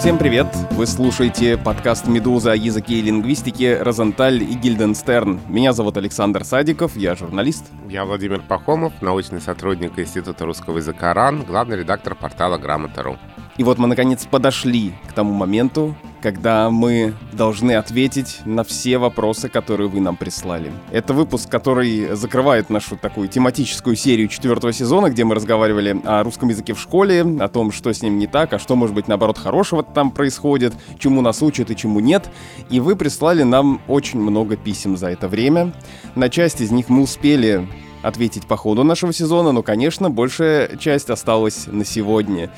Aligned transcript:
Всем 0.00 0.16
привет! 0.16 0.46
Вы 0.70 0.86
слушаете 0.86 1.58
подкаст 1.58 2.06
«Медуза» 2.06 2.52
о 2.52 2.56
языке 2.56 2.94
и 2.94 3.02
лингвистике 3.02 3.82
«Розенталь» 3.82 4.42
и 4.42 4.54
«Гильденстерн». 4.54 5.40
Меня 5.46 5.74
зовут 5.74 5.98
Александр 5.98 6.42
Садиков, 6.42 6.96
я 6.96 7.14
журналист. 7.14 7.66
Я 7.86 8.06
Владимир 8.06 8.40
Пахомов, 8.40 8.94
научный 9.02 9.42
сотрудник 9.42 9.98
Института 9.98 10.46
русского 10.46 10.78
языка 10.78 11.12
РАН, 11.12 11.42
главный 11.42 11.76
редактор 11.76 12.14
портала 12.14 12.56
«Грамота.ру». 12.56 13.18
И 13.58 13.62
вот 13.62 13.76
мы, 13.76 13.88
наконец, 13.88 14.24
подошли 14.24 14.94
к 15.06 15.12
тому 15.12 15.34
моменту, 15.34 15.94
когда 16.22 16.70
мы 16.70 17.14
должны 17.32 17.72
ответить 17.72 18.40
на 18.44 18.64
все 18.64 18.98
вопросы, 18.98 19.48
которые 19.48 19.88
вы 19.88 20.00
нам 20.00 20.16
прислали. 20.16 20.72
Это 20.90 21.14
выпуск, 21.14 21.48
который 21.48 22.14
закрывает 22.14 22.70
нашу 22.70 22.96
такую 22.96 23.28
тематическую 23.28 23.96
серию 23.96 24.28
четвертого 24.28 24.72
сезона, 24.72 25.10
где 25.10 25.24
мы 25.24 25.34
разговаривали 25.34 26.00
о 26.04 26.22
русском 26.22 26.48
языке 26.48 26.74
в 26.74 26.80
школе, 26.80 27.22
о 27.22 27.48
том, 27.48 27.72
что 27.72 27.92
с 27.92 28.02
ним 28.02 28.18
не 28.18 28.26
так, 28.26 28.52
а 28.52 28.58
что, 28.58 28.76
может 28.76 28.94
быть, 28.94 29.08
наоборот, 29.08 29.38
хорошего 29.38 29.82
там 29.82 30.10
происходит, 30.10 30.74
чему 30.98 31.20
нас 31.20 31.42
учат 31.42 31.70
и 31.70 31.76
чему 31.76 32.00
нет. 32.00 32.30
И 32.68 32.80
вы 32.80 32.96
прислали 32.96 33.42
нам 33.42 33.80
очень 33.88 34.20
много 34.20 34.56
писем 34.56 34.96
за 34.96 35.08
это 35.08 35.28
время. 35.28 35.72
На 36.14 36.28
часть 36.28 36.60
из 36.60 36.70
них 36.70 36.88
мы 36.88 37.02
успели 37.02 37.66
ответить 38.02 38.46
по 38.46 38.56
ходу 38.56 38.84
нашего 38.84 39.12
сезона, 39.12 39.52
но, 39.52 39.62
конечно, 39.62 40.10
большая 40.10 40.76
часть 40.76 41.10
осталась 41.10 41.66
на 41.66 41.84
сегодня. 41.84 42.50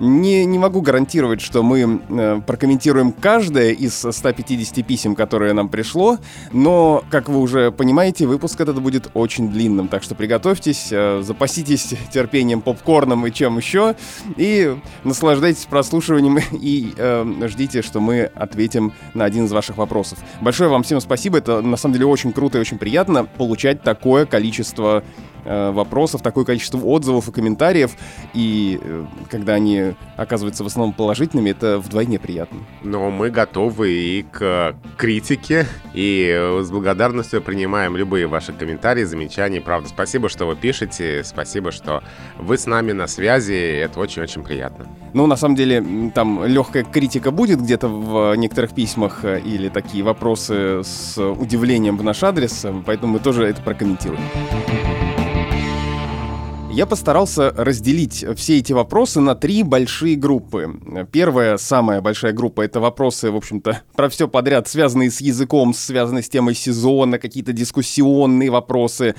Не, 0.00 0.44
не 0.44 0.58
могу 0.58 0.80
гарантировать, 0.80 1.40
что 1.40 1.62
мы 1.62 2.00
э, 2.08 2.40
прокомментируем 2.46 3.12
каждое 3.12 3.70
из 3.70 3.94
150 3.94 4.84
писем, 4.86 5.14
которое 5.14 5.52
нам 5.52 5.68
пришло, 5.68 6.18
но, 6.52 7.04
как 7.10 7.28
вы 7.28 7.40
уже 7.40 7.70
понимаете, 7.70 8.26
выпуск 8.26 8.60
этот 8.60 8.80
будет 8.80 9.10
очень 9.14 9.50
длинным, 9.50 9.88
так 9.88 10.02
что 10.02 10.14
приготовьтесь, 10.14 10.88
э, 10.90 11.22
запаситесь 11.22 11.94
терпением, 12.12 12.60
попкорном 12.60 13.26
и 13.26 13.32
чем 13.32 13.56
еще, 13.56 13.94
и 14.36 14.76
наслаждайтесь 15.04 15.66
прослушиванием 15.66 16.38
и 16.52 16.92
э, 16.96 17.48
ждите, 17.48 17.82
что 17.82 18.00
мы 18.00 18.30
ответим 18.34 18.92
на 19.14 19.24
один 19.24 19.44
из 19.44 19.52
ваших 19.52 19.76
вопросов. 19.76 20.18
Большое 20.40 20.70
вам 20.70 20.82
всем 20.82 21.00
спасибо, 21.00 21.38
это 21.38 21.60
на 21.60 21.76
самом 21.76 21.94
деле 21.94 22.06
очень 22.06 22.32
круто 22.32 22.58
и 22.58 22.60
очень 22.60 22.78
приятно 22.78 23.24
получать 23.24 23.82
такое 23.82 24.26
количество 24.26 25.04
Э, 25.46 25.72
вопросов, 25.72 26.22
такое 26.22 26.46
количество 26.46 26.78
отзывов 26.78 27.28
и 27.28 27.32
комментариев, 27.32 27.92
и 28.32 28.80
э, 28.82 29.04
когда 29.28 29.54
они 29.54 29.83
оказываются 30.16 30.64
в 30.64 30.66
основном 30.66 30.94
положительными, 30.94 31.50
это 31.50 31.78
вдвойне 31.78 32.18
приятно. 32.18 32.58
Но 32.82 33.10
мы 33.10 33.30
готовы 33.30 33.92
и 33.92 34.22
к 34.22 34.74
критике, 34.96 35.66
и 35.92 36.58
с 36.62 36.70
благодарностью 36.70 37.42
принимаем 37.42 37.96
любые 37.96 38.26
ваши 38.26 38.52
комментарии, 38.52 39.04
замечания. 39.04 39.60
Правда, 39.60 39.88
спасибо, 39.88 40.28
что 40.28 40.46
вы 40.46 40.56
пишете, 40.56 41.22
спасибо, 41.24 41.72
что 41.72 42.02
вы 42.38 42.58
с 42.58 42.66
нами 42.66 42.92
на 42.92 43.06
связи, 43.06 43.54
это 43.54 44.00
очень-очень 44.00 44.42
приятно. 44.42 44.86
Ну, 45.12 45.26
на 45.26 45.36
самом 45.36 45.54
деле, 45.54 46.10
там 46.14 46.44
легкая 46.44 46.84
критика 46.84 47.30
будет 47.30 47.60
где-то 47.60 47.88
в 47.88 48.34
некоторых 48.34 48.74
письмах 48.74 49.24
э, 49.24 49.40
или 49.40 49.68
такие 49.68 50.02
вопросы 50.02 50.82
с 50.82 51.18
удивлением 51.18 51.96
в 51.96 52.02
наш 52.02 52.22
адрес, 52.22 52.66
поэтому 52.84 53.14
мы 53.14 53.18
тоже 53.20 53.44
это 53.44 53.62
прокомментируем. 53.62 54.20
Я 56.74 56.86
постарался 56.86 57.52
разделить 57.56 58.24
все 58.34 58.58
эти 58.58 58.72
вопросы 58.72 59.20
на 59.20 59.36
три 59.36 59.62
большие 59.62 60.16
группы. 60.16 60.80
Первая, 61.12 61.56
самая 61.56 62.00
большая 62.00 62.32
группа, 62.32 62.62
это 62.62 62.80
вопросы, 62.80 63.30
в 63.30 63.36
общем-то, 63.36 63.82
про 63.94 64.08
все 64.08 64.26
подряд, 64.26 64.66
связанные 64.66 65.12
с 65.12 65.20
языком, 65.20 65.72
связанные 65.72 66.24
с 66.24 66.28
темой 66.28 66.56
сезона, 66.56 67.20
какие-то 67.20 67.52
дискуссионные 67.52 68.50
вопросы. 68.50 69.14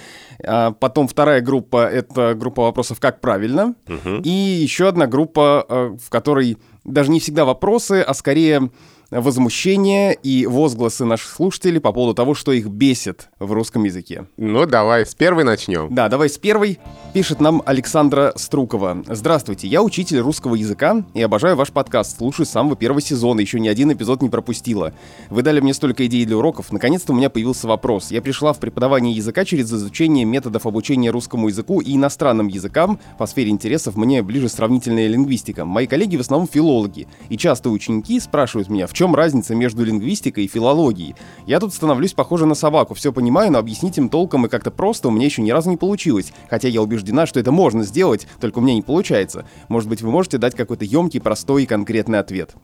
А 0.45 0.71
потом 0.71 1.07
вторая 1.07 1.39
группа— 1.39 1.87
это 1.89 2.33
группа 2.35 2.63
вопросов 2.63 2.99
«Как 2.99 3.21
правильно?». 3.21 3.75
Угу. 3.87 4.23
И 4.25 4.29
еще 4.29 4.89
одна 4.89 5.07
группа, 5.07 5.65
э, 5.69 5.97
в 5.97 6.09
которой 6.09 6.57
даже 6.83 7.09
не 7.09 7.21
всегда 7.21 7.45
вопросы, 7.45 8.01
а 8.01 8.13
скорее 8.13 8.69
возмущение 9.11 10.13
и 10.13 10.45
возгласы 10.45 11.05
наших 11.05 11.29
слушателей 11.31 11.79
по 11.79 11.91
поводу 11.91 12.13
того, 12.13 12.33
что 12.33 12.51
их 12.51 12.67
бесит 12.67 13.29
в 13.39 13.51
русском 13.51 13.83
языке. 13.83 14.27
Ну, 14.37 14.65
давай 14.65 15.05
с 15.05 15.15
первой 15.15 15.43
начнем. 15.43 15.93
Да, 15.93 16.09
давай 16.09 16.29
с 16.29 16.37
первой. 16.37 16.79
Пишет 17.13 17.39
нам 17.39 17.61
Александра 17.65 18.33
Струкова. 18.35 19.03
Здравствуйте, 19.07 19.67
я 19.67 19.81
учитель 19.81 20.19
русского 20.19 20.55
языка 20.55 21.05
и 21.13 21.21
обожаю 21.21 21.55
ваш 21.55 21.71
подкаст. 21.71 22.17
Слушаю 22.17 22.45
с 22.45 22.49
самого 22.49 22.75
первого 22.75 23.01
сезона, 23.01 23.39
еще 23.39 23.59
ни 23.59 23.67
один 23.67 23.91
эпизод 23.93 24.21
не 24.21 24.29
пропустила. 24.29 24.93
Вы 25.29 25.41
дали 25.43 25.59
мне 25.59 25.73
столько 25.73 26.05
идей 26.05 26.25
для 26.25 26.37
уроков. 26.37 26.71
Наконец-то 26.71 27.13
у 27.13 27.15
меня 27.15 27.29
появился 27.29 27.67
вопрос. 27.67 28.11
Я 28.11 28.21
пришла 28.21 28.53
в 28.53 28.59
преподавание 28.59 29.13
языка 29.13 29.45
через 29.45 29.71
изучение 29.71 30.25
методов 30.25 30.65
обучения 30.65 31.09
русскому 31.11 31.47
языку 31.47 31.79
и 31.79 31.95
иностранным 31.95 32.47
языкам. 32.47 32.99
По 33.17 33.27
сфере 33.27 33.49
интересов 33.49 33.95
мне 33.95 34.21
ближе 34.23 34.49
сравнительная 34.49 35.07
лингвистика. 35.07 35.65
Мои 35.65 35.87
коллеги 35.87 36.17
в 36.17 36.21
основном 36.21 36.47
филологи. 36.47 37.07
И 37.29 37.37
часто 37.37 37.69
ученики 37.69 38.19
спрашивают 38.19 38.69
меня, 38.69 38.87
в 38.87 38.93
чем 38.95 39.13
разница 39.13 39.53
между 39.53 39.83
лингвистикой 39.83 40.45
и 40.45 40.47
филологией? 40.47 41.15
Я 41.45 41.59
тут 41.59 41.73
становлюсь 41.73 42.13
похоже 42.13 42.45
на 42.45 42.55
собаку, 42.55 42.93
все 42.93 43.11
понимаю, 43.11 43.51
но 43.51 43.59
объяснить 43.59 43.97
им 43.97 44.09
толком 44.09 44.45
и 44.45 44.49
как-то 44.49 44.71
просто 44.71 45.09
у 45.09 45.11
меня 45.11 45.25
еще 45.25 45.41
ни 45.41 45.51
разу 45.51 45.69
не 45.69 45.77
получилось. 45.77 46.31
Хотя 46.49 46.69
я 46.69 46.81
убеждена, 46.81 47.25
что 47.25 47.39
это 47.39 47.51
можно 47.51 47.83
сделать, 47.83 48.25
только 48.39 48.59
у 48.59 48.61
меня 48.61 48.73
не 48.73 48.81
получается. 48.81 49.45
Может 49.67 49.89
быть, 49.89 50.01
вы 50.01 50.09
можете 50.09 50.37
дать 50.37 50.55
какой-то 50.55 50.85
емкий, 50.85 51.19
простой 51.19 51.63
и 51.63 51.67
конкретный 51.67 52.19
ответ. 52.19 52.55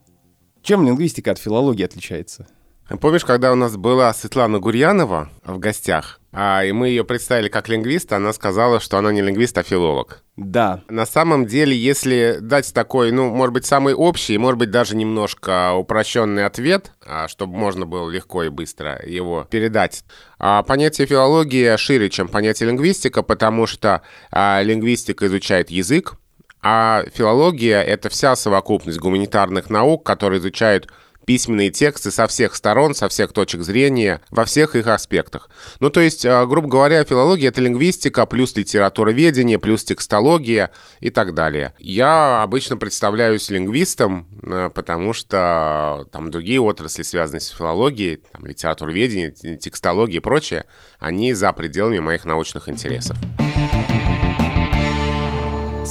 Чем 0.64 0.86
лингвистика 0.86 1.32
от 1.32 1.38
филологии 1.38 1.84
отличается? 1.84 2.48
Помнишь, 3.00 3.24
когда 3.24 3.52
у 3.52 3.56
нас 3.56 3.78
была 3.78 4.14
Светлана 4.14 4.60
Гурьянова 4.60 5.30
в 5.46 5.60
гостях, 5.60 6.20
а, 6.34 6.64
и 6.64 6.72
мы 6.72 6.88
ее 6.90 7.04
представили 7.04 7.48
как 7.50 7.70
лингвиста, 7.70 8.16
она 8.16 8.34
сказала, 8.34 8.80
что 8.80 8.98
она 8.98 9.12
не 9.12 9.22
лингвист, 9.22 9.58
а 9.58 9.64
филолог. 9.64 10.24
Да. 10.38 10.82
На 10.90 11.06
самом 11.06 11.46
деле, 11.46 11.78
если 11.78 12.38
дать 12.42 12.74
такой, 12.74 13.12
ну, 13.12 13.30
может 13.30 13.54
быть, 13.54 13.66
самый 13.66 13.94
общий, 13.94 14.38
может 14.38 14.58
быть, 14.58 14.72
даже 14.72 14.96
немножко 14.96 15.74
упрощенный 15.74 16.46
ответ, 16.46 16.92
а, 17.06 17.28
чтобы 17.28 17.56
можно 17.56 17.86
было 17.86 18.10
легко 18.10 18.44
и 18.44 18.50
быстро 18.50 19.02
его 19.06 19.46
передать. 19.50 20.04
А, 20.40 20.64
понятие 20.64 21.06
филологии 21.08 21.76
шире, 21.78 22.10
чем 22.10 22.28
понятие 22.28 22.70
лингвистика, 22.70 23.24
потому 23.24 23.68
что 23.68 24.02
а, 24.32 24.62
лингвистика 24.64 25.28
изучает 25.28 25.70
язык, 25.70 26.16
а 26.64 27.04
филология— 27.14 27.82
это 27.84 28.10
вся 28.10 28.36
совокупность 28.36 29.00
гуманитарных 29.00 29.70
наук, 29.70 30.06
которые 30.06 30.40
изучают 30.40 30.88
письменные 31.32 31.72
тексты 31.72 32.12
со 32.12 32.28
всех 32.28 32.54
сторон, 32.56 32.94
со 32.94 33.08
всех 33.08 33.32
точек 33.32 33.62
зрения, 33.62 34.20
во 34.32 34.44
всех 34.44 34.76
их 34.76 34.88
аспектах. 34.88 35.50
Ну, 35.80 35.90
то 35.90 36.02
есть, 36.02 36.26
а, 36.26 36.46
грубо 36.46 36.68
говоря, 36.68 37.06
филология— 37.06 37.48
это 37.52 37.62
лингвистика, 37.62 38.26
плюс 38.26 38.54
литературоведение, 38.58 39.58
плюс 39.58 39.86
текстология 39.86 40.72
и 41.00 41.10
так 41.10 41.34
далее. 41.34 41.74
Я 41.80 42.44
обычно 42.44 42.76
представляюсь 42.76 43.50
лингвистом, 43.50 44.28
э, 44.44 44.72
потому 44.76 45.14
что 45.14 46.06
там 46.12 46.32
другие 46.32 46.60
отрасли, 46.60 47.04
связанные 47.04 47.40
с 47.40 47.48
филологией, 47.48 48.18
там, 48.34 48.46
литературоведение, 48.46 49.32
текстология 49.32 50.18
и 50.18 50.20
прочее, 50.20 50.66
они 51.00 51.32
за 51.34 51.54
пределами 51.54 52.00
моих 52.00 52.26
научных 52.26 52.68
интересов. 52.68 53.16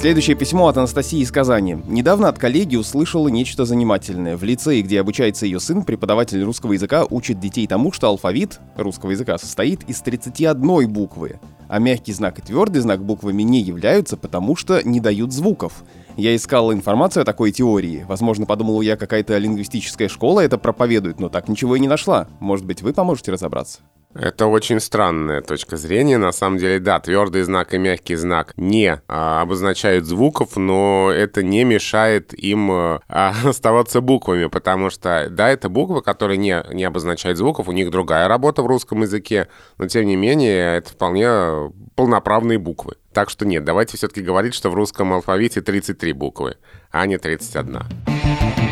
Следующее 0.01 0.35
письмо 0.35 0.69
от 0.69 0.79
Анастасии 0.79 1.19
из 1.19 1.31
Казани. 1.31 1.77
Недавно 1.87 2.31
от 2.31 2.39
коллеги 2.39 2.75
услышала 2.77 3.29
нечто 3.29 3.67
занимательное. 3.67 4.39
В 4.39 4.43
лицее, 4.43 4.81
где 4.81 4.99
обучается 4.99 5.45
ее 5.45 5.61
сын, 5.61 5.83
преподаватель 5.83 6.43
русского 6.43 6.73
языка 6.73 7.05
учит 7.11 7.39
детей 7.39 7.67
тому, 7.67 7.93
что 7.93 8.07
алфавит 8.07 8.61
русского 8.77 9.11
языка 9.11 9.37
состоит 9.37 9.83
из 9.91 10.01
31 10.01 10.91
буквы, 10.91 11.39
а 11.69 11.79
мягкий 11.81 12.15
знак 12.15 12.39
и 12.39 12.41
твердый 12.43 12.81
знак 12.81 13.05
буквами 13.05 13.43
не 13.43 13.61
являются, 13.61 14.17
потому 14.17 14.57
что 14.57 14.81
не 14.83 15.01
дают 15.01 15.35
звуков. 15.35 15.85
Я 16.17 16.35
искал 16.35 16.73
информацию 16.73 17.21
о 17.21 17.27
такой 17.27 17.53
теории. 17.53 18.07
Возможно, 18.09 18.47
подумал 18.47 18.81
я, 18.81 18.97
какая-то 18.97 19.37
лингвистическая 19.37 20.09
школа 20.09 20.41
это 20.41 20.57
проповедует, 20.57 21.21
но 21.21 21.29
так 21.29 21.47
ничего 21.47 21.77
и 21.77 21.81
не 21.81 21.89
нашла. 21.89 22.27
Может 22.41 22.65
быть, 22.65 22.81
вы 22.81 22.95
поможете 22.95 23.33
разобраться? 23.33 23.81
Это 24.15 24.47
очень 24.47 24.81
странная 24.81 25.41
точка 25.41 25.77
зрения. 25.77 26.19
На 26.19 26.33
самом 26.33 26.59
деле, 26.59 26.81
да, 26.81 26.99
твердый 26.99 27.43
знак 27.43 27.75
и 27.75 27.79
мягкий 27.79 28.17
знак 28.17 28.53
не 28.57 29.01
а, 29.07 29.43
обозначают 29.43 30.05
звуков, 30.05 30.57
но 30.57 31.13
это 31.15 31.45
не 31.45 31.63
мешает 31.63 32.35
им 32.35 32.71
а, 32.73 33.01
оставаться 33.45 34.01
буквами, 34.01 34.47
потому 34.47 34.91
что, 34.91 35.29
да, 35.31 35.49
это 35.51 35.69
буквы, 35.69 36.03
которые 36.03 36.39
не, 36.39 36.61
не 36.73 36.85
обозначают 36.85 37.39
звуков, 37.39 37.69
у 37.69 37.73
них 37.73 37.91
другая 37.91 38.27
работа 38.27 38.63
в 38.63 38.67
русском 38.67 39.03
языке, 39.03 39.47
но 39.79 39.87
тем 39.87 40.07
не 40.07 40.17
менее, 40.17 40.79
это 40.79 40.91
вполне 40.91 41.73
полноправные 41.95 42.59
буквы. 42.59 42.97
Так 43.13 43.31
что 43.31 43.47
нет, 43.47 43.65
давайте 43.65 43.97
все-таки 43.97 44.23
говорить, 44.23 44.55
что 44.55 44.71
в 44.71 44.75
русском 44.75 45.13
алфавите 45.13 45.61
33 45.61 46.13
буквы, 46.15 46.57
а 46.91 47.07
не 47.07 47.17
31. 47.17 48.70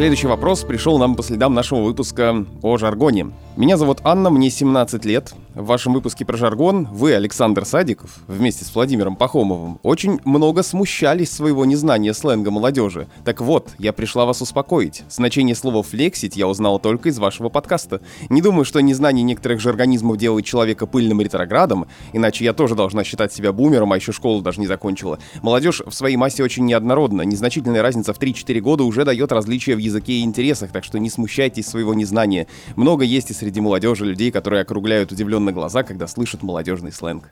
Следующий 0.00 0.28
вопрос 0.28 0.64
пришел 0.64 0.98
нам 0.98 1.14
по 1.14 1.22
следам 1.22 1.52
нашего 1.52 1.82
выпуска 1.82 2.46
о 2.62 2.78
жаргоне. 2.78 3.32
Меня 3.58 3.76
зовут 3.76 3.98
Анна, 4.02 4.30
мне 4.30 4.48
17 4.48 5.04
лет. 5.04 5.34
В 5.54 5.66
вашем 5.66 5.92
выпуске 5.92 6.24
про 6.24 6.36
жаргон 6.36 6.86
вы, 6.92 7.12
Александр 7.12 7.66
Садиков, 7.66 8.20
вместе 8.28 8.64
с 8.64 8.72
Владимиром 8.74 9.16
Пахомовым, 9.16 9.80
очень 9.82 10.20
много 10.24 10.62
смущались 10.62 11.30
своего 11.30 11.64
незнания 11.64 12.14
сленга 12.14 12.52
молодежи. 12.52 13.08
Так 13.24 13.40
вот, 13.40 13.70
я 13.78 13.92
пришла 13.92 14.24
вас 14.24 14.40
успокоить. 14.40 15.02
Значение 15.10 15.56
слова 15.56 15.82
«флексить» 15.82 16.36
я 16.36 16.46
узнала 16.46 16.78
только 16.78 17.08
из 17.08 17.18
вашего 17.18 17.48
подкаста. 17.48 18.00
Не 18.30 18.40
думаю, 18.40 18.64
что 18.64 18.80
незнание 18.80 19.24
некоторых 19.24 19.60
жаргонизмов 19.60 20.16
делает 20.16 20.46
человека 20.46 20.86
пыльным 20.86 21.20
ретроградом, 21.20 21.88
иначе 22.14 22.44
я 22.44 22.54
тоже 22.54 22.76
должна 22.76 23.02
считать 23.04 23.32
себя 23.32 23.52
бумером, 23.52 23.92
а 23.92 23.96
еще 23.96 24.12
школу 24.12 24.40
даже 24.40 24.60
не 24.60 24.68
закончила. 24.68 25.18
Молодежь 25.42 25.82
в 25.84 25.92
своей 25.92 26.16
массе 26.16 26.44
очень 26.44 26.64
неоднородна. 26.64 27.22
Незначительная 27.22 27.82
разница 27.82 28.14
в 28.14 28.20
3-4 28.20 28.60
года 28.60 28.84
уже 28.84 29.04
дает 29.04 29.32
различия 29.32 29.74
в 29.74 29.80
языке 29.90 30.14
и 30.14 30.22
интересах, 30.22 30.72
так 30.72 30.84
что 30.84 30.98
не 30.98 31.10
смущайтесь 31.10 31.66
своего 31.66 31.94
незнания. 31.94 32.46
Много 32.76 33.04
есть 33.04 33.30
и 33.30 33.34
среди 33.34 33.60
молодежи 33.60 34.04
людей, 34.04 34.30
которые 34.30 34.62
округляют 34.62 35.12
удивленно 35.12 35.52
глаза, 35.52 35.82
когда 35.82 36.06
слышат 36.06 36.42
молодежный 36.42 36.92
сленг. 36.92 37.30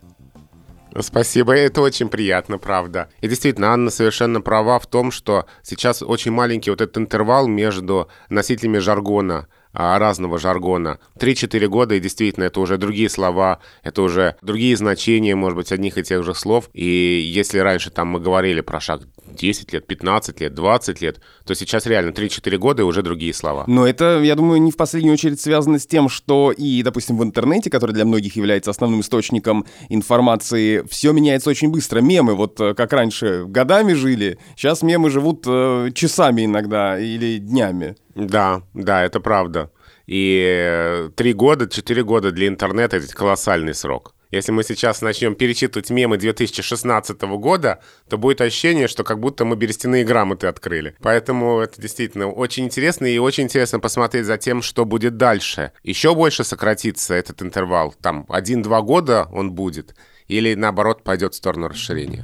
Спасибо, 1.01 1.53
это 1.53 1.81
очень 1.81 2.09
приятно, 2.09 2.59
правда. 2.59 3.09
И 3.21 3.29
действительно, 3.29 3.73
Анна 3.73 3.91
совершенно 3.91 4.41
права 4.41 4.79
в 4.79 4.87
том, 4.87 5.11
что 5.11 5.47
сейчас 5.63 6.03
очень 6.03 6.33
маленький 6.33 6.71
вот 6.71 6.81
этот 6.81 6.99
интервал 6.99 7.47
между 7.47 8.09
носителями 8.31 8.79
жаргона, 8.79 9.49
а, 9.73 9.99
разного 9.99 10.39
жаргона. 10.39 10.99
3-4 11.19 11.69
года, 11.69 11.95
и 11.95 12.01
действительно, 12.01 12.45
это 12.45 12.61
уже 12.61 12.79
другие 12.79 13.09
слова, 13.09 13.61
это 13.83 14.03
уже 14.03 14.37
другие 14.43 14.77
значения, 14.77 15.37
может 15.37 15.57
быть, 15.57 15.73
одних 15.73 15.99
и 15.99 16.03
тех 16.03 16.25
же 16.25 16.35
слов. 16.35 16.71
И 16.73 16.85
если 16.85 17.59
раньше 17.59 17.91
там 17.91 18.09
мы 18.09 18.21
говорили 18.21 18.61
про 18.61 18.81
шаг 18.81 19.03
10 19.35 19.73
лет, 19.73 19.87
15 19.87 20.41
лет, 20.41 20.55
20 20.55 21.01
лет, 21.01 21.21
то 21.45 21.55
сейчас 21.55 21.87
реально 21.87 22.11
3-4 22.11 22.57
года 22.59 22.83
и 22.83 22.85
уже 22.85 23.03
другие 23.03 23.35
слова. 23.35 23.65
Но 23.67 23.87
это, 23.87 24.21
я 24.23 24.35
думаю, 24.35 24.61
не 24.61 24.71
в 24.71 24.77
последнюю 24.77 25.15
очередь 25.15 25.41
связано 25.41 25.79
с 25.79 25.87
тем, 25.87 26.09
что 26.09 26.53
и, 26.53 26.83
допустим, 26.83 27.17
в 27.19 27.25
интернете, 27.25 27.71
который 27.71 27.93
для 27.93 28.05
многих 28.05 28.37
является 28.37 28.71
основным 28.71 29.01
источником 29.01 29.67
информации, 29.89 30.83
все 30.89 31.13
меняется 31.13 31.51
очень 31.51 31.71
быстро. 31.71 32.01
Мемы, 32.01 32.35
вот 32.35 32.61
э, 32.61 32.75
как 32.75 32.93
раньше 32.93 33.45
годами 33.47 33.93
жили, 33.93 34.39
сейчас 34.57 34.83
мемы 34.83 35.11
живут 35.11 35.45
э, 35.47 35.91
часами 35.95 36.45
иногда 36.45 36.99
или 36.99 37.39
днями. 37.39 37.97
Да, 38.15 38.63
да, 38.75 39.05
это 39.05 39.21
правда. 39.21 39.71
И 40.07 40.43
э, 40.43 41.11
три 41.15 41.35
года, 41.35 41.69
четыре 41.69 42.03
года 42.03 42.33
для 42.33 42.49
интернета— 42.49 42.97
это 42.99 43.15
колоссальный 43.15 43.75
срок. 43.75 44.15
Если 44.31 44.53
мы 44.53 44.63
сейчас 44.63 45.01
начнем 45.01 45.35
перечитывать 45.35 45.89
мемы 45.89 46.19
2016 46.19 47.21
года, 47.23 47.81
то 48.09 48.19
будет 48.19 48.43
ощущение, 48.43 48.87
что 48.87 49.03
как 49.03 49.21
будто 49.21 49.47
мы 49.47 49.57
берестяные 49.57 50.05
грамоты 50.05 50.47
открыли. 50.47 50.95
Поэтому 51.01 51.61
это 51.61 51.81
действительно 51.81 52.29
очень 52.29 52.67
интересно, 52.67 53.07
и 53.07 53.17
очень 53.19 53.45
интересно 53.45 53.81
посмотреть 53.81 54.27
за 54.27 54.37
тем, 54.37 54.61
что 54.61 54.85
будет 54.85 55.17
дальше. 55.17 55.73
Еще 55.83 56.15
больше 56.15 56.45
сократится 56.45 57.15
этот 57.15 57.41
интервал. 57.41 57.95
Там 58.03 58.27
1-2 58.29 58.83
года 58.83 59.29
он 59.33 59.53
будет, 59.53 59.95
или 60.27 60.55
наоборот 60.55 61.05
пойдет 61.05 61.33
в 61.33 61.37
сторону 61.37 61.69
расширения. 61.69 62.23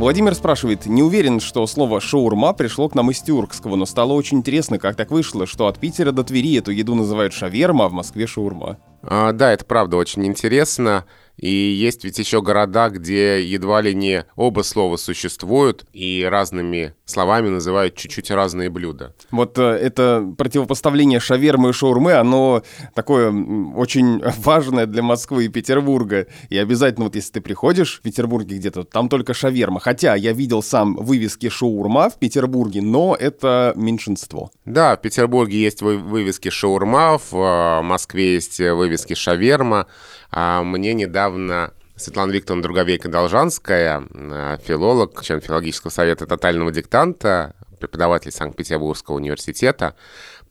Владимир 0.00 0.34
спрашивает, 0.34 0.86
не 0.86 1.02
уверен, 1.02 1.40
что 1.40 1.66
слово 1.66 2.00
«шаурма» 2.00 2.54
пришло 2.54 2.88
к 2.88 2.94
нам 2.94 3.10
из 3.10 3.20
тюркского, 3.20 3.76
но 3.76 3.84
стало 3.84 4.14
очень 4.14 4.38
интересно, 4.38 4.78
как 4.78 4.96
так 4.96 5.10
вышло, 5.10 5.46
что 5.46 5.66
от 5.66 5.78
Питера 5.78 6.10
до 6.10 6.24
Твери 6.24 6.56
эту 6.56 6.70
еду 6.70 6.94
называют 6.94 7.34
шаверма, 7.34 7.84
а 7.84 7.88
в 7.90 7.92
Москве 7.92 8.26
шаурма. 8.26 8.78
А, 9.02 9.32
да, 9.32 9.52
это 9.52 9.66
правда 9.66 9.98
очень 9.98 10.26
интересно. 10.26 11.04
И 11.40 11.50
есть 11.50 12.04
ведь 12.04 12.18
еще 12.18 12.42
города, 12.42 12.90
где 12.90 13.42
едва 13.42 13.80
ли 13.80 13.94
не 13.94 14.26
оба 14.36 14.60
слова 14.62 14.96
существуют, 14.96 15.86
и 15.92 16.26
разными 16.28 16.94
словами 17.06 17.48
называют 17.48 17.96
чуть-чуть 17.96 18.30
разные 18.30 18.68
блюда. 18.68 19.14
Вот 19.30 19.58
э, 19.58 19.62
это 19.62 20.34
противопоставление 20.36 21.18
шавермы 21.18 21.70
и 21.70 21.72
шаурмы, 21.72 22.12
оно 22.12 22.62
такое 22.94 23.32
очень 23.74 24.22
важное 24.38 24.86
для 24.86 25.02
Москвы 25.02 25.46
и 25.46 25.48
Петербурга. 25.48 26.26
И 26.50 26.58
обязательно 26.58 27.06
вот 27.06 27.16
если 27.16 27.32
ты 27.32 27.40
приходишь 27.40 27.98
в 27.98 28.02
Петербурге 28.02 28.56
где-то, 28.56 28.84
там 28.84 29.08
только 29.08 29.32
шаверма. 29.32 29.80
Хотя 29.80 30.14
я 30.14 30.32
видел 30.32 30.62
сам 30.62 30.96
вывески 30.96 31.48
шаурма 31.48 32.10
в 32.10 32.18
Петербурге, 32.18 32.82
но 32.82 33.16
это 33.18 33.72
меньшинство. 33.76 34.50
Да, 34.66 34.96
в 34.96 35.00
Петербурге 35.00 35.58
есть 35.58 35.80
вывески 35.80 36.50
шаурма, 36.50 37.18
в 37.18 37.34
э, 37.34 37.82
Москве 37.82 38.34
есть 38.34 38.58
вывески 38.58 39.14
шаверма. 39.14 39.86
А 40.30 40.62
мне 40.62 40.94
недавно 40.94 41.72
Светлана 41.96 42.30
Викторовна 42.32 42.62
Друговейка-Должанская, 42.62 44.06
э, 44.12 44.58
филолог, 44.64 45.22
член 45.22 45.40
филологического 45.40 45.90
совета 45.90 46.26
тотального 46.26 46.72
диктанта, 46.72 47.54
преподаватель 47.78 48.30
Санкт-Петербургского 48.30 49.16
университета, 49.16 49.94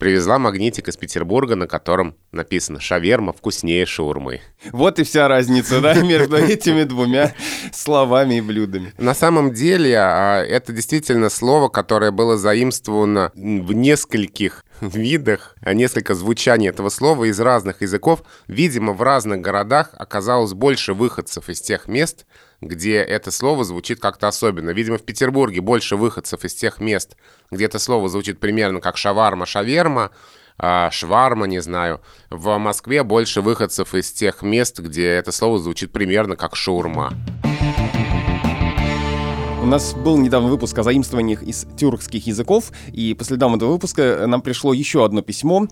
привезла 0.00 0.38
магнитик 0.38 0.88
из 0.88 0.96
Петербурга, 0.96 1.54
на 1.54 1.68
котором 1.68 2.16
написано 2.32 2.80
«Шаверма 2.80 3.32
вкуснее 3.32 3.86
шаурмы». 3.86 4.40
Вот 4.72 4.98
и 4.98 5.04
вся 5.04 5.28
разница, 5.28 5.80
да, 5.80 5.94
между 6.02 6.36
этими 6.36 6.82
двумя 6.84 7.34
словами 7.72 8.38
и 8.38 8.40
блюдами. 8.40 8.92
На 8.98 9.14
самом 9.14 9.52
деле, 9.52 9.96
а, 9.98 10.42
это 10.42 10.72
действительно 10.72 11.28
слово, 11.28 11.68
которое 11.68 12.10
было 12.10 12.36
заимствовано 12.38 13.30
в 13.34 13.72
нескольких 13.72 14.64
видах, 14.80 15.54
а 15.60 15.74
несколько 15.74 16.14
звучаний 16.14 16.68
этого 16.68 16.88
слова 16.88 17.24
из 17.24 17.38
разных 17.38 17.82
языков. 17.82 18.22
Видимо, 18.48 18.94
в 18.94 19.02
разных 19.02 19.40
городах 19.40 19.90
оказалось 19.92 20.54
больше 20.54 20.94
выходцев 20.94 21.48
из 21.50 21.60
тех 21.60 21.86
мест, 21.86 22.24
где 22.60 22.96
это 22.96 23.30
слово 23.30 23.64
звучит 23.64 24.00
как-то 24.00 24.28
особенно. 24.28 24.70
Видимо, 24.70 24.98
в 24.98 25.02
Петербурге 25.02 25.60
больше 25.60 25.96
выходцев 25.96 26.44
из 26.44 26.54
тех 26.54 26.80
мест, 26.80 27.16
где 27.50 27.64
это 27.64 27.78
слово 27.78 28.08
звучит 28.08 28.38
примерно 28.38 28.80
как 28.80 28.96
шаварма, 28.96 29.46
шаверма, 29.46 30.10
а, 30.58 30.90
шварма, 30.90 31.46
не 31.46 31.60
знаю. 31.60 32.00
В 32.28 32.58
Москве 32.58 33.02
больше 33.02 33.40
выходцев 33.40 33.94
из 33.94 34.12
тех 34.12 34.42
мест, 34.42 34.78
где 34.78 35.06
это 35.08 35.32
слово 35.32 35.58
звучит 35.58 35.90
примерно 35.90 36.36
как 36.36 36.54
шаурма. 36.54 37.14
У 39.62 39.66
нас 39.66 39.94
был 39.94 40.16
недавно 40.16 40.48
выпуск 40.48 40.78
о 40.78 40.82
заимствованиях 40.82 41.42
из 41.42 41.66
тюркских 41.76 42.26
языков, 42.26 42.72
и 42.92 43.12
по 43.12 43.24
следам 43.24 43.54
этого 43.54 43.72
выпуска 43.72 44.24
нам 44.26 44.40
пришло 44.40 44.72
еще 44.72 45.04
одно 45.04 45.20
письмо. 45.20 45.66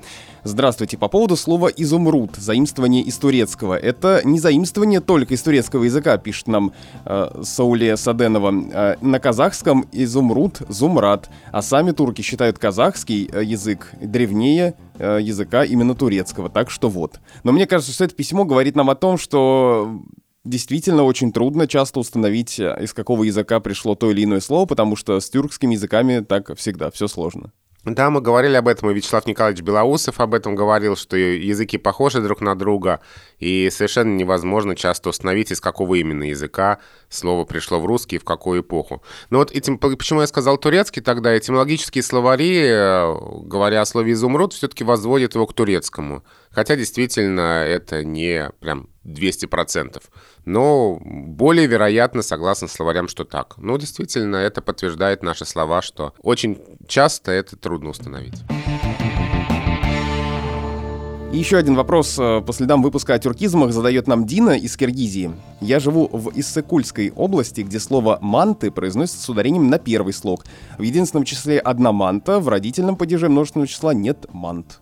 Здравствуйте, 0.45 0.99
по 0.99 1.09
поводу 1.09 1.37
слова 1.37 1.69
«изумруд», 1.69 2.37
заимствование 2.37 3.03
из 3.03 3.17
турецкого. 3.17 3.79
Это 3.79 4.21
не 4.25 4.39
заимствование 4.41 5.01
только 5.01 5.33
из 5.33 5.43
турецкого 5.43 5.85
языка, 5.85 6.19
пишет 6.19 6.49
нам 6.49 6.73
э, 7.07 7.41
Сауле 7.43 7.97
Саденова. 7.97 8.55
Э, 8.73 8.97
на 9.01 9.19
казахском 9.21 9.87
«изумруд»— 9.91 10.61
«зумрад», 10.69 11.31
а 11.51 11.63
сами 11.63 11.93
турки 11.93 12.21
считают 12.21 12.59
казахский 12.59 13.31
э, 13.33 13.43
язык 13.43 13.91
древнее 14.03 14.75
э, 14.99 15.19
языка 15.23 15.65
именно 15.65 15.95
турецкого, 15.95 16.51
так 16.51 16.71
что 16.71 16.91
вот. 16.91 17.21
Но 17.43 17.53
мне 17.53 17.67
кажется, 17.67 17.95
что 17.95 18.05
это 18.05 18.15
письмо 18.15 18.45
говорит 18.45 18.77
нам 18.77 18.91
о 18.91 18.95
том, 18.95 19.17
что 19.17 20.03
действительно 20.45 21.05
очень 21.05 21.33
трудно 21.33 21.67
часто 21.67 22.01
установить, 22.01 22.59
э, 22.59 22.77
из 22.83 22.93
какого 22.93 23.25
языка 23.25 23.61
пришло 23.61 23.95
то 23.95 24.11
или 24.11 24.25
иное 24.25 24.41
слово, 24.41 24.67
потому 24.67 24.97
что 24.97 25.21
с 25.21 25.31
тюркскими 25.31 25.75
языками 25.75 26.21
так 26.21 26.57
всегда, 26.57 26.91
все 26.91 27.09
сложно. 27.09 27.53
Да, 27.85 28.11
мы 28.11 28.21
говорили 28.21 28.57
об 28.57 28.69
этом, 28.69 28.91
и 28.91 28.95
Вячеслав 28.95 29.25
Николаевич 29.27 29.63
Белоусов 29.63 30.21
об 30.21 30.35
этом 30.35 30.55
говорил, 30.55 30.97
что 30.97 31.17
языки 31.17 31.79
похожи 31.79 32.21
друг 32.21 32.41
на 32.41 32.55
друга, 32.57 33.01
и 33.39 33.71
совершенно 33.71 34.15
невозможно 34.17 34.75
часто 34.75 35.11
установить, 35.11 35.53
из 35.53 35.61
какого 35.61 35.95
именно 35.95 36.25
языка 36.25 36.79
слово 37.09 37.45
пришло 37.45 37.81
в 37.81 37.87
русский 37.87 38.17
и 38.17 38.19
в 38.19 38.25
какую 38.25 38.63
эпоху. 38.63 39.03
Но 39.31 39.39
вот 39.39 39.53
этим, 39.53 39.79
почему 39.79 40.21
я 40.21 40.27
сказал 40.27 40.59
турецкий 40.59 41.01
тогда, 41.01 41.39
этимологические 41.39 42.03
словари, 42.03 42.67
э, 42.67 43.17
говоря 43.45 43.81
о 43.81 43.87
слове 43.87 44.13
«изумруд», 44.13 44.53
все-таки 44.53 44.85
возводят 44.85 45.35
его 45.35 45.47
к 45.47 45.55
турецкому. 45.55 46.25
Хотя 46.59 46.75
действительно 46.75 47.63
это 47.63 48.03
не 48.03 48.51
прям 48.59 48.89
200%. 49.05 50.03
Но 50.45 50.99
более 51.01 51.69
вероятно, 51.69 52.21
согласно 52.23 52.67
словарям, 52.67 53.07
что 53.07 53.25
так. 53.25 53.55
Но 53.59 53.77
действительно, 53.77 54.35
это 54.35 54.61
подтверждает 54.61 55.23
наши 55.23 55.45
слова, 55.45 55.83
что 55.83 56.15
очень 56.21 56.61
часто 56.89 57.31
это 57.31 57.55
трудно 57.55 57.91
установить. 57.91 58.43
И 61.31 61.39
еще 61.39 61.59
один 61.59 61.77
вопрос 61.77 62.19
э, 62.19 62.41
по 62.41 62.53
следам 62.53 62.83
выпуска 62.83 63.15
о 63.15 63.19
тюркизмах 63.21 63.71
задает 63.71 64.09
нам 64.09 64.27
Дина 64.27 64.59
из 64.59 64.77
Киргизии. 64.77 65.31
Я 65.61 65.79
живу 65.79 66.09
в 66.11 66.33
Иссыкульской 66.37 67.13
области, 67.15 67.61
где 67.61 67.79
слово 67.79 68.19
«манты» 68.21 68.73
произносится 68.73 69.23
с 69.23 69.29
ударением 69.29 69.69
на 69.69 69.79
первый 69.79 70.13
слог. 70.13 70.45
В 70.77 70.83
единственном 70.83 71.25
числе 71.25 71.61
одна 71.61 71.93
манта, 71.93 72.41
в 72.41 72.49
родительном 72.49 72.97
падеже 72.97 73.29
множественного 73.29 73.69
числа 73.69 73.95
нет 73.95 74.27
мант. 74.33 74.81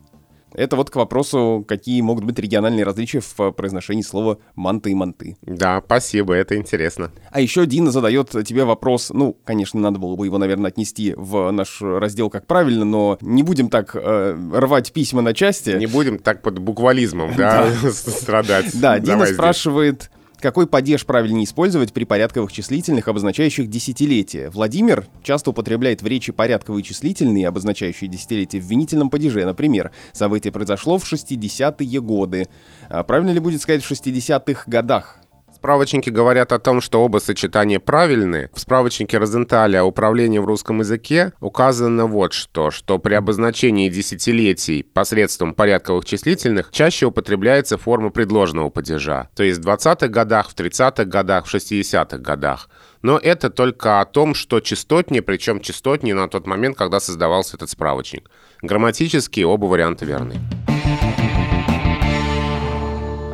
Это 0.57 0.75
вот 0.77 0.89
к 0.89 0.97
вопросу, 0.97 1.65
какие 1.69 2.01
могут 2.01 2.25
быть 2.25 2.39
региональные 2.39 2.85
различия 2.85 3.21
в 3.21 3.53
произношении 3.53 4.01
слова 4.01 4.39
«манты» 4.55 4.91
и 4.91 4.95
«манты». 4.95 5.37
Да, 5.43 5.83
спасибо, 5.85 6.33
это 6.33 6.57
интересно. 6.57 7.11
А 7.31 7.43
еще 7.43 7.67
Дина 7.67 7.91
задает 7.91 8.31
тебе 8.31 8.65
вопрос, 8.65 9.11
ну, 9.13 9.37
конечно, 9.45 9.79
надо 9.79 9.99
было 9.99 10.17
бы 10.17 10.25
его, 10.25 10.39
наверное, 10.39 10.71
отнести 10.71 11.13
в 11.15 11.51
наш 11.51 11.83
раздел 11.83 12.31
как 12.31 12.47
правильно, 12.47 12.87
но 12.87 13.19
не 13.21 13.43
будем 13.43 13.69
так 13.69 13.95
э, 13.95 14.37
рвать 14.55 14.93
письма 14.95 15.21
на 15.21 15.35
части. 15.35 15.71
Не 15.71 15.87
будем 15.87 16.19
так 16.19 16.41
под 16.41 16.59
буквализмом, 16.59 17.35
да, 17.37 17.69
страдать. 17.93 18.81
Да, 18.81 18.99
Дина 18.99 19.27
спрашивает, 19.27 20.11
Какой 20.41 20.67
падеж 20.67 21.07
правильнее 21.07 21.45
использовать 21.45 21.95
при 21.95 22.05
порядковых 22.05 22.53
числительных, 22.53 23.09
обозначающих 23.09 23.71
десятилетия? 23.71 24.51
Владимир 24.51 25.07
часто 25.23 25.51
употребляет 25.51 26.03
в 26.03 26.07
речи 26.07 26.31
порядковые 26.31 26.83
числительные, 26.83 27.49
обозначающие 27.49 28.09
десятилетия, 28.09 28.61
в 28.61 28.65
винительном 28.65 29.09
падеже. 29.09 29.47
Например, 29.47 29.93
событие 30.13 30.53
произошло 30.53 30.99
в 30.99 31.11
60-е 31.11 32.01
годы. 32.03 32.49
А 32.91 33.03
правильно 33.03 33.31
ли 33.31 33.41
будет 33.41 33.63
сказать 33.63 33.83
в 33.83 33.91
60-х 33.91 34.65
годах? 34.67 35.21
Справочники 35.67 36.11
говорят 36.11 36.53
о 36.53 36.61
том, 36.61 36.81
что 36.81 37.03
оба 37.03 37.19
сочетания 37.19 37.81
правильные. 37.81 38.51
В 38.55 38.61
справочнике 38.61 39.19
Розенталя 39.19 39.83
«Управление 39.83 40.41
в 40.41 40.45
русском 40.45 40.79
языке» 40.79 41.33
указано 41.41 42.07
вот 42.07 42.35
что, 42.35 42.71
что 42.71 43.01
при 43.01 43.15
обозначении 43.15 43.89
десятилетий 43.89 44.85
посредством 44.85 45.55
порядковых 45.55 46.05
числительных 46.05 46.71
чаще 46.71 47.07
употребляется 47.07 47.79
форма 47.79 48.11
предложенного 48.11 48.71
падежа, 48.71 49.29
то 49.35 49.43
есть 49.43 49.59
в 49.59 49.67
20-х 49.67 50.07
годах, 50.07 50.51
в 50.51 50.55
30-х 50.55 51.05
годах, 51.05 51.47
в 51.47 51.53
60-х 51.53 52.19
годах. 52.19 52.69
Но 53.03 53.19
это 53.19 53.51
только 53.51 54.01
о 54.01 54.05
том, 54.05 54.37
что 54.37 54.61
частотнее, 54.61 55.21
причем 55.21 55.59
частотнее 55.59 56.15
на 56.15 56.29
тот 56.29 56.47
момент, 56.47 56.79
когда 56.79 57.01
создавался 57.01 57.57
этот 57.57 57.71
справочник. 57.71 58.31
Грамматически 58.63 59.41
оба 59.41 59.67
варианта 59.67 60.05
верны. 60.05 60.37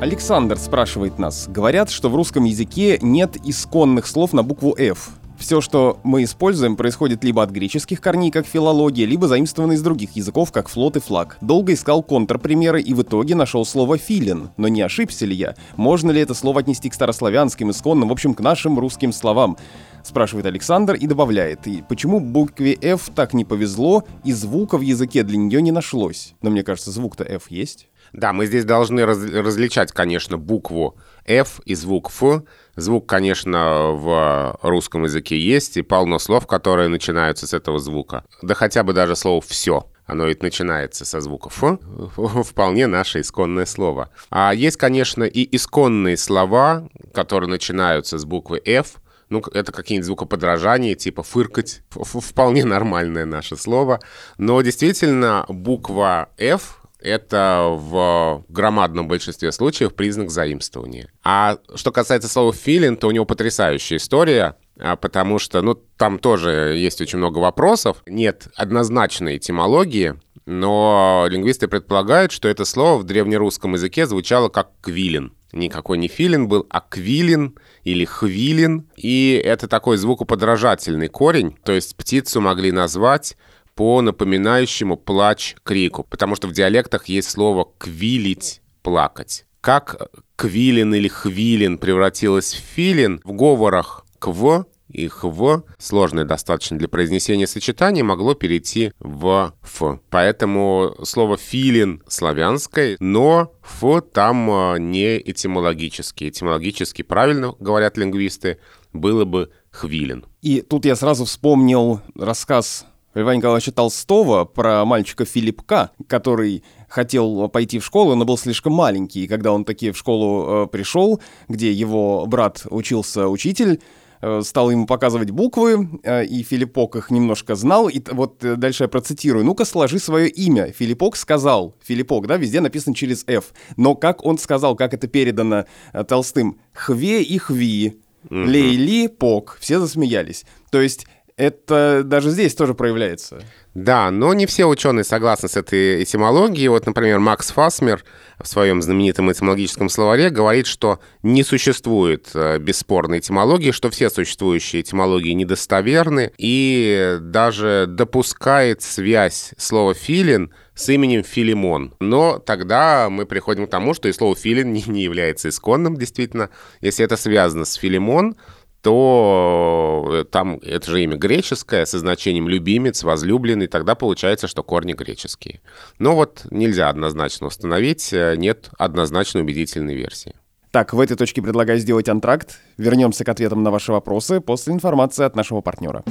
Александр 0.02 0.58
спрашивает 0.58 1.20
нас. 1.20 1.46
Говорят, 1.46 1.88
что 1.88 2.08
в 2.08 2.16
русском 2.16 2.42
языке 2.42 2.98
нет 3.02 3.36
исконных 3.44 4.08
слов 4.08 4.32
на 4.32 4.42
букву 4.42 4.74
«F». 4.76 5.10
Все, 5.38 5.60
что 5.60 6.00
мы 6.02 6.24
используем, 6.24 6.74
происходит 6.74 7.22
либо 7.22 7.40
от 7.40 7.50
греческих 7.50 8.00
корней, 8.00 8.32
как 8.32 8.44
филология, 8.44 9.06
либо 9.06 9.28
заимствовано 9.28 9.74
из 9.74 9.82
других 9.82 10.16
языков, 10.16 10.50
как 10.50 10.68
флот 10.68 10.96
и 10.96 11.00
флаг. 11.00 11.38
Долго 11.40 11.72
искал 11.72 12.02
контрпримеры 12.02 12.82
и 12.82 12.94
в 12.94 13.02
итоге 13.02 13.36
нашел 13.36 13.64
слово 13.64 13.96
«филин». 13.96 14.50
Но 14.56 14.66
не 14.66 14.82
ошибся 14.82 15.24
ли 15.24 15.36
я? 15.36 15.54
Можно 15.76 16.10
ли 16.10 16.20
это 16.20 16.34
слово 16.34 16.60
отнести 16.62 16.90
к 16.90 16.94
старославянским, 16.94 17.70
исконным, 17.70 18.08
в 18.08 18.12
общем, 18.12 18.34
к 18.34 18.40
нашим 18.40 18.80
русским 18.80 19.12
словам? 19.12 19.56
Спрашивает 20.02 20.46
Александр 20.46 20.94
и 20.94 21.06
добавляет, 21.06 21.68
и 21.68 21.84
почему 21.88 22.18
букве 22.18 22.76
F 22.80 23.10
так 23.14 23.34
не 23.34 23.44
повезло, 23.44 24.02
и 24.24 24.32
звука 24.32 24.78
в 24.78 24.80
языке 24.80 25.22
для 25.22 25.36
нее 25.36 25.62
не 25.62 25.70
нашлось? 25.70 26.34
Но 26.42 26.50
мне 26.50 26.64
кажется, 26.64 26.90
звук-то 26.90 27.22
F 27.22 27.52
есть. 27.52 27.88
Да, 28.12 28.32
мы 28.32 28.46
здесь 28.46 28.64
должны 28.64 29.06
раз, 29.06 29.24
различать, 29.24 29.92
конечно, 29.92 30.36
букву 30.36 30.98
F 31.24 31.60
и 31.64 31.74
звук 31.74 32.10
F. 32.10 32.42
Звук, 32.76 33.08
конечно, 33.08 33.90
в 33.92 34.58
русском 34.62 35.04
языке 35.04 35.38
есть, 35.38 35.76
и 35.76 35.82
полно 35.82 36.18
слов, 36.18 36.46
которые 36.46 36.88
начинаются 36.88 37.46
с 37.46 37.54
этого 37.54 37.78
звука. 37.78 38.24
Да 38.42 38.54
хотя 38.54 38.82
бы 38.82 38.92
даже 38.92 39.16
слово 39.16 39.40
«все». 39.40 39.88
Оно 40.04 40.26
ведь 40.26 40.42
начинается 40.42 41.04
со 41.04 41.20
звука 41.20 41.48
«ф», 41.48 41.78
вполне 42.46 42.86
наше 42.86 43.20
исконное 43.20 43.66
слово. 43.66 44.10
А 44.30 44.52
есть, 44.52 44.76
конечно, 44.76 45.24
и 45.24 45.56
исконные 45.56 46.16
слова, 46.16 46.88
которые 47.14 47.48
начинаются 47.48 48.18
с 48.18 48.24
буквы 48.24 48.60
«ф», 48.64 48.96
ну, 49.28 49.42
это 49.54 49.72
какие-нибудь 49.72 50.04
звукоподражания, 50.04 50.94
типа 50.94 51.22
фыркать. 51.22 51.80
Вполне 51.88 52.66
нормальное 52.66 53.24
наше 53.24 53.56
слово. 53.56 54.00
Но 54.36 54.60
действительно, 54.60 55.46
буква 55.48 56.28
F 56.36 56.81
это 57.02 57.68
в 57.70 58.44
громадном 58.48 59.08
большинстве 59.08 59.52
случаев 59.52 59.94
признак 59.94 60.30
заимствования. 60.30 61.08
А 61.24 61.58
что 61.74 61.92
касается 61.92 62.28
слова 62.28 62.52
«филин», 62.52 62.96
то 62.96 63.08
у 63.08 63.10
него 63.10 63.24
потрясающая 63.24 63.98
история, 63.98 64.56
а, 64.78 64.96
потому 64.96 65.38
что, 65.38 65.62
ну, 65.62 65.74
там 65.74 66.18
тоже 66.18 66.74
есть 66.76 67.00
очень 67.00 67.18
много 67.18 67.38
вопросов. 67.38 68.02
Нет 68.06 68.48
однозначной 68.56 69.36
этимологии, 69.36 70.14
но 70.46 71.26
лингвисты 71.28 71.68
предполагают, 71.68 72.32
что 72.32 72.48
это 72.48 72.64
слово 72.64 72.98
в 72.98 73.04
древнерусском 73.04 73.74
языке 73.74 74.06
звучало 74.06 74.48
как 74.48 74.70
«квилин». 74.80 75.32
Никакой 75.52 75.98
не 75.98 76.08
филин 76.08 76.48
был, 76.48 76.66
а 76.70 76.80
квилин 76.80 77.58
или 77.84 78.06
хвилин. 78.06 78.88
И 78.96 79.40
это 79.44 79.68
такой 79.68 79.98
звукоподражательный 79.98 81.08
корень, 81.08 81.56
то 81.62 81.72
есть 81.72 81.94
птицу 81.94 82.40
могли 82.40 82.72
назвать 82.72 83.36
по 83.74 84.00
напоминающему 84.02 84.96
плач 84.96 85.56
крику, 85.62 86.04
потому 86.04 86.36
что 86.36 86.48
в 86.48 86.52
диалектах 86.52 87.06
есть 87.06 87.30
слово 87.30 87.68
«квилить»— 87.78 88.60
«плакать». 88.82 89.46
Как 89.60 90.10
«квилин» 90.36 90.94
или 90.94 91.08
«хвилин» 91.08 91.78
превратилось 91.78 92.52
в 92.52 92.58
«филин» 92.58 93.20
в 93.24 93.32
говорах 93.32 94.04
«кв» 94.18 94.66
и 94.88 95.08
«хв», 95.08 95.64
сложное 95.78 96.24
достаточно 96.24 96.78
для 96.78 96.88
произнесения 96.88 97.46
сочетание, 97.46 98.04
могло 98.04 98.34
перейти 98.34 98.92
в 98.98 99.54
«ф». 99.62 100.00
Поэтому 100.10 100.94
слово 101.04 101.36
«филин» 101.36 102.02
славянское, 102.08 102.96
но 103.00 103.54
«ф» 103.62 104.02
там 104.12 104.50
а, 104.50 104.76
не 104.76 105.18
этимологически. 105.18 106.28
Этимологически 106.28 107.02
правильно, 107.02 107.54
говорят 107.58 107.96
лингвисты, 107.96 108.58
было 108.92 109.24
бы 109.24 109.50
«хвилин». 109.70 110.26
И 110.42 110.60
тут 110.60 110.84
я 110.84 110.96
сразу 110.96 111.24
вспомнил 111.24 112.00
рассказ 112.14 112.86
Льва 113.14 113.36
Николаевича 113.36 113.72
Толстого 113.72 114.46
про 114.46 114.84
мальчика 114.86 115.26
Филиппка, 115.26 115.90
который 116.06 116.64
хотел 116.88 117.48
пойти 117.48 117.78
в 117.78 117.84
школу, 117.84 118.14
но 118.14 118.24
был 118.24 118.38
слишком 118.38 118.72
маленький. 118.72 119.24
И 119.24 119.28
когда 119.28 119.52
он 119.52 119.64
таки 119.66 119.90
в 119.90 119.98
школу 119.98 120.64
э, 120.64 120.66
пришел, 120.68 121.20
где 121.48 121.72
его 121.72 122.24
брат 122.26 122.66
учился 122.70 123.28
учитель, 123.28 123.82
э, 124.22 124.40
стал 124.42 124.70
ему 124.70 124.86
показывать 124.86 125.30
буквы, 125.30 126.00
э, 126.02 126.24
и 126.24 126.42
Филиппок 126.42 126.96
их 126.96 127.10
немножко 127.10 127.54
знал. 127.54 127.88
И 127.88 128.02
вот 128.12 128.42
э, 128.44 128.56
дальше 128.56 128.84
я 128.84 128.88
процитирую. 128.88 129.44
«Ну-ка, 129.44 129.66
сложи 129.66 129.98
свое 129.98 130.28
имя». 130.30 130.72
Филиппок 130.72 131.16
сказал, 131.16 131.74
Филиппок, 131.82 132.26
да, 132.26 132.38
везде 132.38 132.62
написан 132.62 132.94
через 132.94 133.24
«Ф». 133.26 133.52
Но 133.76 133.94
как 133.94 134.24
он 134.24 134.38
сказал, 134.38 134.74
как 134.74 134.94
это 134.94 135.06
передано 135.06 135.66
э, 135.92 136.04
Толстым? 136.04 136.58
«Хве» 136.72 137.22
и 137.22 137.36
«хви», 137.36 138.00
«лейли», 138.30 139.08
«пок». 139.08 139.58
Все 139.60 139.78
засмеялись. 139.80 140.46
То 140.70 140.80
есть 140.80 141.06
это 141.36 142.02
даже 142.04 142.30
здесь 142.30 142.54
тоже 142.54 142.74
проявляется. 142.74 143.42
Да, 143.74 144.10
но 144.10 144.34
не 144.34 144.44
все 144.46 144.66
ученые 144.66 145.04
согласны 145.04 145.48
с 145.48 145.56
этой 145.56 146.02
этимологией. 146.02 146.68
Вот, 146.68 146.84
например, 146.84 147.20
Макс 147.20 147.50
Фасмер 147.50 148.04
в 148.38 148.46
своем 148.46 148.82
знаменитом 148.82 149.32
этимологическом 149.32 149.88
словаре 149.88 150.28
говорит, 150.28 150.66
что 150.66 151.00
не 151.22 151.42
существует 151.42 152.30
э, 152.34 152.58
бесспорной 152.58 153.20
этимологии, 153.20 153.70
что 153.70 153.88
все 153.90 154.10
существующие 154.10 154.82
этимологии 154.82 155.32
недостоверны, 155.32 156.32
и 156.36 157.16
даже 157.20 157.86
допускает 157.88 158.82
связь 158.82 159.54
слова 159.56 159.94
«филин» 159.94 160.52
с 160.74 160.88
именем 160.88 161.22
Филимон. 161.22 161.94
Но 162.00 162.38
тогда 162.38 163.08
мы 163.10 163.26
приходим 163.26 163.66
к 163.66 163.70
тому, 163.70 163.94
что 163.94 164.08
и 164.08 164.12
слово 164.12 164.34
«филин» 164.34 164.72
не 164.86 165.02
является 165.02 165.48
исконным, 165.48 165.96
действительно. 165.96 166.50
Если 166.82 167.04
это 167.04 167.16
связано 167.16 167.64
с 167.64 167.74
Филимон, 167.74 168.36
то 168.82 170.10
э, 170.12 170.24
там 170.24 170.58
это 170.60 170.90
же 170.90 171.02
имя 171.02 171.16
греческое 171.16 171.84
со 171.86 171.98
значением 171.98 172.48
любимец, 172.48 173.04
возлюбленный, 173.04 173.68
тогда 173.68 173.94
получается, 173.94 174.48
что 174.48 174.62
корни 174.62 174.92
греческие. 174.92 175.60
Но 175.98 176.16
вот 176.16 176.42
нельзя 176.50 176.88
однозначно 176.88 177.46
установить, 177.46 178.12
э, 178.12 178.34
нет 178.36 178.70
однозначно 178.76 179.40
убедительной 179.40 179.94
версии. 179.94 180.34
Так, 180.72 180.94
в 180.94 181.00
этой 181.00 181.16
точке 181.16 181.42
предлагаю 181.42 181.78
сделать 181.78 182.08
антракт. 182.08 182.58
Вернемся 182.78 183.24
к 183.24 183.28
ответам 183.28 183.62
на 183.62 183.70
ваши 183.70 183.92
вопросы 183.92 184.40
после 184.40 184.72
информации 184.72 185.24
от 185.24 185.36
нашего 185.36 185.60
партнера. 185.60 186.02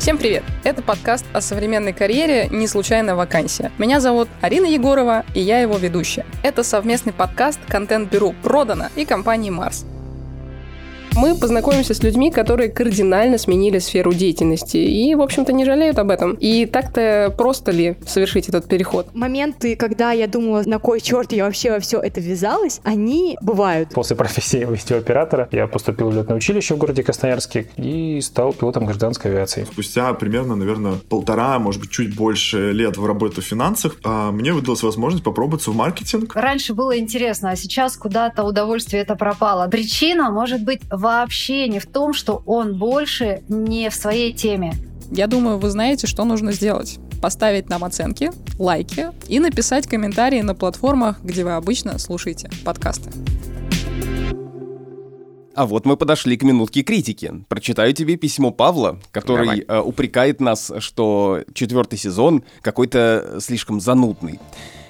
Всем 0.00 0.16
привет! 0.16 0.42
Это 0.64 0.80
подкаст 0.80 1.26
о 1.34 1.42
современной 1.42 1.92
карьере 1.92 2.48
«Не 2.50 2.66
случайная 2.66 3.14
вакансия». 3.14 3.70
Меня 3.76 4.00
зовут 4.00 4.30
Арина 4.40 4.64
Егорова, 4.64 5.26
и 5.34 5.40
я 5.40 5.60
его 5.60 5.76
ведущая. 5.76 6.24
Это 6.42 6.62
совместный 6.62 7.12
подкаст 7.12 7.60
контент-бюро 7.68 8.32
«Продано» 8.42 8.86
и 8.96 9.04
компании 9.04 9.50
«Марс». 9.50 9.84
Мы 11.16 11.34
познакомимся 11.34 11.94
с 11.94 12.02
людьми, 12.02 12.30
которые 12.30 12.70
кардинально 12.70 13.38
сменили 13.38 13.78
сферу 13.78 14.12
деятельности 14.12 14.76
и, 14.76 15.14
в 15.14 15.20
общем-то, 15.20 15.52
не 15.52 15.64
жалеют 15.64 15.98
об 15.98 16.10
этом. 16.10 16.34
И 16.34 16.66
так-то 16.66 17.34
просто 17.36 17.72
ли 17.72 17.96
совершить 18.06 18.48
этот 18.48 18.66
переход? 18.66 19.08
Моменты, 19.14 19.76
когда 19.76 20.12
я 20.12 20.26
думала, 20.26 20.62
на 20.64 20.78
кой 20.78 21.00
черт 21.00 21.32
я 21.32 21.44
вообще 21.44 21.70
во 21.70 21.80
все 21.80 22.00
это 22.00 22.20
ввязалась, 22.20 22.80
они 22.84 23.36
бывают. 23.42 23.90
После 23.90 24.16
профессии 24.16 24.58
видеооператора 24.70 25.48
я 25.52 25.66
поступил 25.66 26.10
в 26.10 26.14
летное 26.14 26.36
училище 26.36 26.74
в 26.74 26.78
городе 26.78 27.02
Красноярске 27.02 27.66
и 27.76 28.20
стал 28.20 28.52
пилотом 28.52 28.86
гражданской 28.86 29.30
авиации. 29.30 29.64
Спустя 29.64 30.12
примерно, 30.14 30.56
наверное, 30.56 30.94
полтора, 31.08 31.58
может 31.58 31.80
быть, 31.80 31.90
чуть 31.90 32.14
больше 32.14 32.72
лет 32.72 32.96
в 32.96 33.04
работе 33.04 33.40
в 33.40 33.44
финансах, 33.44 33.96
а, 34.04 34.30
мне 34.32 34.52
выдалась 34.52 34.82
возможность 34.82 35.24
попробоваться 35.24 35.70
в 35.70 35.76
маркетинг. 35.76 36.34
Раньше 36.34 36.74
было 36.74 36.98
интересно, 36.98 37.50
а 37.50 37.56
сейчас 37.56 37.96
куда-то 37.96 38.44
удовольствие 38.44 39.02
это 39.02 39.16
пропало. 39.16 39.68
Причина 39.68 40.30
может 40.30 40.62
быть 40.62 40.80
вообще 41.00 41.66
не 41.66 41.78
в 41.78 41.86
том, 41.86 42.12
что 42.12 42.42
он 42.46 42.78
больше 42.78 43.42
не 43.48 43.88
в 43.88 43.94
своей 43.94 44.32
теме. 44.32 44.74
Я 45.10 45.26
думаю, 45.26 45.58
вы 45.58 45.70
знаете, 45.70 46.06
что 46.06 46.24
нужно 46.24 46.52
сделать. 46.52 46.98
Поставить 47.22 47.68
нам 47.68 47.84
оценки, 47.84 48.30
лайки 48.58 49.08
и 49.26 49.40
написать 49.40 49.86
комментарии 49.86 50.42
на 50.42 50.54
платформах, 50.54 51.20
где 51.22 51.44
вы 51.44 51.52
обычно 51.52 51.98
слушаете 51.98 52.50
подкасты. 52.64 53.10
А 55.54 55.66
вот 55.66 55.84
мы 55.84 55.96
подошли 55.96 56.36
к 56.36 56.42
минутке 56.42 56.82
критики. 56.82 57.44
Прочитаю 57.48 57.92
тебе 57.92 58.16
письмо 58.16 58.50
Павла, 58.50 59.00
который 59.10 59.60
э, 59.60 59.80
упрекает 59.80 60.40
нас, 60.40 60.70
что 60.78 61.42
четвертый 61.54 61.98
сезон 61.98 62.44
какой-то 62.62 63.38
слишком 63.40 63.80
занудный. 63.80 64.38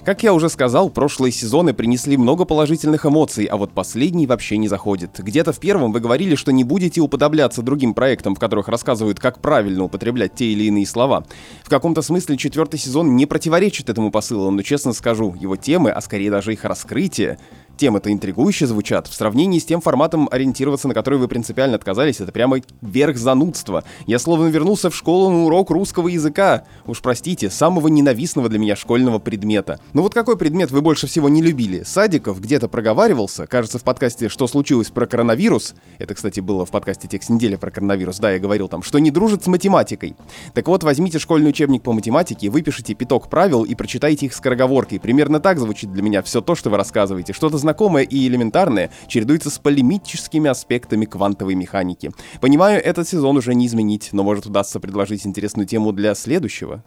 Как 0.05 0.23
я 0.23 0.33
уже 0.33 0.49
сказал, 0.49 0.89
прошлые 0.89 1.31
сезоны 1.31 1.75
принесли 1.75 2.17
много 2.17 2.47
положительных 2.47 3.05
эмоций, 3.05 3.45
а 3.45 3.59
вот 3.59 3.73
последний 3.73 4.27
вообще 4.27 4.57
не 4.57 4.67
заходит. 4.67 5.21
Где-то 5.21 5.53
в 5.53 5.61
первом 5.61 5.93
вы 5.93 6.01
говорили, 6.01 6.37
что 6.37 6.53
не 6.53 6.65
будете 6.65 7.03
уподобляться 7.03 7.61
другим 7.61 7.93
проектам, 7.93 8.35
в 8.35 8.39
которых 8.39 8.69
рассказывают, 8.69 9.21
как 9.21 9.41
правильно 9.41 9.85
употреблять 9.85 10.35
те 10.35 10.47
или 10.47 10.65
иные 10.65 10.87
слова. 10.87 11.25
В 11.63 11.69
каком-то 11.69 12.01
смысле 12.01 12.39
четвертый 12.39 12.81
сезон 12.81 13.15
не 13.15 13.27
противоречит 13.27 13.91
этому 13.91 14.11
посылу, 14.11 14.51
но 14.51 14.63
честно 14.63 14.95
скажу, 14.95 15.37
его 15.39 15.57
темы, 15.57 15.91
а 15.91 16.01
скорее 16.01 16.31
даже 16.31 16.55
их 16.55 16.65
раскрытие, 16.65 17.39
темы-то 17.81 18.13
интригующе 18.13 18.67
звучат. 18.67 19.07
В 19.07 19.15
сравнении 19.15 19.59
с 19.59 19.65
тем 19.65 19.81
форматом 19.81 20.29
ориентироваться, 20.31 20.87
на 20.87 20.93
который 20.93 21.19
вы 21.19 21.29
принципиально 21.29 21.77
отказались, 21.77 22.21
это 22.21 22.31
прямо 22.31 22.59
верх 22.83 23.17
занудства. 23.17 23.85
Я 24.07 24.19
словно 24.19 24.49
вернулся 24.49 24.91
в 24.91 24.95
школу 24.95 25.31
на 25.31 25.45
урок 25.47 25.71
русского 25.71 26.09
языка. 26.09 26.65
Уж 26.87 27.01
простите, 27.01 27.49
самого 27.49 27.89
ненавистного 27.89 28.51
для 28.51 28.59
меня 28.59 28.77
школьного 28.77 29.19
предмета. 29.19 29.81
Ну 29.95 30.03
вот 30.03 30.13
какой 30.13 30.37
предмет 30.37 30.71
вы 30.71 30.83
больше 30.83 31.07
всего 31.07 31.31
не 31.31 31.41
любили? 31.41 31.83
Садиков 31.83 32.39
где-то 32.39 32.69
проговаривался, 32.69 33.47
кажется, 33.47 33.79
в 33.79 33.83
подкасте 33.83 34.29
«Что 34.29 34.47
случилось 34.47 34.91
про 34.91 35.07
коронавирус?» 35.07 35.75
Это, 35.99 36.15
кстати, 36.15 36.41
было 36.41 36.67
в 36.67 36.71
подкасте 36.71 37.09
«Текст 37.09 37.31
недели» 37.31 37.57
про 37.57 37.71
коронавирус, 37.71 38.19
да, 38.19 38.33
я 38.33 38.39
говорил 38.39 38.69
там, 38.69 38.83
что 38.83 38.99
не 38.99 39.11
дружит 39.11 39.43
с 39.43 39.47
математикой. 39.47 40.17
Так 40.53 40.69
вот, 40.69 40.85
возьмите 40.85 41.19
школьный 41.19 41.49
учебник 41.49 41.83
по 41.83 41.95
математике, 41.95 42.51
выпишите 42.51 42.93
пяток 42.93 43.31
правил 43.31 43.65
и 43.65 43.75
прочитайте 43.75 44.27
их 44.27 44.35
скороговоркой. 44.35 45.01
Примерно 45.01 45.41
так 45.41 45.59
звучит 45.59 45.91
для 45.95 46.03
меня 46.03 46.21
все 46.21 46.43
то, 46.43 46.55
что 46.55 46.69
вы 46.69 46.77
рассказываете. 46.77 47.33
Что-то 47.33 47.57
знакомое 47.71 48.03
и 48.03 48.27
элементарное 48.27 48.91
чередуется 49.07 49.49
с 49.49 49.61
полемическими 49.61 50.51
аспектами 50.51 51.05
квантовой 51.05 51.55
механики. 51.55 52.11
Понимаю, 52.41 52.83
этот 52.85 53.09
сезон 53.09 53.37
уже 53.37 53.55
не 53.55 53.67
изменить, 53.67 54.09
но 54.13 54.25
может 54.25 54.47
удастся 54.47 54.81
предложить 54.81 55.25
интересную 55.25 55.69
тему 55.69 55.93
для 55.93 56.17
следующего. 56.17 56.83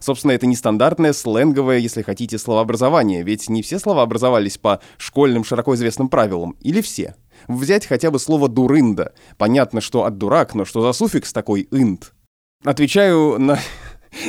Собственно, 0.00 0.32
это 0.32 0.46
нестандартное, 0.46 1.12
сленговое, 1.12 1.78
если 1.78 2.02
хотите, 2.02 2.36
словообразование, 2.36 3.22
ведь 3.22 3.48
не 3.48 3.62
все 3.62 3.78
слова 3.78 4.02
образовались 4.02 4.58
по 4.58 4.80
школьным 4.98 5.44
широко 5.44 5.76
известным 5.76 6.08
правилам, 6.08 6.56
или 6.60 6.80
все. 6.80 7.14
Взять 7.46 7.86
хотя 7.86 8.10
бы 8.10 8.18
слово 8.18 8.48
«дурында». 8.48 9.12
Понятно, 9.38 9.80
что 9.80 10.04
от 10.04 10.18
«дурак», 10.18 10.54
но 10.54 10.64
что 10.64 10.82
за 10.82 10.92
суффикс 10.92 11.32
такой 11.32 11.68
«инд»? 11.70 12.12
Отвечаю 12.64 13.38
на 13.38 13.58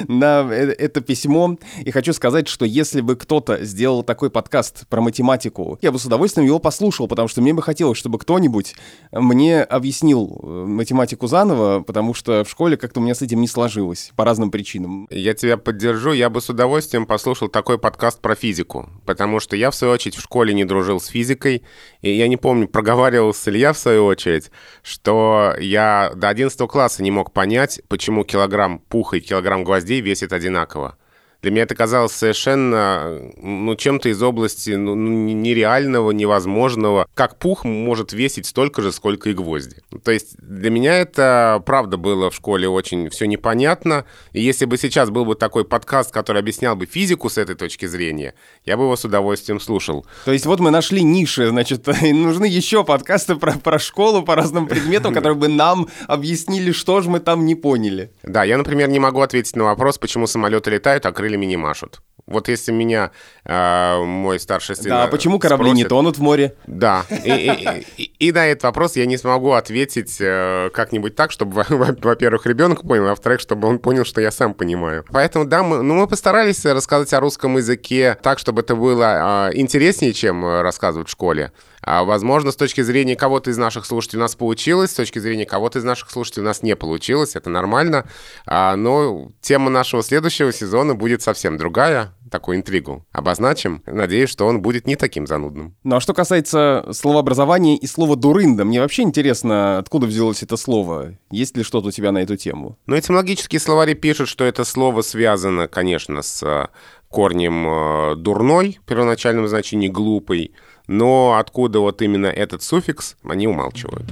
на 0.08 0.48
э, 0.52 0.74
это 0.78 1.02
письмо. 1.02 1.58
И 1.84 1.92
хочу 1.92 2.14
сказать, 2.14 2.48
что 2.48 2.66
если 2.66 3.02
бы 3.02 3.16
кто-то 3.16 3.64
сделал 3.64 4.04
такой 4.04 4.30
подкаст 4.30 4.88
про 4.88 5.02
математику, 5.02 5.78
я 5.82 5.92
бы 5.92 6.00
с 6.00 6.06
удовольствием 6.06 6.48
его 6.48 6.60
послушал, 6.60 7.08
потому 7.08 7.28
что 7.28 7.42
мне 7.42 7.54
бы 7.54 7.62
хотелось, 7.62 7.98
чтобы 7.98 8.20
кто-нибудь 8.20 8.76
мне 9.12 9.64
объяснил 9.64 10.40
э, 10.42 10.48
математику 10.68 11.28
заново, 11.28 11.82
потому 11.82 12.14
что 12.14 12.44
в 12.44 12.50
школе 12.50 12.78
как-то 12.78 13.00
у 13.00 13.04
меня 13.04 13.16
с 13.16 13.22
этим 13.22 13.42
не 13.42 13.48
сложилось 13.48 14.12
по 14.16 14.26
разным 14.26 14.52
причинам. 14.52 15.08
Я 15.10 15.34
тебя 15.34 15.58
поддержу. 15.58 16.12
Я 16.14 16.30
бы 16.30 16.42
с 16.42 16.50
удовольствием 16.50 17.06
послушал 17.06 17.50
такой 17.50 17.78
подкаст 17.78 18.20
про 18.22 18.36
физику, 18.36 18.90
потому 19.06 19.40
что 19.40 19.56
я, 19.56 19.72
в 19.72 19.76
свою 19.76 19.94
очередь, 19.94 20.16
в 20.16 20.22
школе 20.22 20.54
не 20.54 20.66
дружил 20.66 21.00
с 21.00 21.08
физикой, 21.08 21.64
и 22.02 22.12
я 22.12 22.28
не 22.28 22.38
помню, 22.38 22.68
проговаривался 22.68 23.52
ли 23.52 23.60
я, 23.60 23.74
в 23.74 23.78
свою 23.78 24.06
очередь, 24.06 24.52
что 24.84 25.56
я 25.60 26.12
до 26.16 26.30
11 26.30 26.58
класса 26.70 27.04
не 27.04 27.12
мог 27.12 27.32
понять, 27.32 27.82
почему 27.88 28.24
килограмм 28.24 28.80
пуха 28.80 29.18
и 29.18 29.20
килограмм 29.20 29.64
гвоздей 29.76 30.00
весит 30.00 30.32
одинаково. 30.32 30.98
Для 31.46 31.52
меня 31.52 31.62
это 31.62 31.76
казалось 31.76 32.12
совершенно, 32.14 33.22
ну, 33.40 33.76
чем-то 33.76 34.10
из 34.10 34.20
области 34.24 34.72
ну, 34.72 34.96
нереального, 34.96 36.10
невозможного. 36.10 37.08
Как 37.14 37.38
пух 37.38 37.66
может 37.66 38.14
весить 38.14 38.48
столько 38.48 38.82
же, 38.82 38.92
сколько 38.92 39.30
и 39.30 39.34
гвозди. 39.34 39.76
То 40.04 40.10
есть 40.10 40.38
для 40.40 40.72
меня 40.72 40.98
это, 40.98 41.62
правда, 41.64 41.98
было 41.98 42.32
в 42.32 42.36
школе 42.36 42.68
очень 42.68 43.12
все 43.12 43.28
непонятно. 43.28 44.06
И 44.34 44.42
если 44.42 44.66
бы 44.66 44.80
сейчас 44.80 45.12
был 45.12 45.24
бы 45.24 45.36
такой 45.36 45.66
подкаст, 45.66 46.12
который 46.12 46.42
объяснял 46.42 46.76
бы 46.76 46.88
физику 46.88 47.30
с 47.30 47.38
этой 47.38 47.54
точки 47.54 47.86
зрения, 47.86 48.34
я 48.66 48.76
бы 48.76 48.86
его 48.86 48.96
с 48.96 49.06
удовольствием 49.06 49.60
слушал. 49.60 50.08
То 50.26 50.32
есть 50.32 50.48
вот 50.48 50.60
мы 50.60 50.72
нашли 50.72 51.04
ниши, 51.04 51.50
значит, 51.50 51.86
нужны 52.02 52.46
еще 52.46 52.84
подкасты 52.84 53.36
про, 53.36 53.52
про 53.52 53.78
школу 53.78 54.24
по 54.24 54.34
разным 54.34 54.66
предметам, 54.66 55.14
которые 55.14 55.38
бы 55.38 55.48
нам 55.48 55.90
объяснили, 56.08 56.72
что 56.72 57.02
же 57.02 57.12
мы 57.12 57.20
там 57.20 57.46
не 57.46 57.54
поняли. 57.54 58.10
Да, 58.24 58.44
я, 58.44 58.58
например, 58.58 58.90
не 58.90 58.98
могу 58.98 59.22
ответить 59.22 59.56
на 59.56 59.66
вопрос, 59.66 60.00
почему 60.00 60.26
самолеты 60.26 60.72
летают, 60.72 61.06
а 61.06 61.12
крылья 61.12 61.35
крыльями 61.36 61.46
не 61.46 61.58
машут. 61.58 62.02
Вот 62.28 62.48
если 62.48 62.72
меня 62.72 63.12
э, 63.46 64.04
мой 64.04 64.40
старший 64.40 64.76
сын... 64.76 64.90
Да, 64.90 65.04
а 65.04 65.08
почему 65.08 65.38
корабли 65.38 65.68
спросит, 65.68 65.84
не 65.84 65.88
тонут 65.88 66.18
в 66.18 66.22
море? 66.22 66.56
Да, 66.66 67.06
и, 67.24 67.30
и, 67.30 67.86
и, 67.98 68.28
и 68.28 68.32
на 68.32 68.48
этот 68.48 68.64
вопрос 68.64 68.96
я 68.96 69.06
не 69.06 69.18
смогу 69.18 69.52
ответить 69.52 70.18
э, 70.20 70.72
как-нибудь 70.74 71.16
так, 71.16 71.32
чтобы, 71.32 71.64
во-первых, 71.70 72.48
ребенок 72.48 72.82
понял, 72.82 73.06
а 73.06 73.10
во-вторых, 73.10 73.42
чтобы 73.42 73.68
он 73.68 73.78
понял, 73.78 74.06
что 74.06 74.22
я 74.22 74.32
сам 74.32 74.56
понимаю. 74.56 75.06
Поэтому, 75.12 75.46
да, 75.46 75.62
мы, 75.62 75.84
ну, 75.84 75.94
мы 75.94 76.08
постарались 76.08 76.66
рассказать 76.66 77.14
о 77.14 77.20
русском 77.20 77.58
языке 77.58 78.18
так, 78.24 78.40
чтобы 78.40 78.62
это 78.62 78.76
было 78.76 79.50
э, 79.52 79.58
интереснее, 79.60 80.12
чем 80.12 80.44
рассказывать 80.62 81.10
в 81.10 81.12
школе. 81.12 81.52
А, 81.86 82.04
возможно, 82.04 82.52
с 82.52 82.56
точки 82.56 82.82
зрения 82.82 83.16
кого-то 83.16 83.52
из 83.52 83.58
наших 83.58 83.86
слушателей 83.86 84.20
у 84.20 84.24
нас 84.24 84.36
получилось, 84.36 84.92
с 84.92 84.96
точки 84.96 85.20
зрения 85.20 85.46
кого-то 85.46 85.80
из 85.80 85.84
наших 85.84 86.10
слушателей 86.10 86.42
у 86.42 86.46
нас 86.48 86.64
не 86.64 86.76
получилось, 86.76 87.36
это 87.36 87.50
нормально. 87.50 88.08
А, 88.48 88.76
но 88.76 89.32
тема 89.40 89.70
нашего 89.70 90.02
следующего 90.02 90.52
сезона 90.52 90.96
будет 90.96 91.22
совсем 91.22 91.58
другая 91.58 92.12
такую 92.32 92.58
интригу 92.58 93.06
обозначим. 93.12 93.84
Надеюсь, 93.86 94.30
что 94.30 94.46
он 94.48 94.62
будет 94.62 94.88
не 94.88 94.96
таким 94.96 95.28
занудным. 95.28 95.76
Ну 95.84 95.96
а 95.96 96.00
что 96.00 96.14
касается 96.14 96.86
словообразования 96.92 97.78
и 97.78 97.88
слова 97.88 98.16
«дурында», 98.16 98.66
мне 98.66 98.82
вообще 98.82 99.04
интересно, 99.04 99.78
откуда 99.78 100.08
взялось 100.08 100.44
это 100.44 100.58
слово? 100.58 101.18
Есть 101.32 101.56
ли 101.56 101.64
что-то 101.64 101.90
у 101.90 101.92
тебя 101.92 102.12
на 102.12 102.20
эту 102.20 102.36
тему? 102.36 102.78
Ну, 102.88 102.98
этимологические 102.98 103.60
словари 103.60 103.94
пишут, 103.94 104.28
что 104.28 104.44
это 104.44 104.64
слово 104.64 105.02
связано, 105.02 105.68
конечно, 105.68 106.22
с 106.22 106.70
корнем 107.16 107.66
э, 107.66 108.16
«дурной», 108.18 108.78
в 108.84 108.86
первоначальном 108.86 109.48
значении 109.48 109.88
«глупый», 109.88 110.52
но 110.88 111.38
откуда 111.40 111.80
вот 111.80 112.02
именно 112.02 112.26
этот 112.28 112.62
суффикс, 112.62 113.16
они 113.24 113.48
умалчивают. 113.48 114.04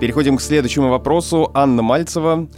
Переходим 0.00 0.38
к 0.38 0.40
следующему 0.40 0.88
вопросу. 0.88 1.50
Анна 1.52 1.82
Мальцева, 1.82 2.48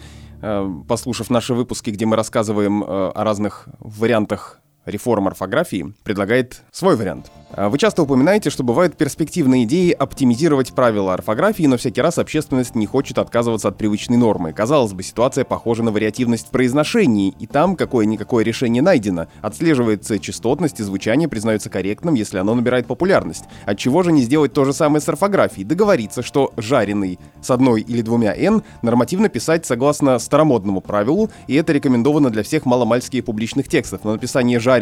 э, 0.43 0.71
послушав 0.89 1.29
наши 1.29 1.55
выпуски, 1.55 1.91
где 1.91 2.07
мы 2.07 2.15
рассказываем 2.15 2.85
э, 2.85 2.87
о 2.87 3.25
разных 3.25 3.69
вариантах 3.81 4.61
реформ 4.87 5.29
орфографии, 5.29 5.92
предлагает 6.05 6.62
свой 6.72 6.96
вариант– 6.96 7.31
а 7.57 7.70
вы 7.70 7.79
часто 7.79 8.03
упоминаете, 8.03 8.51
что 8.51 8.64
бывают 8.64 8.96
перспективные 8.96 9.64
идеи 9.64 9.90
оптимизировать 9.90 10.75
правила 10.75 11.14
орфографии, 11.14 11.64
но 11.64 11.79
всякий 11.79 12.03
раз 12.03 12.18
общественность 12.18 12.75
не 12.75 12.87
хочет 12.87 13.18
отказываться 13.18 13.68
от 13.68 13.79
привычной 13.79 14.18
нормы. 14.18 14.53
Казалось 14.53 14.92
бы, 14.92 15.03
ситуация 15.03 15.44
похожа 15.44 15.83
на 15.83 15.90
вариативность 15.90 16.49
в 16.49 16.51
произношении, 16.51 17.35
и 17.38 17.46
там 17.46 17.77
какое-никакое 17.77 18.44
решение 18.44 18.83
найдено. 18.83 19.29
Отслеживается 19.40 20.18
частотность 20.18 20.81
и 20.81 20.83
звучание 20.83 21.29
признается 21.29 21.70
корректным, 21.70 22.14
если 22.14 22.38
оно 22.38 22.55
набирает 22.55 22.87
популярность. 22.87 23.44
От 23.64 23.79
чего 23.79 24.03
же 24.03 24.12
не 24.12 24.22
сделать 24.22 24.53
то 24.53 24.64
же 24.64 24.72
самое 24.75 25.01
с 25.01 25.09
орфографией? 25.09 25.64
Договориться, 25.64 26.22
что 26.22 26.53
«жареный» 26.59 27.18
с 27.40 27.51
одной 27.51 27.81
или 27.81 28.03
двумя 28.03 28.35
«н» 28.37 28.64
нормативно 28.83 29.29
писать 29.29 29.64
согласно 29.64 30.18
старомодному 30.18 30.83
правилу, 30.83 31.31
и 31.46 31.55
это 31.55 31.72
рекомендовано 31.72 32.29
для 32.29 32.42
всех 32.42 32.66
маломальских 32.66 33.25
публичных 33.25 33.68
текстов. 33.68 34.01
Но 34.05 34.12
написание 34.12 34.59
«жареный», 34.59 34.76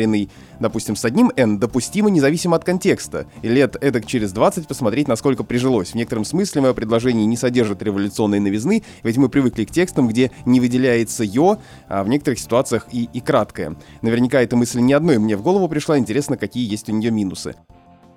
допустим, 0.61 0.97
с 0.97 1.05
одним 1.05 1.33
«н» 1.37 1.59
допустимо 1.59 2.11
независимо 2.11 2.57
от 2.57 2.65
контекста, 2.65 3.27
и 3.43 3.49
лет 3.49 3.77
эдак 3.81 4.07
через 4.07 4.33
20 4.33 4.67
посмотреть, 4.67 5.09
насколько 5.09 5.45
прижилось. 5.45 5.91
В 5.91 5.95
некотором 5.95 6.25
смысле 6.25 6.63
мое 6.63 6.73
предложение 6.75 7.27
не 7.27 7.37
содержит 7.37 7.83
революционной 7.83 8.41
новизны, 8.41 8.83
ведь 9.03 9.17
мы 9.17 9.29
привыкли 9.29 9.65
к 9.65 9.71
текстам, 9.71 10.09
где 10.09 10.31
не 10.45 10.61
выделяется 10.61 11.25
«ё», 11.25 11.59
а 11.89 12.03
в 12.05 12.09
некоторых 12.09 12.39
ситуациях 12.39 12.87
и, 12.93 13.09
и 13.13 13.21
краткое. 13.21 13.77
Наверняка 14.03 14.41
эта 14.41 14.57
мысль 14.57 14.81
не 14.81 14.93
одной 14.93 15.19
мне 15.19 15.37
в 15.37 15.43
голову 15.43 15.69
пришла, 15.69 15.99
интересно, 15.99 16.37
какие 16.37 16.69
есть 16.69 16.89
у 16.89 16.93
нее 16.93 17.11
минусы. 17.11 17.55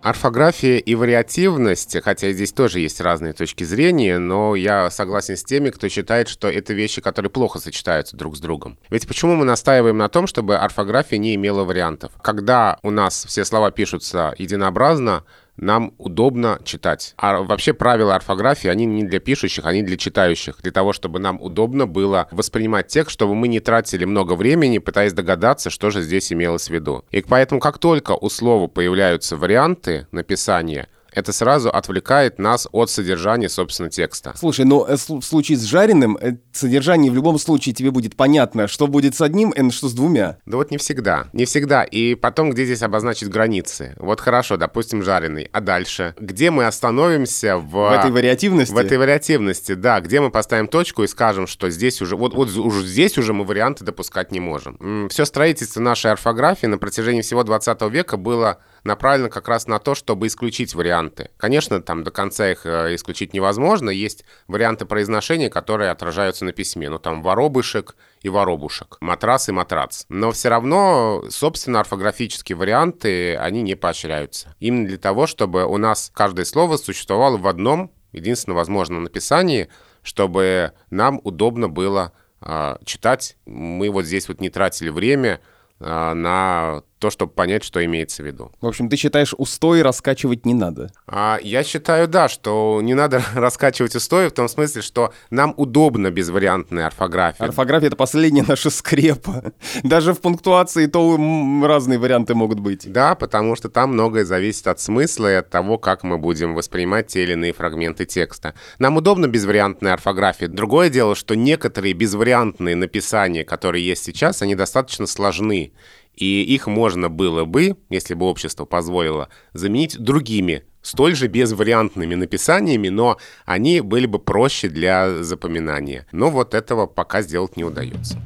Орфография 0.01 0.77
и 0.77 0.95
вариативность, 0.95 1.97
хотя 2.03 2.31
здесь 2.31 2.53
тоже 2.53 2.79
есть 2.79 3.01
разные 3.01 3.33
точки 3.33 3.63
зрения, 3.63 4.19
но 4.19 4.55
я 4.55 4.89
согласен 4.89 5.35
с 5.35 5.43
теми, 5.43 5.69
кто 5.69 5.89
считает, 5.89 6.27
что 6.29 6.47
это 6.47 6.73
вещи, 6.73 7.01
которые 7.01 7.29
плохо 7.29 7.59
сочетаются 7.59 8.15
друг 8.15 8.37
с 8.37 8.39
другом. 8.39 8.77
Ведь 8.89 9.07
почему 9.07 9.35
мы 9.35 9.43
настаиваем 9.43 9.97
на 9.97 10.07
том, 10.07 10.27
чтобы 10.27 10.57
орфография 10.57 11.17
не 11.17 11.35
имела 11.35 11.63
вариантов? 11.63 12.11
Когда 12.21 12.77
у 12.83 12.91
нас 12.91 13.25
все 13.25 13.43
слова 13.43 13.71
пишутся 13.71 14.33
единообразно, 14.37 15.23
нам 15.57 15.93
удобно 15.97 16.59
читать. 16.63 17.13
А 17.17 17.41
вообще 17.41 17.73
правила 17.73 18.15
орфографии, 18.15 18.69
они 18.69 18.85
не 18.85 19.03
для 19.03 19.19
пишущих, 19.19 19.65
они 19.65 19.83
для 19.83 19.97
читающих. 19.97 20.61
Для 20.61 20.71
того, 20.71 20.93
чтобы 20.93 21.19
нам 21.19 21.41
удобно 21.41 21.87
было 21.87 22.27
воспринимать 22.31 22.87
текст, 22.87 23.11
чтобы 23.11 23.35
мы 23.35 23.47
не 23.47 23.59
тратили 23.59 24.05
много 24.05 24.33
времени, 24.33 24.77
пытаясь 24.77 25.13
догадаться, 25.13 25.69
что 25.69 25.89
же 25.89 26.01
здесь 26.01 26.31
имелось 26.31 26.67
в 26.67 26.73
виду. 26.73 27.03
И 27.11 27.21
поэтому, 27.21 27.59
как 27.59 27.79
только 27.79 28.11
у 28.11 28.29
слова 28.29 28.67
появляются 28.67 29.35
варианты 29.35 30.07
написания, 30.11 30.87
это 31.17 31.33
сразу 31.33 31.69
отвлекает 31.69 32.37
нас 32.37 32.67
от 32.71 32.91
содержания, 32.91 33.49
собственно, 33.49 33.89
текста. 33.89 34.33
Слушай, 34.37 34.65
но 34.65 34.85
э, 34.87 34.95
в 34.95 35.21
случае 35.23 35.57
с 35.57 35.63
жареным, 35.63 36.15
э, 36.21 36.37
содержание 36.51 37.11
в 37.11 37.15
любом 37.15 37.39
случае 37.39 37.73
тебе 37.73 37.89
будет 37.89 38.15
понятно, 38.15 38.67
что 38.67 38.85
будет 38.85 39.15
с 39.15 39.21
одним, 39.21 39.49
и 39.49 39.71
что 39.71 39.89
с 39.89 39.93
двумя. 39.93 40.37
Да 40.45 40.57
вот 40.57 40.69
не 40.69 40.77
всегда. 40.77 41.25
Не 41.33 41.45
всегда. 41.45 41.83
И 41.83 42.13
потом, 42.13 42.51
где 42.51 42.65
здесь 42.65 42.83
обозначить 42.83 43.29
границы? 43.29 43.95
Вот 43.97 44.21
хорошо, 44.21 44.57
допустим, 44.57 45.01
жареный. 45.01 45.49
А 45.51 45.59
дальше? 45.59 46.13
Где 46.19 46.51
мы 46.51 46.67
остановимся 46.67 47.57
в... 47.57 47.71
В 47.71 47.91
этой 47.91 48.11
вариативности? 48.11 48.73
В 48.73 48.77
этой 48.77 48.99
вариативности, 48.99 49.73
да. 49.73 49.99
Где 49.99 50.21
мы 50.21 50.29
поставим 50.29 50.67
точку 50.67 51.01
и 51.01 51.07
скажем, 51.07 51.47
что 51.47 51.71
здесь 51.71 51.99
уже... 51.99 52.15
Вот, 52.15 52.35
вот 52.35 52.55
уже 52.55 52.85
здесь 52.85 53.17
уже 53.17 53.33
мы 53.33 53.43
варианты 53.43 53.83
допускать 53.83 54.31
не 54.31 54.39
можем. 54.39 55.09
Все 55.09 55.25
строительство 55.25 55.81
нашей 55.81 56.11
орфографии 56.11 56.67
на 56.67 56.77
протяжении 56.77 57.21
всего 57.21 57.43
20 57.43 57.81
века 57.89 58.17
было 58.17 58.59
направлено 58.83 59.29
как 59.29 59.47
раз 59.47 59.67
на 59.67 59.79
то, 59.79 59.95
чтобы 59.95 60.27
исключить 60.27 60.73
варианты. 60.73 61.29
Конечно, 61.37 61.81
там 61.81 62.03
до 62.03 62.11
конца 62.11 62.51
их 62.51 62.65
э, 62.65 62.95
исключить 62.95 63.33
невозможно. 63.33 63.89
Есть 63.89 64.23
варианты 64.47 64.85
произношения, 64.85 65.49
которые 65.49 65.91
отражаются 65.91 66.45
на 66.45 66.53
письме. 66.53 66.89
Ну, 66.89 66.99
там 66.99 67.21
воробышек 67.21 67.95
и 68.21 68.29
воробушек, 68.29 68.97
матрас 69.01 69.49
и 69.49 69.51
матрац. 69.51 70.05
Но 70.09 70.31
все 70.31 70.49
равно, 70.49 71.23
собственно, 71.29 71.79
орфографические 71.79 72.55
варианты, 72.55 73.35
они 73.35 73.61
не 73.61 73.75
поощряются. 73.75 74.55
Именно 74.59 74.87
для 74.87 74.97
того, 74.97 75.27
чтобы 75.27 75.65
у 75.65 75.77
нас 75.77 76.11
каждое 76.13 76.45
слово 76.45 76.77
существовало 76.77 77.37
в 77.37 77.47
одном, 77.47 77.91
единственно 78.11 78.55
возможном 78.55 79.03
написании, 79.03 79.69
чтобы 80.03 80.73
нам 80.89 81.19
удобно 81.23 81.69
было 81.69 82.13
э, 82.41 82.77
читать. 82.85 83.37
Мы 83.45 83.89
вот 83.89 84.05
здесь 84.05 84.27
вот 84.27 84.39
не 84.39 84.49
тратили 84.49 84.89
время 84.89 85.41
э, 85.79 86.13
на 86.13 86.83
то, 86.99 87.09
чтобы 87.09 87.31
понять, 87.31 87.63
что 87.63 87.83
имеется 87.83 88.23
в 88.23 88.25
виду. 88.25 88.51
В 88.61 88.67
общем, 88.67 88.89
ты 88.89 88.95
считаешь, 88.97 89.33
устои 89.37 89.81
раскачивать 89.81 90.45
не 90.45 90.53
надо? 90.53 90.91
А, 91.07 91.39
я 91.41 91.63
считаю, 91.63 92.07
да, 92.07 92.27
что 92.27 92.79
не 92.81 92.93
надо 92.93 93.23
раскачивать 93.35 93.95
устои 93.95 94.27
в 94.27 94.31
том 94.31 94.47
смысле, 94.49 94.81
что 94.81 95.13
нам 95.29 95.53
удобно 95.57 96.11
безвариантная 96.11 96.87
орфография. 96.87 97.45
Орфография— 97.45 97.87
это 97.89 97.95
последняя 97.95 98.43
наша 98.47 98.69
скрепа. 98.69 99.53
Даже 99.83 100.13
в 100.13 100.21
пунктуации 100.21 100.87
то 100.87 101.17
разные 101.63 101.99
варианты 101.99 102.33
могут 102.33 102.59
быть. 102.59 102.91
Да, 102.91 103.15
потому 103.15 103.55
что 103.55 103.69
там 103.69 103.93
многое 103.93 104.25
зависит 104.25 104.67
от 104.67 104.79
смысла 104.79 105.31
и 105.31 105.35
от 105.35 105.49
того, 105.49 105.77
как 105.77 106.03
мы 106.03 106.17
будем 106.17 106.55
воспринимать 106.55 107.07
те 107.07 107.23
или 107.23 107.33
иные 107.33 107.53
фрагменты 107.53 108.05
текста. 108.05 108.53
Нам 108.79 108.97
удобно 108.97 109.27
безвариантная 109.27 109.93
орфография. 109.93 110.47
Другое 110.47 110.89
дело, 110.89 111.15
что 111.15 111.35
некоторые 111.35 111.93
безвариантные 111.93 112.75
написания, 112.75 113.43
которые 113.43 113.85
есть 113.85 114.03
сейчас, 114.03 114.41
они 114.41 114.55
достаточно 114.55 115.05
сложны. 115.05 115.71
И 116.17 116.41
их 116.41 116.67
можно 116.67 117.09
было 117.09 117.45
бы, 117.45 117.77
если 117.89 118.15
бы 118.15 118.25
общество 118.25 118.65
позволило, 118.65 119.29
заменить 119.53 119.99
другими, 119.99 120.63
столь 120.81 121.15
же 121.15 121.27
безвариантными 121.27 122.15
написаниями, 122.15 122.89
но 122.89 123.17
они 123.45 123.81
были 123.81 124.07
бы 124.07 124.17
проще 124.19 124.67
для 124.67 125.23
запоминания. 125.23 126.07
Но 126.11 126.31
вот 126.31 126.53
этого 126.55 126.87
пока 126.87 127.21
сделать 127.21 127.55
не 127.55 127.63
удается. 127.63 128.19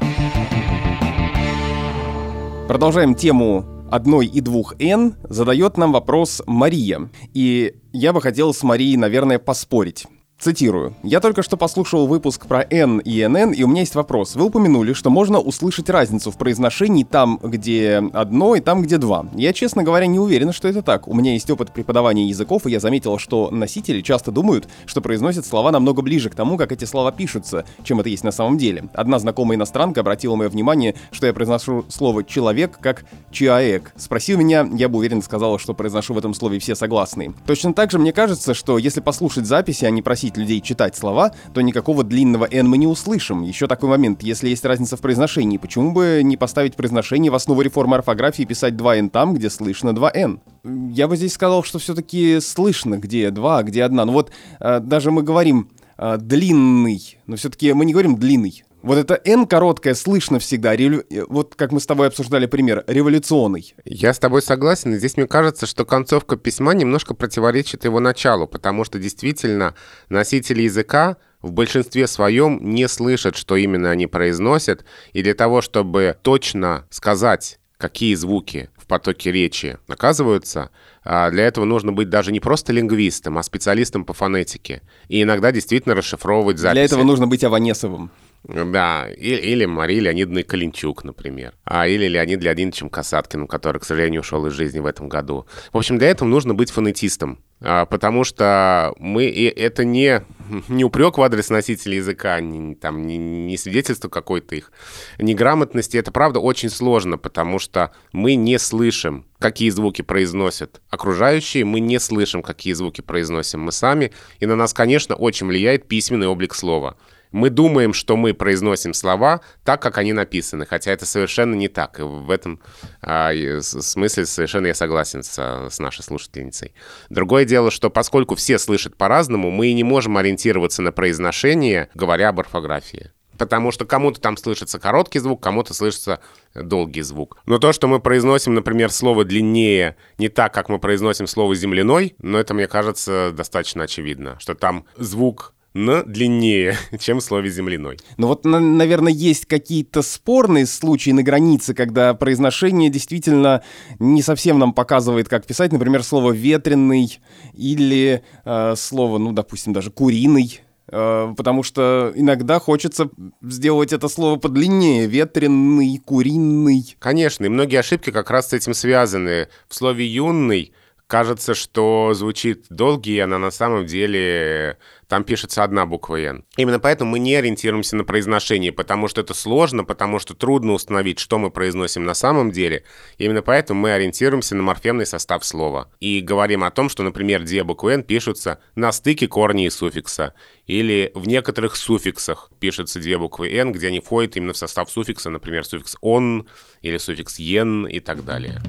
Продолжаем 2.68 3.16
тему 3.16 3.66
одной 3.92 4.26
и 4.26 4.40
двух 4.40 4.76
«н» 4.80 5.18
задает 5.24 5.76
нам 5.78 5.92
вопрос 5.92 6.42
Мария. 6.48 7.10
И 7.34 7.76
я 7.92 8.14
бы 8.14 8.22
хотел 8.22 8.54
с 8.54 8.64
Марией, 8.64 8.96
наверное, 8.96 9.38
поспорить. 9.38 10.08
Цитирую. 10.42 10.96
«Я 11.04 11.20
только 11.20 11.44
что 11.44 11.56
послушал 11.56 12.08
выпуск 12.08 12.48
про 12.48 12.66
N 12.68 12.98
и 12.98 13.20
NN, 13.20 13.54
и 13.54 13.62
у 13.62 13.68
меня 13.68 13.82
есть 13.82 13.94
вопрос. 13.94 14.36
Вы 14.36 14.46
упомянули, 14.46 14.94
что 14.94 15.12
можно 15.12 15.40
услышать 15.40 15.88
разницу 15.88 16.32
в 16.32 16.38
произношении 16.38 17.04
там, 17.04 17.40
где 17.44 18.02
одно, 18.12 18.56
и 18.56 18.60
там, 18.60 18.82
где 18.82 18.98
два. 18.98 19.28
Я, 19.36 19.54
честно 19.54 19.84
говоря, 19.84 20.08
не 20.08 20.18
уверен, 20.18 20.52
что 20.52 20.68
это 20.68 20.82
так. 20.82 21.08
У 21.08 21.14
меня 21.14 21.34
есть 21.34 21.48
опыт 21.52 21.72
преподавания 21.72 22.28
языков, 22.28 22.66
и 22.66 22.72
я 22.72 22.80
заметил, 22.80 23.20
что 23.20 23.52
носители 23.52 24.02
часто 24.02 24.32
думают, 24.32 24.68
что 24.88 25.00
произносят 25.00 25.46
слова 25.46 25.70
намного 25.70 26.02
ближе 26.02 26.32
к 26.32 26.36
тому, 26.36 26.58
как 26.58 26.72
эти 26.72 26.86
слова 26.86 27.12
пишутся, 27.12 27.64
чем 27.84 28.00
это 28.00 28.10
есть 28.10 28.24
на 28.24 28.32
самом 28.32 28.58
деле. 28.58 28.86
Одна 28.96 29.20
знакомая 29.20 29.58
иностранка 29.58 30.02
обратила 30.02 30.36
мое 30.36 30.50
внимание, 30.50 30.96
что 31.12 31.28
я 31.28 31.34
произношу 31.34 31.86
слово 31.88 32.24
«человек» 32.24 32.80
как 32.82 33.06
«человек». 33.30 33.94
Спросил 33.96 34.40
меня, 34.40 34.68
я 34.74 34.90
бы 34.90 34.98
уверенно 34.98 35.22
сказала, 35.22 35.60
что 35.60 35.76
произношу 35.76 36.16
в 36.16 36.18
этом 36.18 36.34
слове 36.34 36.58
все 36.58 36.74
согласные. 36.74 37.32
Точно 37.46 37.76
так 37.76 37.92
же 37.92 38.00
мне 38.00 38.12
кажется, 38.12 38.56
что 38.56 38.80
если 38.80 39.02
послушать 39.02 39.46
записи, 39.46 39.86
а 39.86 39.92
не 39.92 40.02
просить 40.02 40.31
научить 40.32 40.38
людей 40.38 40.62
читать 40.62 40.96
слова, 40.96 41.32
то 41.54 41.62
никакого 41.62 42.04
длинного 42.04 42.48
«н» 42.52 42.67
мы 42.67 42.78
не 42.78 42.88
услышим. 42.88 43.44
Еще 43.44 43.67
такой 43.67 43.89
момент, 43.89 44.24
если 44.24 44.50
есть 44.50 44.65
разница 44.65 44.98
в 44.98 45.02
произношении, 45.02 45.58
почему 45.58 45.91
бы 45.91 46.22
не 46.24 46.38
поставить 46.38 46.76
произношение 46.76 47.32
в 47.32 47.36
основу 47.36 47.62
реформы 47.62 47.98
орфографии 47.98 48.44
и 48.44 48.46
писать 48.46 48.76
2 48.76 48.96
«н» 48.98 49.10
там, 49.10 49.34
где 49.34 49.50
слышно 49.50 49.94
2 49.94 50.12
«н»? 50.13 50.39
Я 50.63 51.08
бы 51.08 51.17
здесь 51.17 51.34
сказал, 51.34 51.63
что 51.63 51.80
все-таки 51.80 52.39
слышно, 52.39 52.98
где 52.98 53.32
2, 53.32 53.58
а 53.58 53.63
где 53.63 53.84
1. 53.84 53.96
Ну 53.96 54.12
вот 54.12 54.32
э, 54.60 54.80
даже 54.80 55.12
мы 55.12 55.24
говорим 55.24 55.70
э, 55.98 56.17
длинный, 56.17 57.17
но 57.28 57.36
все-таки 57.36 57.74
мы 57.74 57.86
не 57.86 57.94
говорим 57.94 58.15
длинный. 58.15 58.63
Вот 58.82 58.98
это 58.98 59.20
«Н» 59.26 59.46
короткое 59.46 59.94
слышно 59.94 60.39
всегда. 60.39 60.76
Револю... 60.76 61.06
Вот 61.30 61.56
как 61.56 61.72
мы 61.72 61.80
с 61.80 61.86
тобой 61.86 62.08
обсуждали 62.08 62.48
пример, 62.48 62.84
революционный. 62.88 63.76
Я 63.86 64.13
с 64.13 64.20
тобой 64.20 64.41
согласен. 64.41 64.94
здесь 64.96 65.17
мне 65.17 65.28
кажется, 65.28 65.65
что 65.65 65.86
концовка 65.86 66.36
письма 66.36 66.74
немножко 66.74 67.13
противоречит 67.13 67.86
его 67.86 68.00
началу, 68.00 68.48
потому 68.48 68.84
что 68.84 68.98
действительно 68.98 69.76
носители 70.10 70.63
языка 70.63 71.17
в 71.41 71.52
большинстве 71.52 72.08
своем 72.08 72.60
не 72.62 72.88
слышат, 72.88 73.36
что 73.36 73.56
именно 73.56 73.91
они 73.91 74.08
произносят, 74.08 74.86
и 75.13 75.24
для 75.24 75.34
того, 75.34 75.62
чтобы 75.62 76.17
точно 76.22 76.86
сказать, 76.89 77.60
какие 77.78 78.13
звуки 78.15 78.70
в 78.78 78.86
потоке 78.86 79.32
речи 79.32 79.78
оказываются, 79.88 80.70
а, 81.04 81.32
для 81.32 81.46
этого 81.46 81.65
нужно 81.65 81.91
быть 81.91 82.10
даже 82.10 82.32
не 82.32 82.39
просто 82.39 82.74
лингвистом, 82.74 83.38
а 83.38 83.44
специалистом 83.44 84.06
по 84.06 84.13
фонетике. 84.13 84.82
И 85.08 85.24
иногда 85.24 85.52
действительно 85.52 85.96
расшифровывать 85.96 86.60
записи. 86.60 86.76
Для 86.76 86.84
этого 86.84 87.04
нужно 87.04 87.28
быть 87.28 87.44
Аванесовым. 87.44 88.12
Да, 88.44 89.08
или, 89.10 89.38
или 89.38 89.66
Марии 89.66 90.00
Леонидовной 90.00 90.44
Калинчук, 90.44 91.04
например. 91.04 91.54
А, 91.64 91.88
или 91.88 92.08
Леонид 92.08 92.42
Леонидовичем 92.42 92.90
Касаткиным, 92.90 93.48
который, 93.48 93.80
к 93.80 93.84
сожалению, 93.84 94.22
ушел 94.22 94.46
из 94.48 94.54
жизни 94.54 94.80
в 94.80 94.88
этом 94.88 95.10
году. 95.10 95.46
В 95.72 95.78
общем, 95.78 96.00
для 96.00 96.10
этого 96.10 96.28
нужно 96.28 96.56
быть 96.56 96.72
фонетистом. 96.72 97.40
А, 97.62 97.86
потому 97.86 98.24
что 98.24 98.94
мы... 98.98 99.26
И 99.26 99.46
это 99.46 99.86
не, 99.86 100.24
не 100.68 100.84
упрек 100.84 101.20
в 101.20 101.22
адрес 101.22 101.52
носителя 101.52 101.98
языка, 101.98 102.40
не, 102.42 102.74
там, 102.74 103.06
не, 103.06 103.18
не 103.18 103.58
свидетельство 103.58 104.10
какой-то 104.10 104.56
их 104.56 104.72
неграмотности. 105.20 105.98
Это, 105.98 106.12
правда, 106.12 106.40
очень 106.40 106.70
сложно, 106.70 107.20
потому 107.20 107.60
что 107.60 107.92
мы 108.12 108.34
не 108.34 108.58
слышим, 108.58 109.28
какие 109.38 109.70
звуки 109.70 110.02
произносят 110.02 110.82
окружающие, 110.90 111.64
мы 111.64 111.80
не 111.80 112.00
слышим, 112.00 112.42
какие 112.42 112.74
звуки 112.74 113.02
произносим 113.02 113.62
мы 113.62 113.72
сами. 113.72 114.12
И 114.40 114.48
на 114.48 114.56
нас, 114.56 114.74
конечно, 114.74 115.14
очень 115.14 115.46
влияет 115.46 115.88
письменный 115.88 116.28
облик 116.28 116.56
слова. 116.56 116.98
Мы 117.32 117.50
думаем, 117.50 117.94
что 117.94 118.17
мы 118.17 118.34
произносим 118.34 118.94
слова 118.94 119.41
так, 119.63 119.82
как 119.82 119.98
они 119.98 120.13
написаны, 120.13 120.65
хотя 120.65 120.91
это 120.91 121.06
совершенно 121.06 121.56
не 121.56 121.67
так. 121.67 122.00
И 122.00 122.04
в 122.04 122.30
этом 122.30 122.60
а, 123.02 123.32
смысле 123.62 124.26
совершенно 124.26 124.67
я 124.67 124.74
согласен 124.74 125.24
с, 125.24 125.38
с 125.38 125.80
нашей 125.80 126.04
слушательницей. 126.04 126.74
Другое 127.10 127.46
дело, 127.46 127.72
что 127.72 127.89
поскольку 127.89 128.36
все 128.36 128.60
слышат 128.60 128.96
по-разному, 128.96 129.52
мы 129.52 129.67
и 129.67 129.74
не 129.74 129.84
можем 129.84 130.17
ориентироваться 130.17 130.82
на 130.82 130.91
произношение, 130.91 131.89
говоря 131.94 132.30
об 132.30 132.39
орфографии 132.39 133.12
потому 133.41 133.72
что 133.72 133.86
кому-то 133.86 134.22
там 134.22 134.38
слышится 134.38 134.78
короткий 134.78 135.17
звук, 135.17 135.41
кому-то 135.41 135.74
слышится 135.74 136.20
долгий 136.54 137.02
звук. 137.02 137.39
Но 137.48 137.58
то, 137.58 137.74
что 137.74 137.88
мы 137.88 138.00
произносим, 138.00 138.54
например, 138.54 138.91
слово 138.91 139.26
длиннее 139.26 139.96
не 140.20 140.30
так, 140.30 140.54
как 140.54 140.70
мы 140.70 140.78
произносим 140.78 141.26
слово 141.26 141.56
земляной, 141.56 142.13
но 142.20 142.38
это, 142.38 142.54
мне 142.54 142.67
кажется, 142.67 143.32
достаточно 143.34 143.86
очевидно, 143.86 144.38
что 144.39 144.54
там 144.54 144.86
звук 144.96 145.56
но 145.74 146.04
длиннее, 146.04 146.78
чем 147.00 147.20
в 147.20 147.24
слове 147.24 147.50
«земляной». 147.50 147.98
Ну 148.18 148.28
вот, 148.28 148.46
наверное, 148.46 149.12
есть 149.12 149.46
какие-то 149.46 150.02
спорные 150.02 150.66
случаи 150.66 151.12
на 151.12 151.24
границе, 151.24 151.74
когда 151.74 152.14
произношение 152.14 152.90
действительно 152.90 153.64
не 154.00 154.22
совсем 154.22 154.60
нам 154.60 154.74
показывает, 154.74 155.30
как 155.30 155.46
писать, 155.46 155.72
например, 155.72 156.04
слово 156.04 156.32
«ветреный» 156.32 157.20
или 157.54 158.24
э, 158.46 158.76
слово, 158.76 159.18
ну, 159.18 159.32
допустим, 159.32 159.74
даже 159.74 159.92
«куриный». 159.92 160.62
Э, 160.92 161.34
потому 161.38 161.64
что 161.64 162.12
иногда 162.16 162.60
хочется 162.60 163.10
сделать 163.42 163.94
это 163.94 164.10
слово 164.10 164.38
подлиннее. 164.38 165.08
Ветреный, 165.08 166.02
куриный. 166.04 166.96
Конечно, 167.00 167.46
и 167.46 167.50
многие 167.50 167.78
ошибки 167.78 168.12
как 168.12 168.30
раз 168.30 168.50
с 168.50 168.54
этим 168.54 168.74
связаны. 168.74 169.48
В 169.70 169.76
слове 169.76 170.06
«юный» 170.06 170.74
кажется, 171.12 171.56
что 171.56 172.13
звучит 172.13 172.67
долгий, 172.69 173.19
а 173.19 173.28
на 173.28 173.52
самом 173.52 173.86
деле 173.86 174.78
там 175.10 175.26
пишется 175.26 175.62
одна 175.62 175.86
буква 175.86 176.15
«Н». 176.21 176.45
Именно 176.56 176.80
поэтому 176.80 177.12
мы 177.12 177.19
не 177.19 177.36
ориентируемся 177.36 177.97
на 177.97 178.06
произношение, 178.06 178.71
потому 178.71 179.10
что 179.10 179.19
это 179.19 179.34
сложно, 179.34 179.84
потому 179.84 180.19
что 180.19 180.36
трудно 180.36 180.71
установить, 180.71 181.19
что 181.19 181.38
мы 181.38 181.52
произносим 181.52 182.06
на 182.06 182.13
самом 182.13 182.52
деле. 182.52 182.86
Именно 183.17 183.41
поэтому 183.41 183.82
мы 183.82 183.91
ориентируемся 183.91 184.56
на 184.56 184.63
морфемный 184.63 185.06
состав 185.06 185.43
слова. 185.43 185.91
И 186.00 186.21
говорим 186.21 186.63
о 186.63 186.71
том, 186.71 186.88
что, 186.88 187.04
например, 187.04 187.43
две 187.43 187.65
буквы 187.65 187.91
«Н» 187.91 188.04
пишутся 188.04 188.60
на 188.76 188.93
стыке 188.93 189.28
корня 189.28 189.65
и 189.65 189.69
суффикса. 189.69 190.34
Или 190.65 191.12
в 191.13 191.28
некоторых 191.28 191.76
суффиксах 191.76 192.52
пишутся 192.62 193.02
две 193.02 193.17
буквы 193.17 193.52
«Н», 193.54 193.74
где 193.74 193.88
они 193.88 194.00
входят 194.00 194.38
именно 194.38 194.54
в 194.54 194.58
состав 194.58 194.89
суффикса, 194.89 195.30
например, 195.30 195.65
суффикс 195.65 195.97
«он» 196.00 196.47
или 196.82 196.97
суффикс 196.97 197.38
«ен» 197.38 197.86
и 197.86 198.00
так 198.00 198.24
далее. 198.24 198.62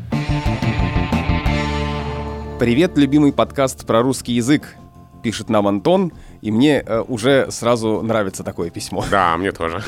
Привет, 2.62 2.96
любимый 2.96 3.33
подкаст 3.33 3.85
про 3.85 4.03
русский 4.03 4.35
язык, 4.35 4.77
пишет 5.20 5.48
нам 5.48 5.66
Антон, 5.66 6.12
и 6.42 6.53
мне 6.53 6.79
э, 6.79 7.03
уже 7.09 7.51
сразу 7.51 8.03
нравится 8.03 8.44
такое 8.44 8.70
письмо. 8.70 9.05
Да, 9.11 9.37
мне 9.37 9.51
тоже. 9.51 9.83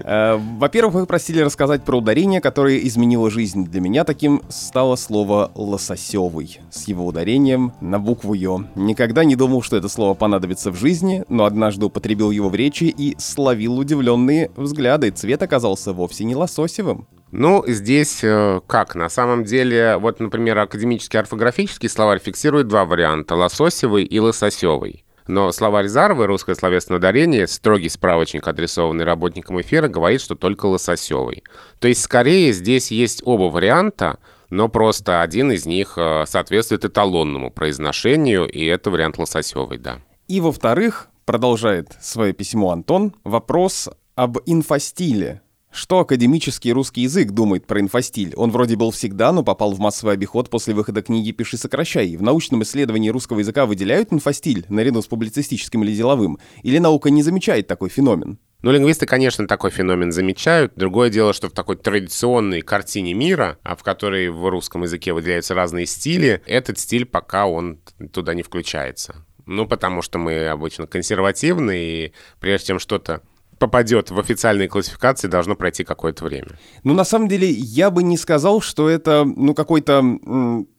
Э, 0.00 0.36
во-первых, 0.58 0.94
вы 0.94 1.06
просили 1.06 1.38
рассказать 1.38 1.84
про 1.84 1.98
ударение, 1.98 2.40
которое 2.40 2.78
изменило 2.78 3.30
жизнь. 3.30 3.64
Для 3.64 3.80
меня 3.80 4.02
таким 4.02 4.42
стало 4.48 4.96
слово 4.96 5.52
«лососевый» 5.54 6.58
с 6.72 6.88
его 6.88 7.06
ударением 7.06 7.74
на 7.80 8.00
букву 8.00 8.34
«ё». 8.34 8.64
Никогда 8.74 9.22
не 9.22 9.36
думал, 9.36 9.62
что 9.62 9.76
это 9.76 9.88
слово 9.88 10.14
понадобится 10.14 10.72
в 10.72 10.76
жизни, 10.76 11.22
но 11.28 11.44
однажды 11.44 11.86
употребил 11.86 12.32
его 12.32 12.48
в 12.48 12.56
речи 12.56 12.84
и 12.84 13.14
словил 13.20 13.78
удивленные 13.78 14.50
взгляды. 14.56 15.12
Цвет 15.12 15.44
оказался 15.44 15.92
вовсе 15.92 16.24
не 16.24 16.34
лососевым. 16.34 17.06
Ну, 17.32 17.64
здесь 17.66 18.20
э, 18.22 18.60
как? 18.66 18.94
На 18.94 19.08
самом 19.08 19.44
деле, 19.44 19.96
вот, 19.98 20.18
например, 20.18 20.58
академический 20.58 21.20
орфографический 21.20 21.88
словарь 21.88 22.20
фиксирует 22.20 22.66
два 22.66 22.84
варианта– 22.84 23.34
лососевый 23.36 24.04
и 24.04 24.18
лососевый. 24.18 25.04
Но 25.28 25.52
словарь 25.52 25.86
Зарвы, 25.86 26.26
русское 26.26 26.56
словесное 26.56 26.98
ударение, 26.98 27.46
строгий 27.46 27.88
справочник, 27.88 28.48
адресованный 28.48 29.04
работникам 29.04 29.60
эфира, 29.60 29.86
говорит, 29.86 30.20
что 30.20 30.34
только 30.34 30.66
лососевый. 30.66 31.44
То 31.78 31.86
есть, 31.86 32.02
скорее, 32.02 32.52
здесь 32.52 32.90
есть 32.90 33.22
оба 33.24 33.44
варианта, 33.44 34.18
но 34.48 34.68
просто 34.68 35.22
один 35.22 35.52
из 35.52 35.66
них 35.66 35.94
э, 35.96 36.24
соответствует 36.26 36.84
эталонному 36.84 37.52
произношению, 37.52 38.48
и 38.48 38.64
это 38.64 38.90
вариант 38.90 39.18
лососевый, 39.18 39.78
да. 39.78 40.00
И, 40.26 40.40
во-вторых, 40.40 41.08
продолжает 41.26 41.96
свое 42.00 42.32
письмо 42.32 42.72
Антон, 42.72 43.14
вопрос 43.22 43.88
об 44.16 44.38
инфостиле. 44.46 45.42
Что 45.72 46.00
академический 46.00 46.72
русский 46.72 47.02
язык 47.02 47.30
думает 47.30 47.66
про 47.66 47.80
инфостиль? 47.80 48.34
Он 48.36 48.50
вроде 48.50 48.74
был 48.74 48.90
всегда, 48.90 49.32
но 49.32 49.44
попал 49.44 49.72
в 49.72 49.78
массовый 49.78 50.14
обиход 50.14 50.50
после 50.50 50.74
выхода 50.74 51.00
книги 51.00 51.30
«Пиши, 51.30 51.56
сокращай». 51.56 52.16
В 52.16 52.22
научном 52.22 52.64
исследовании 52.64 53.08
русского 53.08 53.38
языка 53.38 53.66
выделяют 53.66 54.12
инфостиль, 54.12 54.66
наряду 54.68 55.00
с 55.00 55.06
публицистическим 55.06 55.84
или 55.84 55.94
деловым? 55.94 56.38
Или 56.64 56.78
наука 56.78 57.10
не 57.10 57.22
замечает 57.22 57.68
такой 57.68 57.88
феномен? 57.88 58.38
Ну, 58.62 58.72
лингвисты, 58.72 59.06
конечно, 59.06 59.46
такой 59.46 59.70
феномен 59.70 60.10
замечают. 60.10 60.72
Другое 60.74 61.08
дело, 61.08 61.32
что 61.32 61.48
в 61.48 61.52
такой 61.52 61.76
традиционной 61.76 62.62
картине 62.62 63.14
мира, 63.14 63.56
а 63.62 63.76
в 63.76 63.84
которой 63.84 64.28
в 64.28 64.50
русском 64.50 64.82
языке 64.82 65.12
выделяются 65.12 65.54
разные 65.54 65.86
стили, 65.86 66.42
этот 66.46 66.80
стиль 66.80 67.06
пока 67.06 67.46
он 67.46 67.78
туда 68.12 68.34
не 68.34 68.42
включается. 68.42 69.24
Ну, 69.46 69.66
потому 69.66 70.02
что 70.02 70.18
мы 70.18 70.48
обычно 70.48 70.86
консервативны, 70.86 71.76
и 71.76 72.12
прежде 72.38 72.68
чем 72.68 72.78
что-то 72.78 73.22
попадет 73.60 74.10
в 74.10 74.18
официальные 74.18 74.68
классификации, 74.68 75.28
должно 75.28 75.54
пройти 75.54 75.84
какое-то 75.84 76.24
время. 76.24 76.48
Ну, 76.82 76.94
на 76.94 77.04
самом 77.04 77.28
деле, 77.28 77.48
я 77.50 77.90
бы 77.90 78.02
не 78.02 78.16
сказал, 78.16 78.62
что 78.62 78.88
это, 78.88 79.24
ну, 79.24 79.54
какой-то 79.54 80.02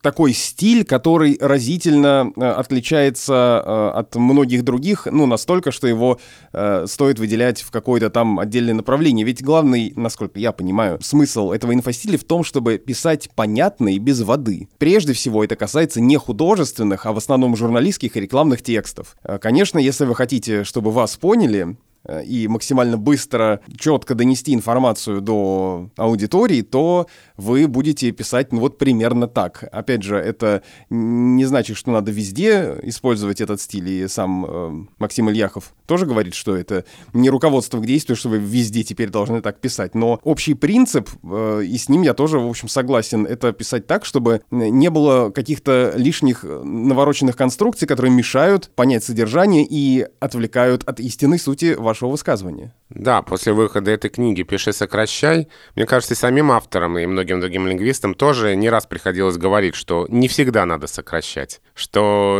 такой 0.02 0.34
стиль, 0.34 0.84
который 0.84 1.38
разительно 1.39 2.34
э, 2.36 2.41
отличается 2.44 3.63
э, 3.63 4.00
от 4.00 4.15
многих 4.15 4.63
других, 4.63 5.06
ну, 5.06 5.28
настолько, 5.28 5.72
что 5.72 5.88
его 5.88 6.20
э, 6.54 6.86
стоит 6.88 7.20
выделять 7.20 7.62
в 7.62 7.70
какое-то 7.70 8.10
там 8.10 8.39
отдельное 8.39 8.74
направление. 8.74 9.28
Ведь 9.28 9.44
главный, 9.44 9.94
насколько 9.96 10.39
я 10.39 10.52
понимаю, 10.52 10.98
смысл 11.02 11.52
этого 11.52 11.76
инфостиля 11.76 12.17
в 12.17 12.24
том, 12.24 12.44
чтобы 12.44 12.80
писать 12.80 13.30
понятно 13.36 13.94
и 13.94 14.00
без 14.00 14.22
воды. 14.22 14.67
Прежде 14.80 15.13
всего, 15.13 15.44
это 15.44 15.56
касается 15.56 16.02
не 16.02 16.17
художественных, 16.17 17.06
а 17.06 17.13
в 17.13 17.17
основном 17.17 17.56
журналистских 17.56 18.17
и 18.17 18.22
рекламных 18.22 18.63
текстов. 18.63 19.15
Э, 19.24 19.38
конечно, 19.38 19.78
если 19.78 20.06
вы 20.06 20.15
хотите, 20.15 20.63
чтобы 20.63 20.89
вас 20.89 21.15
поняли, 21.15 21.78
и 22.26 22.48
максимально 22.48 22.98
быстро, 22.98 23.62
четко 23.78 24.16
донести 24.16 24.54
информацию 24.54 25.22
до 25.22 25.90
аудитории, 25.98 26.62
то 26.62 27.08
вы 27.42 27.68
будете 27.68 28.12
писать, 28.12 28.54
ну 28.54 28.60
вот 28.60 28.78
примерно 28.78 29.28
так. 29.28 29.64
Опять 29.72 30.04
же, 30.04 30.16
это 30.16 30.62
не 30.90 31.46
значит, 31.46 31.76
что 31.76 31.92
надо 31.92 32.12
везде 32.12 32.78
использовать 32.84 33.42
этот 33.42 33.60
стиль, 33.60 33.90
и 33.90 34.08
сам 34.08 34.46
э, 34.46 34.86
Максим 35.00 35.30
Ильяхов 35.30 35.74
тоже 35.88 36.06
говорит, 36.06 36.36
что 36.36 36.56
это 36.56 36.86
не 37.14 37.30
руководство 37.30 37.80
к 37.80 37.86
действию, 37.86 38.16
что 38.16 38.30
вы 38.30 38.38
везде 38.38 38.84
теперь 38.84 39.10
должны 39.10 39.42
так 39.42 39.60
писать, 39.60 39.96
но 39.96 40.20
общий 40.24 40.54
принцип, 40.54 41.10
э, 41.24 41.64
и 41.66 41.78
с 41.78 41.90
ним 41.90 42.04
я 42.04 42.14
тоже, 42.14 42.38
в 42.38 42.48
общем, 42.48 42.68
согласен, 42.68 43.26
это 43.26 43.52
писать 43.54 43.88
так, 43.88 44.06
чтобы 44.06 44.42
не 44.52 44.90
было 44.90 45.32
каких-то 45.32 45.94
лишних 45.96 46.44
навороченных 46.44 47.36
конструкций, 47.36 47.88
которые 47.88 48.12
мешают 48.12 48.70
понять 48.76 49.04
содержание 49.04 49.66
и 49.68 50.08
отвлекают 50.20 50.84
от 50.84 51.00
истинной 51.00 51.40
сути 51.40 51.74
вашего 51.74 52.10
высказывания. 52.10 52.74
Да, 52.90 53.22
после 53.22 53.54
выхода 53.54 53.90
этой 53.90 54.10
книги 54.10 54.44
«Пиши, 54.44 54.74
сокращай», 54.74 55.48
мне 55.76 55.86
кажется, 55.86 56.14
самим 56.14 56.52
авторам, 56.52 56.98
и 56.98 57.06
многим 57.06 57.31
другим 57.39 57.67
лингвистам 57.67 58.13
тоже 58.13 58.56
не 58.56 58.70
раз 58.70 58.86
приходилось 58.86 59.38
говорить, 59.38 59.76
что 59.76 60.06
не 60.10 60.28
всегда 60.28 60.65
надо 60.65 60.88
сокращать, 60.88 61.62
что 61.74 62.38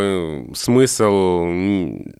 э, 0.50 0.54
смысл 0.54 1.44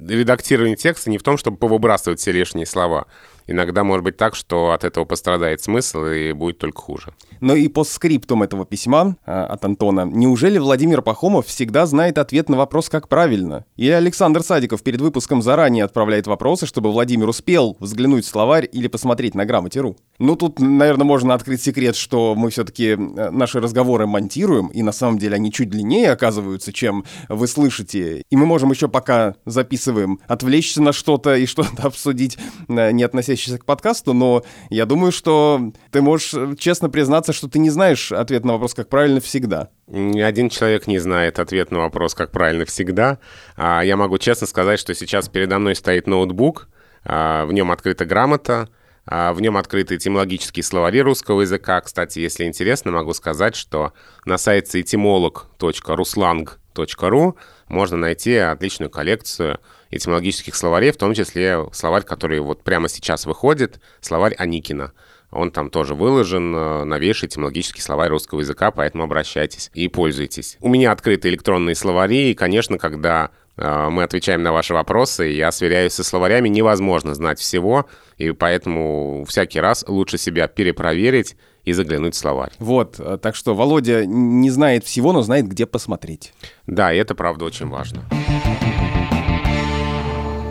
редактирования 0.00 0.76
текста 0.76 1.10
не 1.10 1.18
в 1.18 1.22
том, 1.22 1.36
чтобы 1.36 1.56
повыбрасывать 1.56 2.20
все 2.20 2.32
лишние 2.32 2.66
слова, 2.66 3.06
иногда 3.46 3.84
может 3.84 4.04
быть 4.04 4.16
так, 4.16 4.34
что 4.34 4.70
от 4.70 4.84
этого 4.84 5.04
пострадает 5.04 5.60
смысл 5.60 6.04
и 6.04 6.32
будет 6.32 6.58
только 6.58 6.80
хуже. 6.80 7.14
Но 7.40 7.54
и 7.54 7.68
по 7.68 7.84
скриптум 7.84 8.42
этого 8.42 8.64
письма 8.64 9.16
а, 9.26 9.46
от 9.46 9.64
Антона. 9.64 10.04
Неужели 10.04 10.58
Владимир 10.58 11.02
Пахомов 11.02 11.46
всегда 11.46 11.86
знает 11.86 12.18
ответ 12.18 12.48
на 12.48 12.56
вопрос, 12.56 12.88
как 12.88 13.08
правильно? 13.08 13.64
Или 13.76 13.90
Александр 13.90 14.42
Садиков 14.42 14.82
перед 14.82 15.00
выпуском 15.00 15.42
заранее 15.42 15.84
отправляет 15.84 16.26
вопросы, 16.26 16.66
чтобы 16.66 16.92
Владимир 16.92 17.28
успел 17.28 17.76
взглянуть 17.80 18.24
в 18.24 18.28
словарь 18.28 18.68
или 18.72 18.86
посмотреть 18.86 19.34
на 19.34 19.44
грамоте.ру? 19.44 19.96
Ну, 20.18 20.36
тут, 20.36 20.60
наверное, 20.60 21.04
можно 21.04 21.34
открыть 21.34 21.62
секрет, 21.62 21.96
что 21.96 22.34
мы 22.36 22.50
все-таки 22.50 22.90
э, 22.90 22.96
наши 22.96 23.60
разговоры 23.60 24.06
монтируем, 24.06 24.68
и 24.68 24.82
на 24.82 24.92
самом 24.92 25.18
деле 25.18 25.34
они 25.34 25.52
чуть 25.52 25.68
длиннее 25.68 26.12
оказываются, 26.12 26.72
чем 26.72 27.04
вы 27.28 27.48
слышите. 27.48 28.22
И 28.30 28.36
мы 28.36 28.46
можем 28.46 28.70
еще 28.70 28.88
пока 28.88 29.34
записываем 29.46 30.20
отвлечься 30.28 30.80
на 30.80 30.92
что-то 30.92 31.34
и 31.34 31.46
что-то 31.46 31.82
обсудить, 31.86 32.38
э, 32.68 32.92
не 32.92 33.02
относящееся 33.02 33.31
относящийся 33.32 33.58
к 33.58 33.64
подкасту, 33.64 34.12
но 34.12 34.44
я 34.70 34.86
думаю, 34.86 35.10
что 35.12 35.72
ты 35.90 36.02
можешь 36.02 36.34
честно 36.58 36.90
признаться, 36.90 37.32
что 37.32 37.48
ты 37.48 37.58
не 37.58 37.70
знаешь 37.70 38.12
ответ 38.12 38.44
на 38.44 38.52
вопрос, 38.52 38.74
как 38.74 38.88
правильно 38.88 39.20
всегда. 39.20 39.70
Ни 39.86 40.20
один 40.20 40.50
человек 40.50 40.86
не 40.86 40.98
знает 40.98 41.38
ответ 41.38 41.70
на 41.70 41.78
вопрос, 41.80 42.14
как 42.14 42.30
правильно 42.30 42.66
всегда. 42.66 43.18
А 43.56 43.82
я 43.82 43.96
могу 43.96 44.18
честно 44.18 44.46
сказать, 44.46 44.78
что 44.78 44.94
сейчас 44.94 45.28
передо 45.28 45.58
мной 45.58 45.74
стоит 45.74 46.06
ноутбук, 46.06 46.68
а, 47.04 47.46
в 47.46 47.52
нем 47.52 47.72
открыта 47.72 48.04
грамота, 48.04 48.68
а, 49.06 49.32
в 49.32 49.40
нем 49.40 49.56
открыты 49.56 49.96
этимологические 49.96 50.62
словари 50.62 51.00
русского 51.00 51.40
языка. 51.40 51.80
Кстати, 51.80 52.20
если 52.20 52.44
интересно, 52.44 52.92
могу 52.92 53.14
сказать, 53.14 53.56
что 53.56 53.92
на 54.24 54.38
сайте 54.38 54.80
etymolog.ruslang.ru 54.80 57.34
можно 57.68 57.96
найти 57.96 58.36
отличную 58.36 58.90
коллекцию 58.90 59.58
этимологических 59.92 60.56
словарей, 60.56 60.90
в 60.90 60.96
том 60.96 61.14
числе 61.14 61.66
словарь, 61.72 62.02
который 62.02 62.40
вот 62.40 62.64
прямо 62.64 62.88
сейчас 62.88 63.26
выходит, 63.26 63.80
словарь 64.00 64.34
Аникина. 64.34 64.92
Он 65.30 65.50
там 65.50 65.70
тоже 65.70 65.94
выложен, 65.94 66.54
э, 66.54 66.84
новейший 66.84 67.28
этимологический 67.28 67.82
словарь 67.82 68.10
русского 68.10 68.40
языка, 68.40 68.70
поэтому 68.70 69.04
обращайтесь 69.04 69.70
и 69.72 69.88
пользуйтесь. 69.88 70.58
У 70.60 70.68
меня 70.68 70.92
открыты 70.92 71.28
электронные 71.28 71.74
словари, 71.74 72.30
и, 72.30 72.34
конечно, 72.34 72.76
когда 72.76 73.30
э, 73.56 73.88
мы 73.88 74.02
отвечаем 74.02 74.42
на 74.42 74.52
ваши 74.52 74.74
вопросы, 74.74 75.24
я 75.24 75.50
сверяюсь 75.50 75.94
со 75.94 76.04
словарями, 76.04 76.50
невозможно 76.50 77.14
знать 77.14 77.38
всего, 77.38 77.86
и 78.18 78.32
поэтому 78.32 79.24
всякий 79.26 79.60
раз 79.60 79.84
лучше 79.88 80.18
себя 80.18 80.48
перепроверить 80.48 81.36
и 81.64 81.72
заглянуть 81.72 82.14
в 82.14 82.18
словарь. 82.18 82.52
Вот, 82.58 83.00
э, 83.00 83.16
так 83.16 83.34
что 83.34 83.54
Володя 83.54 84.04
не 84.04 84.50
знает 84.50 84.84
всего, 84.84 85.12
но 85.12 85.22
знает, 85.22 85.48
где 85.48 85.64
посмотреть. 85.64 86.34
Да, 86.66 86.92
и 86.92 86.98
это 86.98 87.14
правда 87.14 87.46
очень 87.46 87.68
важно. 87.68 88.04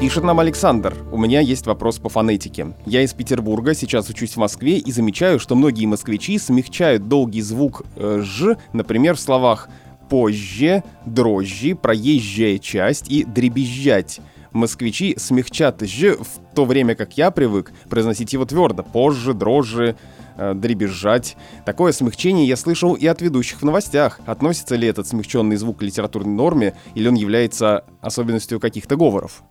Пишет 0.01 0.23
нам 0.23 0.39
Александр. 0.39 0.95
У 1.11 1.17
меня 1.19 1.41
есть 1.41 1.67
вопрос 1.67 1.99
по 1.99 2.09
фонетике. 2.09 2.73
Я 2.87 3.03
из 3.03 3.13
Петербурга, 3.13 3.75
сейчас 3.75 4.09
учусь 4.09 4.33
в 4.33 4.37
Москве 4.37 4.79
и 4.79 4.91
замечаю, 4.91 5.39
что 5.39 5.53
многие 5.53 5.85
москвичи 5.85 6.39
смягчают 6.39 7.07
долгий 7.07 7.41
звук 7.41 7.83
э, 7.95 8.23
«ж», 8.23 8.57
например, 8.73 9.15
в 9.15 9.19
словах 9.19 9.69
«позже», 10.09 10.83
«дрожжи», 11.05 11.75
«проезжая 11.75 12.57
часть» 12.57 13.11
и 13.11 13.23
«дребезжать». 13.23 14.21
Москвичи 14.53 15.13
смягчат 15.19 15.83
«ж», 15.83 16.17
в 16.17 16.55
то 16.55 16.65
время 16.65 16.95
как 16.95 17.15
я 17.15 17.29
привык 17.29 17.71
произносить 17.87 18.33
его 18.33 18.45
твердо 18.45 18.81
«позже», 18.81 19.35
«дрожжи», 19.35 19.95
э, 20.35 20.55
дребезжать. 20.55 21.37
Такое 21.63 21.91
смягчение 21.91 22.47
я 22.47 22.57
слышал 22.57 22.95
и 22.95 23.05
от 23.05 23.21
ведущих 23.21 23.61
в 23.61 23.65
новостях. 23.65 24.19
Относится 24.25 24.75
ли 24.75 24.87
этот 24.87 25.07
смягченный 25.07 25.57
звук 25.57 25.77
к 25.77 25.83
литературной 25.83 26.33
норме, 26.33 26.73
или 26.95 27.07
он 27.07 27.13
является 27.13 27.85
особенностью 28.01 28.59
каких-то 28.59 28.95
говоров? 28.95 29.43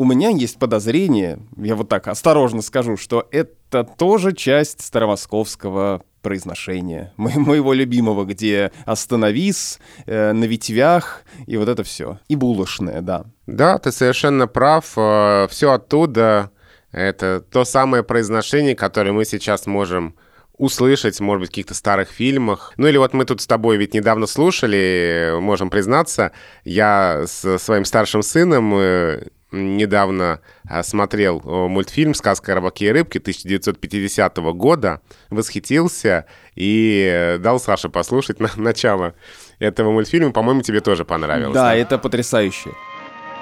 У 0.00 0.06
меня 0.06 0.30
есть 0.30 0.58
подозрение, 0.58 1.40
я 1.58 1.76
вот 1.76 1.90
так 1.90 2.08
осторожно 2.08 2.62
скажу, 2.62 2.96
что 2.96 3.28
это 3.30 3.84
тоже 3.84 4.32
часть 4.32 4.80
старомосковского 4.80 6.02
произношения, 6.22 7.12
мо 7.18 7.30
моего 7.36 7.74
любимого, 7.74 8.24
где 8.24 8.72
«остановись», 8.86 9.78
э, 10.06 10.32
«на 10.32 10.44
ветвях» 10.44 11.24
и 11.46 11.58
вот 11.58 11.68
это 11.68 11.84
все. 11.84 12.18
И 12.28 12.34
булочное, 12.34 13.02
да. 13.02 13.26
Да, 13.46 13.76
ты 13.76 13.92
совершенно 13.92 14.46
прав. 14.46 14.90
Э, 14.96 15.46
все 15.50 15.72
оттуда. 15.72 16.50
Это 16.92 17.44
то 17.52 17.66
самое 17.66 18.02
произношение, 18.02 18.74
которое 18.74 19.12
мы 19.12 19.26
сейчас 19.26 19.66
можем 19.66 20.14
услышать, 20.56 21.20
может 21.20 21.40
быть, 21.40 21.48
в 21.48 21.52
каких-то 21.52 21.74
старых 21.74 22.08
фильмах. 22.08 22.72
Ну 22.78 22.86
или 22.86 22.96
вот 22.96 23.12
мы 23.12 23.26
тут 23.26 23.42
с 23.42 23.46
тобой 23.46 23.76
ведь 23.76 23.92
недавно 23.92 24.26
слушали, 24.26 25.34
можем 25.40 25.68
признаться, 25.68 26.32
я 26.64 27.24
с 27.26 27.58
своим 27.58 27.84
старшим 27.84 28.22
сыном 28.22 28.74
э, 28.76 29.28
недавно 29.52 30.40
а, 30.68 30.82
смотрел 30.82 31.40
мультфильм 31.40 32.14
«Сказка 32.14 32.52
о 32.52 32.54
рыбаке 32.56 32.86
и 32.86 32.92
рыбке» 32.92 33.18
1950 33.18 34.36
года, 34.54 35.00
восхитился 35.30 36.26
и 36.54 37.10
э, 37.12 37.38
дал 37.38 37.60
Саше 37.60 37.88
послушать 37.88 38.40
на 38.40 38.50
начало 38.56 39.14
этого 39.58 39.90
мультфильма. 39.90 40.32
По-моему, 40.32 40.62
тебе 40.62 40.80
тоже 40.80 41.04
понравилось. 41.04 41.54
Да, 41.54 41.74
это 41.74 41.98
потрясающе. 41.98 42.70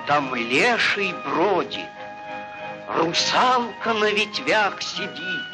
Там 0.07 0.35
леший 0.35 1.15
бродит, 1.27 1.81
русалка 2.97 3.93
на 3.93 4.11
ветвях 4.11 4.81
сидит, 4.81 5.45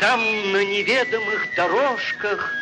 там 0.00 0.20
на 0.52 0.64
неведомых 0.64 1.46
дорожках 1.56 2.52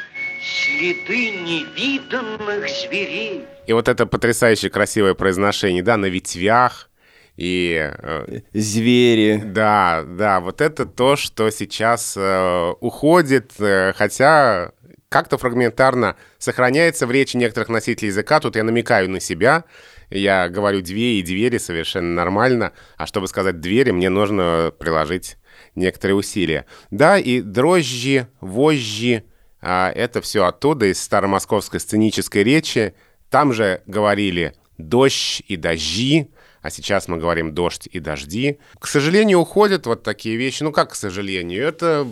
следы 0.40 1.30
невиданных 1.30 2.68
зверей. 2.68 3.44
И 3.68 3.72
вот 3.74 3.86
это 3.86 4.06
потрясающе 4.06 4.70
красивое 4.70 5.12
произношение, 5.12 5.82
да, 5.82 5.98
на 5.98 6.06
ветвях, 6.06 6.88
и... 7.36 7.92
Э, 7.98 8.40
Звери. 8.54 9.42
Да, 9.44 10.06
да, 10.08 10.40
вот 10.40 10.62
это 10.62 10.86
то, 10.86 11.16
что 11.16 11.50
сейчас 11.50 12.14
э, 12.16 12.72
уходит, 12.80 13.52
э, 13.58 13.92
хотя 13.94 14.72
как-то 15.10 15.36
фрагментарно 15.36 16.16
сохраняется 16.38 17.06
в 17.06 17.10
речи 17.10 17.36
некоторых 17.36 17.68
носителей 17.68 18.08
языка. 18.08 18.40
Тут 18.40 18.56
я 18.56 18.64
намекаю 18.64 19.10
на 19.10 19.20
себя. 19.20 19.64
Я 20.08 20.48
говорю 20.48 20.80
«две» 20.80 21.20
и 21.20 21.22
«двери» 21.22 21.58
совершенно 21.58 22.14
нормально. 22.14 22.72
А 22.96 23.04
чтобы 23.04 23.28
сказать 23.28 23.60
«двери», 23.60 23.90
мне 23.90 24.08
нужно 24.08 24.72
приложить 24.78 25.36
некоторые 25.74 26.16
усилия. 26.16 26.64
Да, 26.90 27.18
и 27.18 27.42
дрожжи, 27.42 28.28
вожжи, 28.40 29.24
а, 29.60 29.90
это 29.90 30.20
все 30.22 30.46
оттуда, 30.46 30.86
из 30.86 31.02
старомосковской 31.02 31.80
сценической 31.80 32.44
речи. 32.44 32.94
Там 33.30 33.52
же 33.52 33.82
говорили 33.86 34.54
«дождь» 34.78 35.42
и 35.46 35.56
«дожди», 35.56 36.30
а 36.62 36.70
сейчас 36.70 37.08
мы 37.08 37.18
говорим 37.18 37.54
«дождь» 37.54 37.88
и 37.90 38.00
«дожди». 38.00 38.58
К 38.78 38.86
сожалению, 38.86 39.40
уходят 39.40 39.86
вот 39.86 40.02
такие 40.02 40.36
вещи. 40.36 40.62
Ну, 40.62 40.72
как 40.72 40.90
к 40.92 40.94
сожалению? 40.94 41.66
Это 41.66 42.06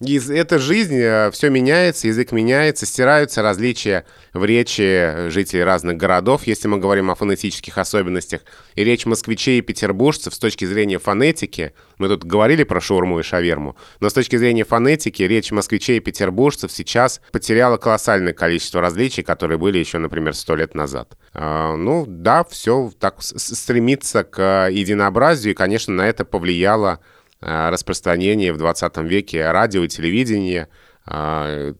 это 0.00 0.60
жизнь, 0.60 0.96
э, 0.96 1.30
все 1.32 1.50
меняется, 1.50 2.06
язык 2.06 2.30
меняется, 2.30 2.86
стираются 2.86 3.42
различия 3.42 4.04
в 4.32 4.44
речи 4.44 5.28
жителей 5.28 5.64
разных 5.64 5.96
городов, 5.96 6.46
если 6.46 6.68
мы 6.68 6.78
говорим 6.78 7.10
о 7.10 7.16
фонетических 7.16 7.76
особенностях. 7.78 8.42
И 8.76 8.84
речь 8.84 9.06
москвичей 9.06 9.58
и 9.58 9.60
петербуржцев 9.60 10.34
с 10.34 10.38
точки 10.38 10.64
зрения 10.66 10.98
фонетики, 10.98 11.72
мы 11.98 12.06
тут 12.06 12.24
говорили 12.24 12.62
про 12.62 12.80
шаурму 12.80 13.18
и 13.18 13.22
шаверму, 13.24 13.76
но 13.98 14.08
с 14.08 14.12
точки 14.12 14.36
зрения 14.36 14.64
фонетики 14.64 15.24
речь 15.24 15.50
москвичей 15.50 15.96
и 15.96 16.00
петербуржцев 16.00 16.70
сейчас 16.70 17.20
потеряла 17.32 17.76
колоссальное 17.76 18.32
количество 18.32 18.80
различий, 18.80 19.24
которые 19.24 19.58
были 19.58 19.78
еще, 19.78 19.98
например, 19.98 20.34
сто 20.34 20.54
лет 20.54 20.76
назад. 20.76 21.18
А, 21.34 21.74
ну 21.74 22.04
да, 22.06 22.44
все 22.44 22.92
так 23.00 23.16
стремится 23.20 24.22
к 24.22 24.68
единообразию, 24.70 25.54
и, 25.54 25.56
конечно, 25.56 25.92
на 25.92 26.08
это 26.08 26.24
повлияло 26.24 27.00
Э, 27.00 27.27
распространение 27.40 28.52
в 28.52 28.58
20 28.58 28.96
веке 28.98 29.50
радио 29.50 29.84
и 29.84 29.88
телевидения 29.88 30.68
э, 31.06 31.74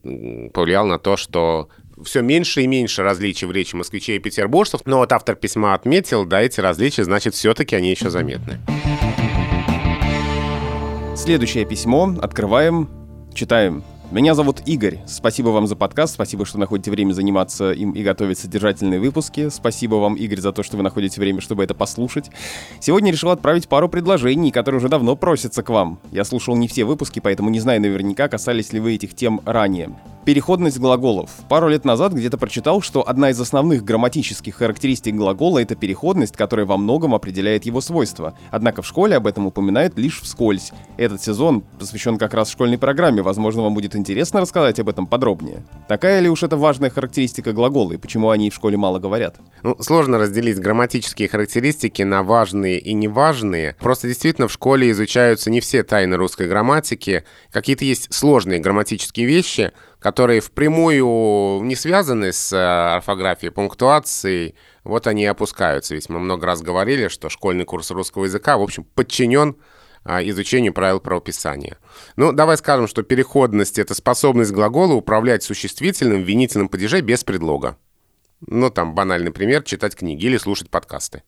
повлиял 0.54 0.86
на 0.86 0.98
то, 0.98 1.16
что 1.16 1.68
все 2.04 2.22
меньше 2.22 2.62
и 2.62 2.66
меньше 2.66 3.02
различий 3.02 3.46
в 3.46 3.52
речи 3.52 3.74
москвичей 3.74 4.16
и 4.16 4.20
петербуржцев. 4.20 4.82
Но 4.84 4.98
вот 4.98 5.12
автор 5.12 5.34
письма 5.34 5.74
отметил, 5.74 6.24
да, 6.24 6.40
эти 6.42 6.60
различия, 6.60 7.04
значит, 7.04 7.34
все-таки 7.34 7.74
они 7.74 7.90
еще 7.90 8.10
заметны. 8.10 8.60
Следующее 11.16 11.64
письмо 11.64 12.14
открываем, 12.22 12.88
читаем. 13.34 13.82
Меня 14.10 14.34
зовут 14.34 14.62
Игорь. 14.64 15.00
Спасибо 15.06 15.50
вам 15.50 15.66
за 15.66 15.76
подкаст, 15.76 16.14
спасибо, 16.14 16.46
что 16.46 16.58
находите 16.58 16.90
время 16.90 17.12
заниматься 17.12 17.72
им 17.72 17.92
и 17.92 18.02
готовить 18.02 18.38
содержательные 18.38 19.00
выпуски. 19.00 19.50
Спасибо 19.50 19.96
вам, 19.96 20.14
Игорь, 20.14 20.40
за 20.40 20.50
то, 20.50 20.62
что 20.62 20.78
вы 20.78 20.82
находите 20.82 21.20
время, 21.20 21.42
чтобы 21.42 21.62
это 21.62 21.74
послушать. 21.74 22.30
Сегодня 22.80 23.12
решил 23.12 23.28
отправить 23.28 23.68
пару 23.68 23.86
предложений, 23.90 24.52
которые 24.52 24.78
уже 24.78 24.88
давно 24.88 25.14
просятся 25.14 25.62
к 25.62 25.68
вам. 25.68 26.00
Я 26.10 26.24
слушал 26.24 26.56
не 26.56 26.68
все 26.68 26.84
выпуски, 26.84 27.20
поэтому 27.20 27.50
не 27.50 27.60
знаю 27.60 27.82
наверняка, 27.82 28.28
касались 28.28 28.72
ли 28.72 28.80
вы 28.80 28.94
этих 28.94 29.14
тем 29.14 29.42
ранее. 29.44 29.90
Переходность 30.24 30.78
глаголов. 30.78 31.30
Пару 31.48 31.68
лет 31.68 31.86
назад 31.86 32.12
где-то 32.12 32.36
прочитал, 32.36 32.82
что 32.82 33.06
одна 33.06 33.30
из 33.30 33.40
основных 33.40 33.82
грамматических 33.82 34.54
характеристик 34.54 35.14
глагола— 35.14 35.58
это 35.60 35.74
переходность, 35.74 36.36
которая 36.36 36.66
во 36.66 36.76
многом 36.76 37.14
определяет 37.14 37.64
его 37.64 37.80
свойства. 37.80 38.34
Однако 38.50 38.82
в 38.82 38.86
школе 38.86 39.16
об 39.16 39.26
этом 39.26 39.46
упоминают 39.46 39.96
лишь 39.96 40.20
вскользь. 40.20 40.72
Этот 40.98 41.22
сезон 41.22 41.62
посвящен 41.78 42.18
как 42.18 42.34
раз 42.34 42.50
школьной 42.50 42.76
программе, 42.76 43.22
возможно, 43.22 43.62
вам 43.62 43.72
будет 43.72 43.96
интересно 43.98 44.40
рассказать 44.40 44.80
об 44.80 44.88
этом 44.88 45.06
подробнее. 45.06 45.66
Такая 45.88 46.20
ли 46.20 46.30
уж 46.30 46.42
это 46.42 46.56
важная 46.56 46.88
характеристика 46.88 47.52
глагола 47.52 47.92
и 47.92 47.96
почему 47.98 48.30
они 48.30 48.50
в 48.50 48.54
школе 48.54 48.76
мало 48.76 48.98
говорят? 48.98 49.36
Ну, 49.62 49.76
сложно 49.80 50.18
разделить 50.18 50.58
грамматические 50.58 51.28
характеристики 51.28 52.02
на 52.02 52.22
важные 52.22 52.78
и 52.78 52.94
неважные. 52.94 53.76
Просто 53.80 54.08
действительно 54.08 54.48
в 54.48 54.52
школе 54.52 54.90
изучаются 54.90 55.50
не 55.50 55.60
все 55.60 55.82
тайны 55.82 56.16
русской 56.16 56.48
грамматики. 56.48 57.24
Какие-то 57.50 57.84
есть 57.84 58.12
сложные 58.14 58.60
грамматические 58.60 59.26
вещи— 59.26 59.72
которые 60.00 60.40
впрямую 60.40 61.62
не 61.64 61.74
связаны 61.74 62.32
с 62.32 62.52
э, 62.52 62.56
орфографией, 62.56 63.50
пунктуацией, 63.50 64.54
вот 64.84 65.06
они 65.06 65.24
и 65.24 65.26
опускаются. 65.26 65.94
Ведь 65.94 66.08
мы 66.08 66.20
много 66.20 66.46
раз 66.46 66.62
говорили, 66.62 67.08
что 67.08 67.28
школьный 67.28 67.64
курс 67.64 67.90
русского 67.90 68.24
языка, 68.24 68.58
в 68.58 68.62
общем, 68.62 68.84
подчинен 68.84 69.56
а, 70.04 70.22
изучению 70.22 70.72
правил 70.72 71.00
правописания. 71.00 71.78
Ну, 72.16 72.32
давай 72.32 72.56
скажем, 72.56 72.88
что 72.88 73.02
переходность— 73.02 73.78
это 73.80 73.94
способность 73.94 74.52
глагола 74.52 74.94
управлять 74.94 75.42
существительным 75.42 76.22
в 76.22 76.26
винительном 76.26 76.68
падеже 76.68 77.00
без 77.00 77.24
предлога. 77.24 77.76
Ну, 78.46 78.70
там, 78.70 78.94
банальный 78.94 79.32
пример— 79.32 79.62
читать 79.64 79.96
книги 79.96 80.26
или 80.26 80.36
слушать 80.36 80.70
подкасты. 80.70 81.22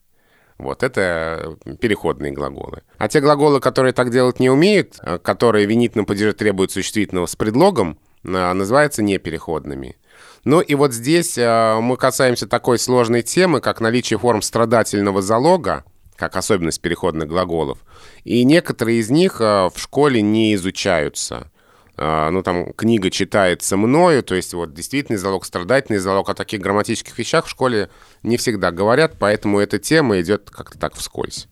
Вот, 0.58 0.82
это 0.82 1.56
переходные 1.80 2.32
глаголы. 2.32 2.82
А 2.98 3.08
те 3.08 3.20
глаголы, 3.20 3.60
которые 3.60 3.92
так 3.92 4.10
делать 4.10 4.40
не 4.40 4.50
умеют, 4.50 4.96
э, 5.02 5.18
которые 5.18 5.66
в 5.66 5.70
винительном 5.70 6.04
падеже 6.04 6.34
требуют 6.34 6.70
существительного 6.70 7.26
с 7.26 7.34
предлогом, 7.34 7.98
а, 8.22 8.52
называются 8.52 9.02
непереходными. 9.02 9.96
Ну 10.44 10.60
и 10.60 10.74
вот 10.74 10.92
здесь 10.92 11.36
мы 11.36 11.96
касаемся 11.98 12.46
такой 12.46 12.78
сложной 12.78 13.22
темы, 13.22 13.60
как 13.60 13.80
наличие 13.80 14.18
форм 14.18 14.42
страдательного 14.42 15.22
залога, 15.22 15.84
как 16.20 16.36
особенность 16.36 16.80
переходных 16.80 17.26
глаголов. 17.26 17.78
И 18.22 18.44
некоторые 18.44 19.00
из 19.00 19.10
них 19.10 19.40
а, 19.40 19.70
в 19.70 19.80
школе 19.80 20.22
не 20.22 20.54
изучаются. 20.54 21.50
Ну, 21.96 22.42
там 22.42 22.72
книга 22.72 23.10
читается 23.10 23.76
мною, 23.76 24.22
то 24.22 24.34
есть 24.34 24.54
вот 24.54 24.72
действительный 24.72 25.18
залог, 25.18 25.44
страдательный 25.44 25.98
залог 25.98 26.30
о 26.30 26.34
таких 26.34 26.62
грамматических 26.62 27.18
вещах 27.18 27.44
в 27.44 27.50
школе 27.50 27.90
не 28.22 28.38
всегда 28.38 28.70
говорят, 28.70 29.16
поэтому 29.18 29.58
эта 29.58 29.78
тема 29.78 30.18
идет 30.18 30.48
как-то 30.50 30.78
так 30.78 30.94
вскользь. 30.94 31.46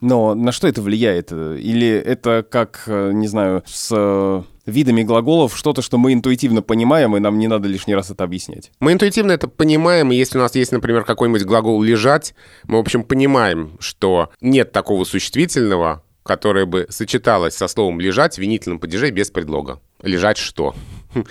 Но 0.00 0.34
на 0.34 0.50
что 0.50 0.66
это 0.66 0.82
влияет? 0.82 1.30
Или 1.30 1.88
это 1.88 2.44
как, 2.48 2.82
э, 2.86 3.12
не 3.12 3.28
знаю, 3.28 3.62
с 3.64 4.44
видами 4.66 5.02
глаголов 5.02 5.56
что-то, 5.56 5.82
что 5.82 5.98
мы 5.98 6.12
интуитивно 6.12 6.62
понимаем, 6.62 7.16
и 7.16 7.20
нам 7.20 7.38
не 7.38 7.48
надо 7.48 7.68
лишний 7.68 7.94
раз 7.94 8.10
это 8.10 8.24
объяснять. 8.24 8.70
Мы 8.80 8.92
интуитивно 8.92 9.32
это 9.32 9.48
понимаем, 9.48 10.12
и 10.12 10.16
если 10.16 10.38
у 10.38 10.40
нас 10.40 10.54
есть, 10.54 10.72
например, 10.72 11.04
какой-нибудь 11.04 11.44
глагол 11.44 11.82
«лежать», 11.82 12.34
мы, 12.64 12.78
в 12.78 12.80
общем, 12.80 13.04
понимаем, 13.04 13.76
что 13.80 14.30
нет 14.40 14.72
такого 14.72 15.04
существительного, 15.04 16.02
которое 16.22 16.66
бы 16.66 16.86
сочеталось 16.88 17.54
со 17.54 17.68
словом 17.68 18.00
«лежать» 18.00 18.36
в 18.36 18.38
винительном 18.38 18.78
падеже 18.78 19.10
без 19.10 19.30
предлога. 19.30 19.80
Лежать 20.02 20.38
что? 20.38 20.74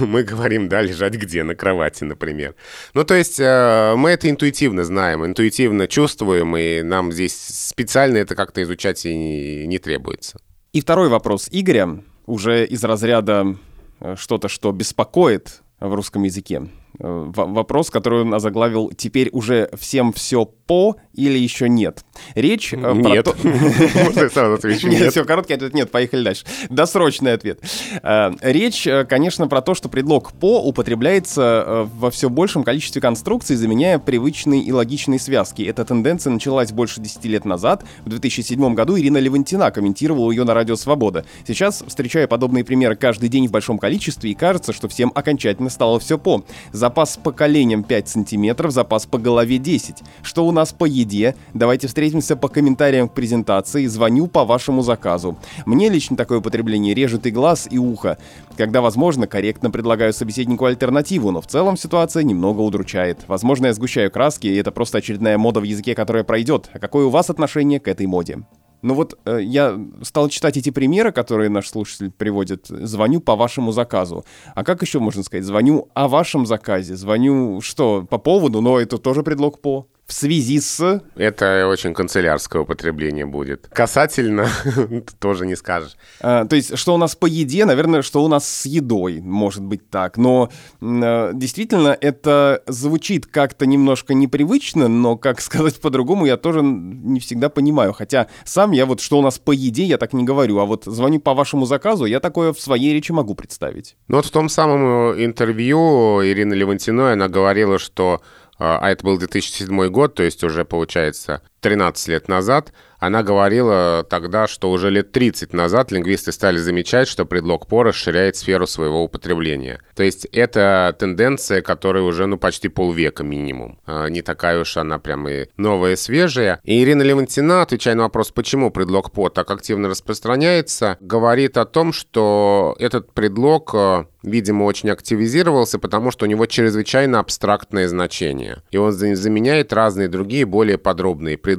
Мы 0.00 0.22
говорим, 0.22 0.68
да, 0.68 0.82
лежать 0.82 1.14
где? 1.14 1.42
На 1.42 1.54
кровати, 1.54 2.04
например. 2.04 2.54
Ну, 2.94 3.04
то 3.04 3.14
есть 3.14 3.40
э, 3.40 3.94
мы 3.96 4.10
это 4.10 4.30
интуитивно 4.30 4.84
знаем, 4.84 5.24
интуитивно 5.24 5.88
чувствуем, 5.88 6.56
и 6.56 6.82
нам 6.82 7.12
здесь 7.12 7.36
специально 7.36 8.18
это 8.18 8.34
как-то 8.34 8.62
изучать 8.62 9.04
и 9.06 9.66
не 9.66 9.78
требуется. 9.78 10.38
И 10.72 10.80
второй 10.80 11.08
вопрос 11.08 11.48
Игоря 11.50 12.00
уже 12.28 12.66
из 12.66 12.84
разряда 12.84 13.56
э, 14.00 14.14
что-то, 14.16 14.48
что 14.48 14.70
беспокоит 14.72 15.62
в 15.80 15.92
русском 15.94 16.22
языке. 16.24 16.68
Э, 17.00 17.24
вопрос, 17.34 17.90
который 17.90 18.22
он 18.22 18.34
озаглавил 18.34 18.90
«Теперь 18.96 19.28
уже 19.32 19.70
всем 19.78 20.12
все 20.12 20.44
по 20.44 20.96
или 21.14 21.38
еще 21.38 21.68
нет?» 21.68 22.04
Речь 22.34 22.72
э, 22.72 22.76
нет. 22.76 23.24
про 23.24 23.32
то... 23.32 23.36
Можно 24.04 24.28
сразу 24.28 24.54
отвечу 24.54 24.88
нет. 24.88 25.12
Все, 25.12 25.24
короткий 25.24 25.54
ответ 25.54 25.74
нет, 25.74 25.90
поехали 25.90 26.24
дальше. 26.24 26.44
Досрочный 26.70 27.34
ответ. 27.34 27.60
Э, 28.02 28.32
речь, 28.40 28.88
конечно, 29.08 29.46
про 29.46 29.62
то, 29.62 29.74
что 29.74 29.88
предлог 29.88 30.32
«по» 30.32 30.60
употребляется 30.60 31.88
во 31.94 32.10
все 32.10 32.28
большем 32.28 32.64
количестве 32.64 33.00
конструкций, 33.00 33.54
заменяя 33.54 33.98
привычные 33.98 34.62
и 34.62 34.72
логичные 34.72 35.20
связки. 35.20 35.62
Эта 35.62 35.84
тенденция 35.84 36.32
началась 36.32 36.72
больше 36.72 37.00
10 37.00 37.24
лет 37.26 37.44
назад. 37.44 37.84
В 38.04 38.08
2007 38.08 38.74
году 38.74 38.98
Ирина 38.98 39.18
Левантина 39.18 39.70
комментировала 39.70 40.30
ее 40.30 40.44
на 40.44 40.54
Радио 40.54 40.74
Свобода. 40.74 41.24
Сейчас, 41.46 41.84
встречая 41.86 42.26
подобные 42.26 42.64
примеры 42.64 42.96
каждый 42.96 43.28
день 43.28 43.46
в 43.46 43.50
большом 43.52 43.78
количестве, 43.78 44.32
и 44.32 44.34
кажется, 44.34 44.72
что 44.72 44.88
всем 44.88 45.12
окончательно 45.14 45.70
стало 45.70 46.00
все 46.00 46.18
«по». 46.18 46.42
За 46.72 46.87
запас 46.88 47.18
по 47.18 47.32
коленям 47.32 47.82
5 47.82 48.08
сантиметров, 48.08 48.72
запас 48.72 49.04
по 49.04 49.18
голове 49.18 49.58
10. 49.58 49.96
Что 50.22 50.46
у 50.46 50.52
нас 50.52 50.72
по 50.72 50.86
еде? 50.86 51.34
Давайте 51.52 51.86
встретимся 51.86 52.34
по 52.34 52.48
комментариям 52.48 53.10
к 53.10 53.12
презентации. 53.12 53.84
Звоню 53.84 54.26
по 54.26 54.46
вашему 54.46 54.80
заказу. 54.80 55.36
Мне 55.66 55.90
лично 55.90 56.16
такое 56.16 56.38
употребление 56.38 56.94
режет 56.94 57.26
и 57.26 57.30
глаз, 57.30 57.68
и 57.70 57.76
ухо. 57.76 58.16
Когда 58.56 58.80
возможно, 58.80 59.26
корректно 59.26 59.70
предлагаю 59.70 60.14
собеседнику 60.14 60.64
альтернативу, 60.64 61.30
но 61.30 61.42
в 61.42 61.46
целом 61.46 61.76
ситуация 61.76 62.22
немного 62.22 62.62
удручает. 62.62 63.18
Возможно, 63.28 63.66
я 63.66 63.74
сгущаю 63.74 64.10
краски, 64.10 64.46
и 64.46 64.56
это 64.56 64.72
просто 64.72 64.96
очередная 64.96 65.36
мода 65.36 65.60
в 65.60 65.64
языке, 65.64 65.94
которая 65.94 66.24
пройдет. 66.24 66.70
А 66.72 66.78
какое 66.78 67.04
у 67.04 67.10
вас 67.10 67.28
отношение 67.28 67.80
к 67.80 67.88
этой 67.88 68.06
моде? 68.06 68.38
Ну 68.82 68.94
вот 68.94 69.18
э, 69.24 69.40
я 69.42 69.78
стал 70.02 70.28
читать 70.28 70.56
эти 70.56 70.70
примеры, 70.70 71.12
которые 71.12 71.48
наш 71.50 71.68
слушатель 71.68 72.10
приводит. 72.10 72.66
Звоню 72.68 73.20
по 73.20 73.36
вашему 73.36 73.72
заказу. 73.72 74.24
А 74.54 74.64
как 74.64 74.82
еще 74.82 75.00
можно 75.00 75.22
сказать? 75.22 75.44
Звоню 75.44 75.88
о 75.94 76.08
вашем 76.08 76.46
заказе. 76.46 76.96
Звоню 76.96 77.60
что? 77.60 78.06
По 78.08 78.18
поводу, 78.18 78.60
но 78.60 78.78
это 78.78 78.98
тоже 78.98 79.22
предлог 79.22 79.60
по 79.60 79.88
в 80.08 80.14
связи 80.14 80.58
с... 80.58 81.02
Это 81.16 81.68
очень 81.68 81.92
канцелярское 81.92 82.62
употребление 82.62 83.26
будет. 83.26 83.68
Касательно 83.70 84.48
тоже 85.20 85.44
не 85.44 85.54
скажешь. 85.54 85.96
А, 86.20 86.46
то 86.46 86.56
есть, 86.56 86.78
что 86.78 86.94
у 86.94 86.96
нас 86.96 87.14
по 87.14 87.26
еде, 87.26 87.66
наверное, 87.66 88.00
что 88.00 88.24
у 88.24 88.28
нас 88.28 88.48
с 88.48 88.64
едой, 88.64 89.20
может 89.20 89.62
быть 89.62 89.90
так. 89.90 90.16
Но 90.16 90.48
а, 90.80 91.32
действительно, 91.34 91.96
это 92.00 92.62
звучит 92.66 93.26
как-то 93.26 93.66
немножко 93.66 94.14
непривычно, 94.14 94.88
но, 94.88 95.18
как 95.18 95.40
сказать 95.42 95.78
по-другому, 95.78 96.24
я 96.24 96.38
тоже 96.38 96.62
не 96.62 97.20
всегда 97.20 97.50
понимаю. 97.50 97.92
Хотя 97.92 98.28
сам 98.46 98.72
я 98.72 98.86
вот, 98.86 99.02
что 99.02 99.18
у 99.18 99.22
нас 99.22 99.38
по 99.38 99.52
еде, 99.52 99.84
я 99.84 99.98
так 99.98 100.14
не 100.14 100.24
говорю. 100.24 100.58
А 100.58 100.64
вот 100.64 100.84
звоню 100.86 101.20
по 101.20 101.34
вашему 101.34 101.66
заказу, 101.66 102.06
я 102.06 102.20
такое 102.20 102.54
в 102.54 102.60
своей 102.60 102.94
речи 102.94 103.12
могу 103.12 103.34
представить. 103.34 103.94
Ну 104.08 104.16
вот 104.16 104.24
в 104.24 104.30
том 104.30 104.48
самом 104.48 105.22
интервью 105.22 106.24
Ирины 106.24 106.54
Левантиной 106.54 107.12
она 107.12 107.28
говорила, 107.28 107.78
что 107.78 108.22
а, 108.58 108.78
а 108.80 108.90
это 108.90 109.04
был 109.04 109.18
2007 109.18 109.88
год, 109.88 110.14
то 110.14 110.22
есть 110.22 110.42
уже, 110.44 110.64
получается, 110.64 111.42
13 111.60 112.08
лет 112.08 112.28
назад, 112.28 112.72
она 112.98 113.22
говорила 113.22 114.04
тогда, 114.08 114.46
что 114.48 114.70
уже 114.70 114.90
лет 114.90 115.12
30 115.12 115.52
назад 115.52 115.92
лингвисты 115.92 116.32
стали 116.32 116.58
замечать, 116.58 117.06
что 117.06 117.24
предлог 117.24 117.68
«по» 117.68 117.84
расширяет 117.84 118.36
сферу 118.36 118.66
своего 118.66 119.04
употребления. 119.04 119.80
То 119.94 120.02
есть 120.02 120.26
это 120.26 120.94
тенденция, 120.98 121.62
которая 121.62 122.02
уже 122.02 122.26
ну, 122.26 122.38
почти 122.38 122.68
полвека 122.68 123.22
минимум. 123.22 123.78
А, 123.86 124.08
не 124.08 124.22
такая 124.22 124.60
уж 124.60 124.76
она 124.76 124.98
прям 124.98 125.28
и 125.28 125.46
новая 125.56 125.96
свежая. 125.96 126.60
И 126.64 126.82
Ирина 126.82 127.02
Левантина, 127.02 127.62
отвечая 127.62 127.94
на 127.94 128.04
вопрос, 128.04 128.32
почему 128.32 128.70
предлог 128.70 129.12
«по» 129.12 129.28
так 129.28 129.50
активно 129.50 129.88
распространяется, 129.88 130.96
говорит 131.00 131.56
о 131.56 131.66
том, 131.66 131.92
что 131.92 132.74
этот 132.80 133.12
предлог 133.12 133.74
а, 133.74 134.06
видимо, 134.22 134.64
очень 134.64 134.90
активизировался, 134.90 135.78
потому 135.78 136.10
что 136.10 136.26
у 136.26 136.28
него 136.28 136.46
чрезвычайно 136.46 137.20
абстрактное 137.20 137.88
значение. 137.88 138.62
И 138.70 138.76
он 138.76 138.92
заменяет 138.92 139.72
разные 139.72 140.08
другие 140.08 140.44
более 140.44 140.78
подробные 140.78 141.38
предлоги 141.38 141.57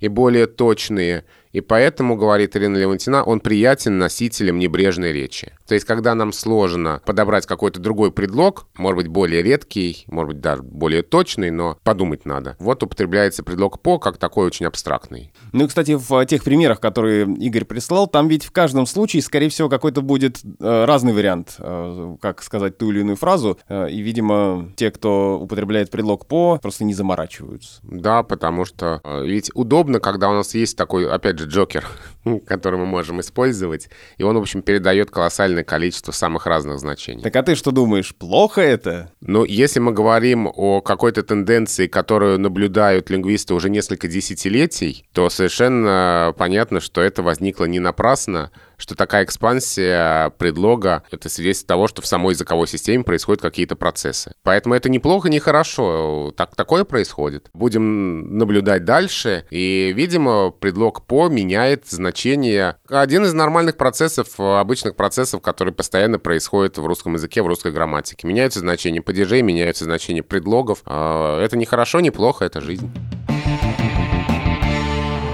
и 0.00 0.08
более 0.08 0.46
точные– 0.46 1.24
и 1.52 1.60
поэтому, 1.60 2.16
говорит 2.16 2.56
Ирина 2.56 2.76
Левантина, 2.76 3.22
он 3.22 3.40
приятен 3.40 3.98
носителям 3.98 4.58
небрежной 4.58 5.12
речи. 5.12 5.52
То 5.66 5.74
есть, 5.74 5.86
когда 5.86 6.14
нам 6.14 6.32
сложно 6.32 7.00
подобрать 7.04 7.46
какой-то 7.46 7.80
другой 7.80 8.10
предлог, 8.10 8.66
может 8.76 8.96
быть, 8.96 9.08
более 9.08 9.42
редкий, 9.42 10.04
может 10.06 10.34
быть, 10.34 10.40
даже 10.40 10.62
более 10.62 11.02
точный, 11.02 11.50
но 11.50 11.78
подумать 11.84 12.24
надо. 12.24 12.56
Вот 12.58 12.82
употребляется 12.82 13.42
предлог 13.42 13.80
«по» 13.80 13.98
как 13.98 14.16
такой 14.16 14.46
очень 14.46 14.66
абстрактный. 14.66 15.32
Ну 15.52 15.64
и, 15.64 15.68
кстати, 15.68 15.96
в 15.98 16.26
тех 16.26 16.42
примерах, 16.42 16.80
которые 16.80 17.24
Игорь 17.36 17.64
прислал, 17.64 18.06
там 18.06 18.28
ведь 18.28 18.44
в 18.44 18.50
каждом 18.50 18.86
случае, 18.86 19.22
скорее 19.22 19.48
всего, 19.48 19.68
какой-то 19.68 20.00
будет 20.02 20.40
э, 20.42 20.84
разный 20.84 21.12
вариант, 21.12 21.56
э, 21.58 22.16
как 22.20 22.42
сказать 22.42 22.78
ту 22.78 22.90
или 22.90 23.00
иную 23.00 23.16
фразу. 23.16 23.58
Э, 23.68 23.90
и, 23.90 24.00
видимо, 24.00 24.72
те, 24.76 24.90
кто 24.90 25.38
употребляет 25.38 25.90
предлог 25.90 26.26
«по», 26.26 26.58
просто 26.62 26.84
не 26.84 26.94
заморачиваются. 26.94 27.80
Да, 27.82 28.22
потому 28.22 28.64
что 28.64 29.00
э, 29.04 29.24
ведь 29.26 29.50
удобно, 29.54 30.00
когда 30.00 30.30
у 30.30 30.34
нас 30.34 30.54
есть 30.54 30.76
такой, 30.76 31.08
опять 31.08 31.38
же, 31.38 31.41
же 31.42 31.48
Джокер, 31.48 31.86
который 32.46 32.78
мы 32.78 32.86
можем 32.86 33.20
использовать, 33.20 33.88
и 34.16 34.22
он, 34.22 34.36
в 34.36 34.40
общем, 34.40 34.62
передает 34.62 35.10
колоссальное 35.10 35.64
количество 35.64 36.12
самых 36.12 36.46
разных 36.46 36.78
значений. 36.78 37.22
Так 37.22 37.36
а 37.36 37.42
ты 37.42 37.54
что 37.54 37.70
думаешь, 37.70 38.14
плохо 38.14 38.60
это? 38.60 39.10
Ну, 39.20 39.44
если 39.44 39.80
мы 39.80 39.92
говорим 39.92 40.50
о 40.52 40.80
какой-то 40.80 41.22
тенденции, 41.22 41.86
которую 41.86 42.38
наблюдают 42.38 43.10
лингвисты 43.10 43.54
уже 43.54 43.70
несколько 43.70 44.08
десятилетий, 44.08 45.04
то 45.12 45.28
совершенно 45.30 46.34
понятно, 46.36 46.80
что 46.80 47.00
это 47.00 47.22
возникло 47.22 47.64
не 47.64 47.80
напрасно, 47.80 48.50
что 48.82 48.96
такая 48.96 49.24
экспансия 49.24 50.30
предлога— 50.30 51.04
это 51.12 51.28
свидетельство 51.28 51.68
того, 51.68 51.86
что 51.86 52.02
в 52.02 52.06
самой 52.06 52.32
языковой 52.32 52.66
системе 52.66 53.04
происходят 53.04 53.40
какие-то 53.40 53.76
процессы. 53.76 54.34
Поэтому 54.42 54.74
это 54.74 54.88
неплохо, 54.88 55.30
не 55.30 55.38
хорошо. 55.38 56.34
Так, 56.36 56.56
такое 56.56 56.82
происходит. 56.82 57.48
Будем 57.54 58.36
наблюдать 58.36 58.84
дальше, 58.84 59.46
и, 59.50 59.92
видимо, 59.94 60.50
предлог 60.50 61.06
«по» 61.06 61.28
меняет 61.28 61.86
значение. 61.86 62.76
Один 62.88 63.24
из 63.24 63.32
нормальных 63.32 63.76
процессов, 63.76 64.40
обычных 64.40 64.96
процессов, 64.96 65.40
которые 65.42 65.72
постоянно 65.72 66.18
происходят 66.18 66.76
в 66.76 66.84
русском 66.84 67.14
языке, 67.14 67.40
в 67.42 67.46
русской 67.46 67.70
грамматике. 67.70 68.26
Меняются 68.26 68.58
значения 68.58 69.00
падежей, 69.00 69.42
меняются 69.42 69.84
значения 69.84 70.24
предлогов. 70.24 70.82
А, 70.86 71.40
это 71.40 71.56
не 71.56 71.66
хорошо, 71.66 72.00
не 72.00 72.10
плохо, 72.10 72.44
это 72.44 72.60
жизнь. 72.60 72.90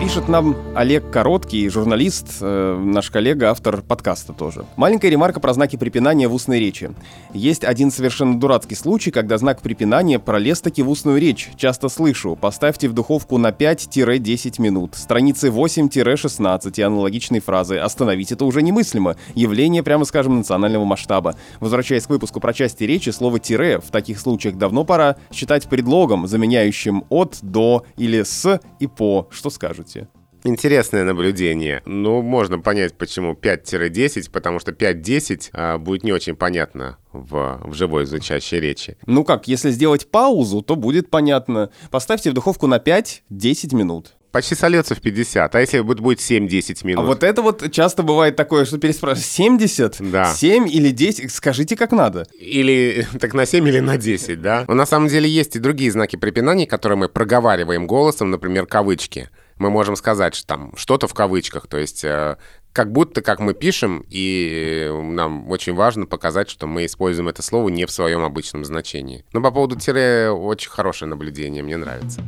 Пишет 0.09 0.27
нам 0.27 0.57
Олег 0.75 1.11
Короткий, 1.11 1.69
журналист, 1.69 2.39
э, 2.41 2.81
наш 2.83 3.11
коллега, 3.11 3.51
автор 3.51 3.83
подкаста 3.83 4.33
тоже. 4.33 4.65
Маленькая 4.77 5.11
ремарка 5.11 5.39
про 5.39 5.53
знаки 5.53 5.77
препинания 5.77 6.29
в 6.29 6.35
устной 6.35 6.59
речи. 6.61 6.93
Есть 7.35 7.63
один 7.63 7.91
совершенно 7.91 8.41
дурацкий 8.41 8.75
случай, 8.75 9.11
когда 9.11 9.37
знак 9.37 9.61
препинания 9.61 10.19
пролез 10.19 10.63
таки 10.63 10.83
в 10.83 10.89
устную 10.89 11.21
речь. 11.21 11.51
Часто 11.57 11.91
слышу. 11.91 12.37
Поставьте 12.37 12.89
в 12.89 12.95
духовку 12.95 13.37
на 13.37 13.51
5-10 13.51 14.63
минут. 14.63 14.95
Страницы 14.95 15.49
8-16 15.49 16.73
и 16.75 16.81
аналогичные 16.81 17.43
фразы. 17.43 17.77
Остановить 17.77 18.33
это 18.33 18.47
уже 18.47 18.63
немыслимо. 18.63 19.17
Явление, 19.35 19.83
прямо 19.83 20.07
скажем, 20.07 20.39
национального 20.39 20.87
масштаба. 20.87 21.35
Возвращаясь 21.61 22.07
к 22.07 22.11
выпуску 22.11 22.41
про 22.41 22.55
части 22.55 22.85
речи, 22.85 23.11
слово 23.11 23.41
«тире» 23.41 23.79
в 23.79 23.91
таких 23.91 24.19
случаях 24.21 24.57
давно 24.57 24.85
пора 24.85 25.17
считать 25.31 25.69
предлогом, 25.69 26.27
заменяющим 26.27 27.05
«от», 27.11 27.41
«до» 27.43 27.85
или 27.99 28.23
«с» 28.23 28.59
и 28.79 28.87
«по». 28.87 29.29
Что 29.31 29.51
скажете? 29.51 29.98
Интересное 30.45 31.05
наблюдение. 31.05 31.83
Ну, 31.85 32.23
можно 32.23 32.59
понять, 32.59 32.95
почему 32.95 33.35
5-10, 33.35 34.31
потому 34.31 34.61
что 34.61 34.73
5-10 34.73 35.51
а, 35.53 35.79
будет 35.79 36.05
не 36.05 36.13
очень 36.13 36.37
понятно 36.37 36.99
в, 37.13 37.61
в 37.65 37.75
живой 37.75 38.07
звучащей 38.07 38.61
речи. 38.61 38.97
Ну 39.07 39.25
как, 39.25 39.49
если 39.49 39.71
сделать 39.71 40.11
паузу, 40.11 40.63
то 40.63 40.77
будет 40.77 41.11
понятно. 41.11 41.71
Поставьте 41.91 42.31
в 42.31 42.35
духовку 42.35 42.67
на 42.67 42.77
5-10 42.77 43.75
минут. 43.75 44.15
Почти 44.31 44.55
сольется 44.55 44.95
в 44.95 45.01
50. 45.01 45.55
А 45.55 45.61
если 45.61 45.81
будет 45.81 46.19
7-10 46.19 46.87
минут? 46.87 47.03
А 47.03 47.07
вот 47.07 47.23
это 47.23 47.41
вот 47.41 47.71
часто 47.73 48.03
бывает 48.03 48.37
такое, 48.37 48.67
что 48.67 48.77
переспрашивают 48.79 49.27
70? 49.27 49.97
Да. 50.11 50.35
7 50.35 50.69
или 50.69 50.91
10? 50.91 51.33
Скажите, 51.33 51.77
как 51.77 51.93
надо. 51.93 52.27
Или 52.39 53.07
так 53.21 53.33
на 53.33 53.47
7 53.47 53.67
или 53.67 53.81
на 53.81 53.97
10, 53.97 54.41
да? 54.41 54.65
Но 54.69 54.75
на 54.75 54.85
самом 54.85 55.09
деле 55.09 55.29
есть 55.29 55.57
и 55.57 55.59
другие 55.59 55.91
знаки 55.91 56.17
препинания, 56.17 56.67
которые 56.67 56.99
мы 56.99 57.09
проговариваем 57.09 57.87
голосом, 57.87 58.31
например, 58.31 58.67
кавычки 58.67 59.31
мы 59.59 59.71
можем 59.71 59.97
сказать, 59.97 60.35
что 60.35 60.47
там 60.47 60.73
что-то 60.77 61.09
в 61.09 61.15
кавычках, 61.15 61.67
то 61.67 61.79
есть 61.79 62.05
э, 62.05 62.37
как 62.73 62.93
будто 62.93 63.23
как 63.23 63.41
мы 63.41 63.55
пишем, 63.55 64.05
и 64.09 64.91
нам 64.93 65.51
очень 65.51 65.75
важно 65.75 66.07
показать, 66.07 66.49
что 66.49 66.67
мы 66.67 66.87
используем 66.87 67.29
это 67.29 67.43
слово 67.43 67.69
не 67.69 67.87
в 67.87 67.91
своем 67.91 68.23
обычном 68.23 68.65
значении. 68.65 69.25
Но 69.33 69.41
по 69.41 69.51
поводу 69.51 69.77
тире 69.77 70.31
очень 70.31 70.71
хорошее 70.71 71.09
наблюдение, 71.09 71.63
мне 71.63 71.77
нравится. 71.77 72.23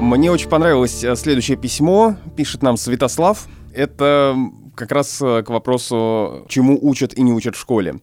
Мне 0.00 0.30
очень 0.30 0.48
понравилось 0.48 1.04
э, 1.04 1.14
следующее 1.16 1.56
письмо, 1.56 2.16
пишет 2.36 2.62
нам 2.62 2.76
Святослав. 2.76 3.46
Это 3.72 4.36
как 4.74 4.90
раз 4.90 5.20
э, 5.22 5.42
к 5.42 5.50
вопросу, 5.50 6.44
чему 6.48 6.78
учат 6.82 7.14
и 7.14 7.22
не 7.22 7.32
учат 7.32 7.56
в 7.56 7.60
школе. 7.60 8.00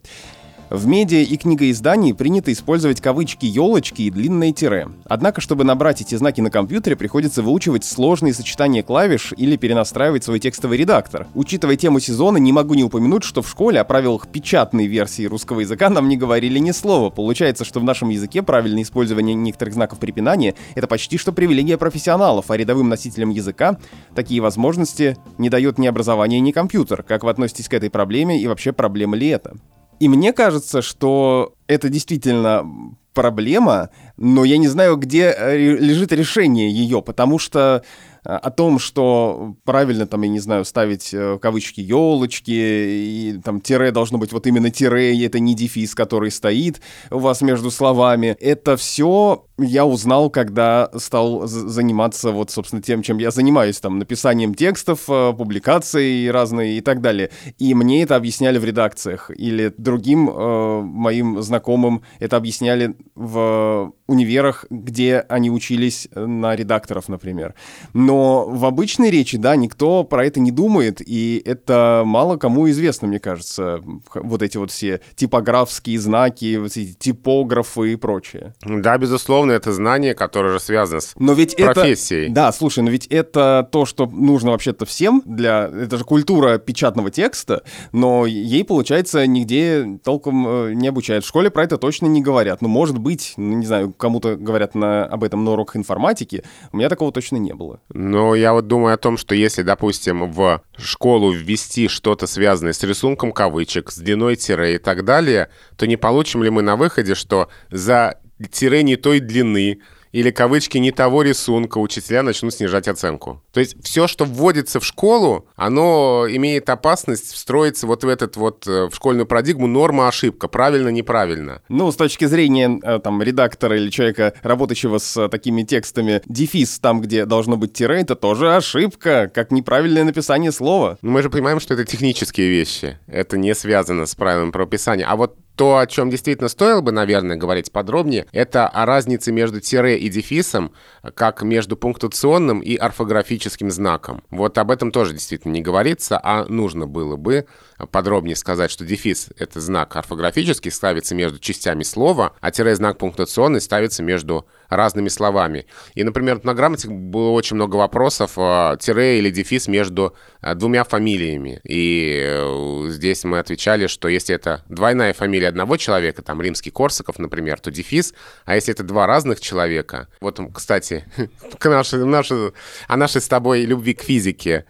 В 0.69 0.85
медиа 0.85 1.21
и 1.21 1.35
книгоиздании 1.35 2.11
принято 2.11 2.53
использовать 2.53 3.01
кавычки 3.01 3.47
«елочки» 3.47 4.03
и 4.03 4.11
длинные 4.11 4.51
тире. 4.51 4.89
Однако, 5.05 5.41
чтобы 5.41 5.63
набрать 5.63 6.01
эти 6.01 6.13
знаки 6.13 6.41
на 6.41 6.51
компьютере, 6.51 6.95
приходится 6.95 7.41
выучивать 7.41 7.83
сложные 7.83 8.35
сочетания 8.35 8.83
клавиш 8.83 9.33
или 9.35 9.55
перенастраивать 9.55 10.23
свой 10.23 10.39
текстовый 10.39 10.77
редактор. 10.77 11.25
Учитывая 11.33 11.75
тему 11.75 11.99
сезона, 11.99 12.37
не 12.37 12.53
могу 12.53 12.75
не 12.75 12.83
упомянуть, 12.83 13.23
что 13.23 13.41
в 13.41 13.49
школе 13.49 13.79
о 13.79 13.83
правилах 13.83 14.27
печатной 14.27 14.85
версии 14.85 15.25
русского 15.25 15.61
языка 15.61 15.89
нам 15.89 16.07
не 16.07 16.17
говорили 16.17 16.59
ни 16.59 16.69
слова. 16.69 17.09
Получается, 17.09 17.65
что 17.65 17.79
в 17.79 17.83
нашем 17.83 18.09
языке 18.09 18.43
правильное 18.43 18.83
использование 18.83 19.33
некоторых 19.33 19.73
знаков 19.73 19.97
препинания— 19.97 20.53
это 20.75 20.85
почти 20.85 21.17
что 21.17 21.31
привилегия 21.31 21.79
профессионалов, 21.79 22.51
а 22.51 22.57
рядовым 22.57 22.89
носителям 22.89 23.31
языка 23.31 23.79
такие 24.13 24.39
возможности 24.39 25.17
не 25.39 25.49
дает 25.49 25.79
ни 25.79 25.87
образование, 25.87 26.39
ни 26.39 26.51
компьютер. 26.51 27.01
Как 27.01 27.23
вы 27.23 27.31
относитесь 27.31 27.67
к 27.67 27.73
этой 27.73 27.89
проблеме 27.89 28.39
и 28.39 28.45
вообще 28.45 28.71
проблема 28.71 29.17
ли 29.17 29.29
это? 29.29 29.55
И 29.99 30.07
мне 30.07 30.33
кажется, 30.33 30.81
что 30.81 31.53
это 31.67 31.89
действительно 31.89 32.65
проблема, 33.13 33.89
но 34.17 34.45
я 34.45 34.57
не 34.57 34.67
знаю, 34.67 34.95
где 34.95 35.35
э, 35.37 35.57
лежит 35.57 36.13
решение 36.13 36.71
ее, 36.71 37.01
потому 37.01 37.37
что 37.37 37.83
э, 38.23 38.29
о 38.29 38.49
том, 38.49 38.79
что 38.79 39.55
правильно 39.65 40.07
там, 40.07 40.21
я 40.21 40.29
не 40.29 40.39
знаю, 40.39 40.63
ставить 40.63 41.13
э, 41.13 41.37
кавычки 41.41 41.81
елочки, 41.81 42.51
и 42.51 43.39
там 43.43 43.59
тире 43.59 43.91
должно 43.91 44.17
быть 44.19 44.31
вот 44.31 44.47
именно 44.47 44.69
тире, 44.69 45.15
и 45.15 45.25
это 45.25 45.39
не 45.39 45.53
дефис, 45.53 45.95
который 45.95 46.31
стоит 46.31 46.81
у 47.11 47.19
вас 47.19 47.41
между 47.41 47.71
словами. 47.71 48.37
Это 48.39 48.77
все 48.77 49.45
я 49.59 49.85
узнал, 49.85 50.29
когда 50.29 50.89
стал 50.97 51.47
заниматься 51.47 52.31
вот, 52.31 52.51
собственно, 52.51 52.81
тем, 52.81 53.01
чем 53.01 53.17
я 53.17 53.31
занимаюсь, 53.31 53.79
там, 53.79 53.99
написанием 53.99 54.53
текстов, 54.53 55.09
э, 55.09 55.33
публикаций 55.33 56.29
разные 56.31 56.77
и 56.77 56.81
так 56.81 57.01
далее. 57.01 57.29
И 57.57 57.73
мне 57.73 58.03
это 58.03 58.15
объясняли 58.15 58.57
в 58.57 58.65
редакциях, 58.65 59.31
или 59.35 59.73
другим 59.77 60.29
э, 60.29 60.81
моим 60.81 61.41
знакомым 61.41 62.03
это 62.19 62.37
объясняли 62.37 62.95
в 63.15 63.93
универах, 64.07 64.65
где 64.69 65.19
они 65.29 65.51
учились 65.51 66.07
на 66.15 66.55
редакторов, 66.55 67.09
например. 67.09 67.53
Но 67.93 68.45
в 68.47 68.65
обычной 68.65 69.11
речи, 69.11 69.37
да, 69.37 69.55
никто 69.55 70.03
про 70.03 70.25
это 70.25 70.39
не 70.39 70.51
думает, 70.51 71.01
и 71.05 71.41
это 71.45 72.03
мало 72.05 72.37
кому 72.37 72.69
известно, 72.69 73.07
мне 73.07 73.19
кажется, 73.19 73.81
вот 74.13 74.41
эти 74.41 74.57
вот 74.57 74.71
все 74.71 75.01
типографские 75.15 75.99
знаки, 75.99 76.57
вот 76.57 76.75
эти 76.75 76.93
типографы 76.93 77.93
и 77.93 77.95
прочее. 77.95 78.53
Да, 78.63 78.97
безусловно, 78.97 79.48
это 79.51 79.71
знание, 79.71 80.15
которое 80.15 80.53
же 80.53 80.59
связано 80.59 81.01
с 81.01 81.13
Но 81.17 81.33
ведь 81.33 81.55
профессией. 81.55 82.25
это... 82.25 82.33
Да, 82.33 82.51
слушай, 82.51 82.83
но 82.83 82.89
ведь 82.89 83.07
это 83.07 83.67
то, 83.71 83.85
что 83.85 84.05
нужно 84.05 84.51
вообще-то 84.51 84.85
всем 84.85 85.21
для... 85.25 85.67
Это 85.67 85.97
же 85.97 86.03
культура 86.03 86.57
печатного 86.57 87.11
текста, 87.11 87.63
но 87.91 88.25
ей, 88.25 88.63
получается, 88.63 89.25
нигде 89.27 89.99
толком 90.03 90.47
э, 90.47 90.73
не 90.73 90.87
обучают. 90.87 91.25
В 91.25 91.27
школе 91.27 91.49
про 91.49 91.63
это 91.63 91.77
точно 91.77 92.07
не 92.07 92.21
говорят. 92.21 92.61
Ну, 92.61 92.67
может 92.67 92.97
быть, 92.97 93.33
ну, 93.37 93.55
не 93.55 93.65
знаю, 93.65 93.93
кому-то 93.93 94.35
говорят 94.35 94.75
на... 94.75 95.05
об 95.05 95.23
этом 95.23 95.43
на 95.43 95.51
уроках 95.51 95.75
информатики. 95.75 96.43
У 96.71 96.77
меня 96.77 96.89
такого 96.89 97.11
точно 97.11 97.37
не 97.37 97.53
было. 97.53 97.79
Но 97.93 98.35
я 98.35 98.53
вот 98.53 98.67
думаю 98.67 98.93
о 98.93 98.97
том, 98.97 99.17
что 99.17 99.35
если, 99.35 99.61
допустим, 99.61 100.31
в 100.31 100.61
школу 100.77 101.31
ввести 101.31 101.87
что-то 101.87 102.27
связанное 102.27 102.73
с 102.73 102.83
рисунком 102.83 103.31
кавычек, 103.31 103.91
с 103.91 103.97
длиной 103.97 104.35
тире 104.35 104.75
и 104.75 104.77
так 104.77 105.05
далее, 105.05 105.49
то 105.77 105.87
не 105.87 105.97
получим 105.97 106.43
ли 106.43 106.49
мы 106.49 106.61
на 106.61 106.75
выходе, 106.75 107.15
что 107.15 107.49
за 107.69 108.19
тире 108.47 108.83
не 108.83 108.95
той 108.95 109.19
длины 109.19 109.79
или 110.11 110.31
кавычки 110.31 110.77
не 110.77 110.91
того 110.91 111.21
рисунка 111.21 111.77
учителя 111.77 112.23
начнут 112.23 112.53
снижать 112.53 112.87
оценку. 112.87 113.41
То 113.51 113.59
есть 113.59 113.75
все, 113.83 114.07
что 114.07 114.25
вводится 114.25 114.79
в 114.79 114.85
школу, 114.85 115.47
оно 115.55 116.25
имеет 116.29 116.69
опасность 116.69 117.33
встроиться 117.33 117.87
вот 117.87 118.03
в 118.03 118.07
этот 118.07 118.35
вот, 118.35 118.65
э, 118.67 118.87
в 118.89 118.95
школьную 118.95 119.25
парадигму 119.25 119.67
норма-ошибка, 119.67 120.47
правильно-неправильно. 120.47 121.61
Ну, 121.69 121.91
с 121.91 121.95
точки 121.95 122.25
зрения 122.25 122.79
э, 122.81 122.99
там 122.99 123.21
редактора 123.21 123.77
или 123.77 123.89
человека, 123.89 124.33
работающего 124.41 124.97
с 124.97 125.15
э, 125.17 125.29
такими 125.29 125.63
текстами, 125.63 126.21
дефис 126.25 126.79
там, 126.79 127.01
где 127.01 127.25
должно 127.25 127.57
быть 127.57 127.73
тире, 127.73 128.01
это 128.01 128.15
тоже 128.15 128.55
ошибка, 128.55 129.31
как 129.33 129.51
неправильное 129.51 130.03
написание 130.03 130.51
слова. 130.51 130.97
Но 131.01 131.11
мы 131.11 131.21
же 131.21 131.29
понимаем, 131.29 131.59
что 131.59 131.73
это 131.73 131.85
технические 131.85 132.49
вещи. 132.49 132.97
Это 133.07 133.37
не 133.37 133.53
связано 133.53 134.05
с 134.05 134.15
правилами 134.15 134.51
правописания. 134.51 135.05
А 135.07 135.15
вот 135.15 135.35
то, 135.59 135.77
о 135.77 135.87
чем 135.87 136.09
действительно 136.09 136.47
стоило 136.47 136.79
бы, 136.79 136.93
наверное, 136.93 137.35
говорить 137.35 137.69
подробнее, 137.69 138.25
это 138.31 138.65
о 138.65 138.85
разнице 138.85 139.33
между 139.33 139.59
тире 139.59 139.99
и 139.99 140.07
дефисом, 140.07 140.71
как 141.15 141.43
между 141.43 141.75
пунктуационным 141.75 142.61
и 142.61 142.77
орфографическим 142.77 143.69
знаком. 143.69 144.23
Вот 144.29 144.57
об 144.57 144.71
этом 144.71 144.93
тоже 144.93 145.11
действительно 145.11 145.51
не 145.51 145.61
говорится, 145.61 146.17
а 146.23 146.45
нужно 146.45 146.87
было 146.87 147.17
бы 147.17 147.45
подробнее 147.87 148.35
сказать, 148.35 148.71
что 148.71 148.85
дефис— 148.85 149.29
это 149.37 149.59
знак 149.59 149.95
орфографический, 149.95 150.71
ставится 150.71 151.15
между 151.15 151.39
частями 151.39 151.83
слова, 151.83 152.33
а 152.41 152.51
тире— 152.51 152.75
знак 152.75 152.97
пунктуационный, 152.97 153.61
ставится 153.61 154.03
между 154.03 154.47
разными 154.69 155.09
словами. 155.09 155.65
И, 155.95 156.03
например, 156.03 156.41
на 156.43 156.53
грамоте 156.53 156.87
было 156.89 157.31
очень 157.31 157.55
много 157.55 157.75
вопросов, 157.75 158.33
э, 158.37 158.77
тире 158.79 159.19
или 159.19 159.31
дефис 159.31 159.67
между 159.67 160.15
э, 160.41 160.53
двумя 160.55 160.83
фамилиями. 160.83 161.59
И 161.63 162.21
э, 162.23 162.85
здесь 162.89 163.23
мы 163.23 163.39
отвечали, 163.39 163.87
что 163.87 164.07
если 164.07 164.35
это 164.35 164.63
двойная 164.69 165.13
фамилия 165.13 165.47
одного 165.47 165.77
человека, 165.77 166.21
там 166.21 166.41
римский 166.41 166.71
Корсаков, 166.71 167.17
например, 167.19 167.59
то 167.59 167.71
дефис, 167.71 168.13
а 168.45 168.55
если 168.55 168.73
это 168.73 168.83
два 168.83 169.07
разных 169.07 169.39
человека, 169.39 170.07
вот, 170.21 170.39
кстати, 170.53 171.05
к 171.57 171.69
нашей, 171.69 172.05
нашей, 172.05 172.53
о 172.87 172.97
нашей 172.97 173.21
с 173.21 173.27
тобой 173.27 173.61
любви 173.61 173.93
к 173.93 174.03
физике, 174.03 174.65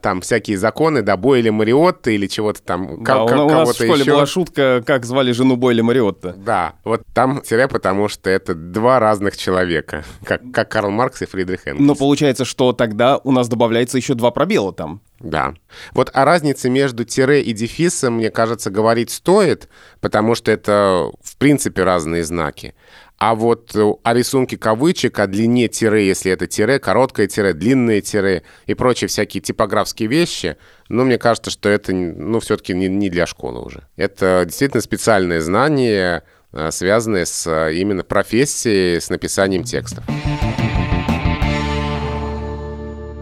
там 0.00 0.20
всякие 0.20 0.56
законы, 0.56 1.02
да, 1.02 1.16
Бойля 1.16 1.50
Мариотта 1.50 2.10
или 2.12 2.26
чего-то 2.28 2.62
там, 2.62 3.02
Да, 3.02 3.26
ка- 3.26 3.36
у, 3.42 3.46
у 3.46 3.50
нас 3.50 3.70
в 3.70 3.74
школе 3.74 4.02
еще. 4.02 4.12
была 4.12 4.26
шутка, 4.26 4.82
как 4.86 5.04
звали 5.04 5.32
жену 5.32 5.56
Бойля 5.56 5.82
Мариотта. 5.82 6.34
Да, 6.36 6.74
вот 6.84 7.02
там 7.14 7.40
тире, 7.42 7.66
потому 7.66 8.08
что 8.08 8.30
это 8.30 8.54
два 8.54 9.00
разных 9.00 9.36
человека, 9.36 10.04
как, 10.24 10.42
как 10.52 10.70
Карл 10.70 10.90
Маркс 10.90 11.22
и 11.22 11.26
Фридрих 11.26 11.66
Энгельс. 11.66 11.84
Но 11.86 11.94
получается, 11.96 12.44
что 12.44 12.72
тогда 12.72 13.18
у 13.18 13.32
нас 13.32 13.48
добавляется 13.48 13.96
еще 13.96 14.14
два 14.14 14.30
пробела 14.30 14.72
там. 14.72 15.00
Да. 15.18 15.54
Вот 15.92 16.10
о 16.14 16.24
разнице 16.24 16.70
между 16.70 17.04
тире 17.04 17.42
и 17.42 17.52
дефисом, 17.52 18.14
мне 18.14 18.30
кажется, 18.30 18.70
говорить 18.70 19.10
стоит, 19.10 19.68
потому 20.00 20.34
что 20.34 20.50
это, 20.50 21.10
в 21.22 21.36
принципе, 21.36 21.82
разные 21.84 22.24
знаки. 22.24 22.74
А 23.20 23.34
вот 23.34 23.76
э, 23.76 23.92
о 24.02 24.14
рисунке 24.14 24.56
кавычек, 24.56 25.18
о 25.18 25.26
длине 25.26 25.68
тире, 25.68 26.06
если 26.08 26.32
это 26.32 26.46
тире, 26.46 26.78
короткое 26.78 27.26
тире, 27.26 27.52
длинное 27.52 28.00
тире 28.00 28.44
и 28.64 28.72
прочие 28.72 29.08
всякие 29.08 29.42
типографские 29.42 30.08
вещи, 30.08 30.56
ну, 30.88 31.04
мне 31.04 31.18
кажется, 31.18 31.50
что 31.50 31.68
это, 31.68 31.92
ну, 31.92 32.40
все-таки 32.40 32.72
не, 32.72 32.88
не 32.88 33.10
для 33.10 33.26
школы 33.26 33.60
уже. 33.60 33.86
Это 33.96 34.44
действительно 34.46 34.80
специальные 34.80 35.42
знания, 35.42 36.24
э, 36.52 36.70
связанные 36.70 37.26
с 37.26 37.46
э, 37.46 37.74
именно 37.74 38.04
профессией, 38.04 38.98
с 38.98 39.10
написанием 39.10 39.64
текстов. 39.64 40.02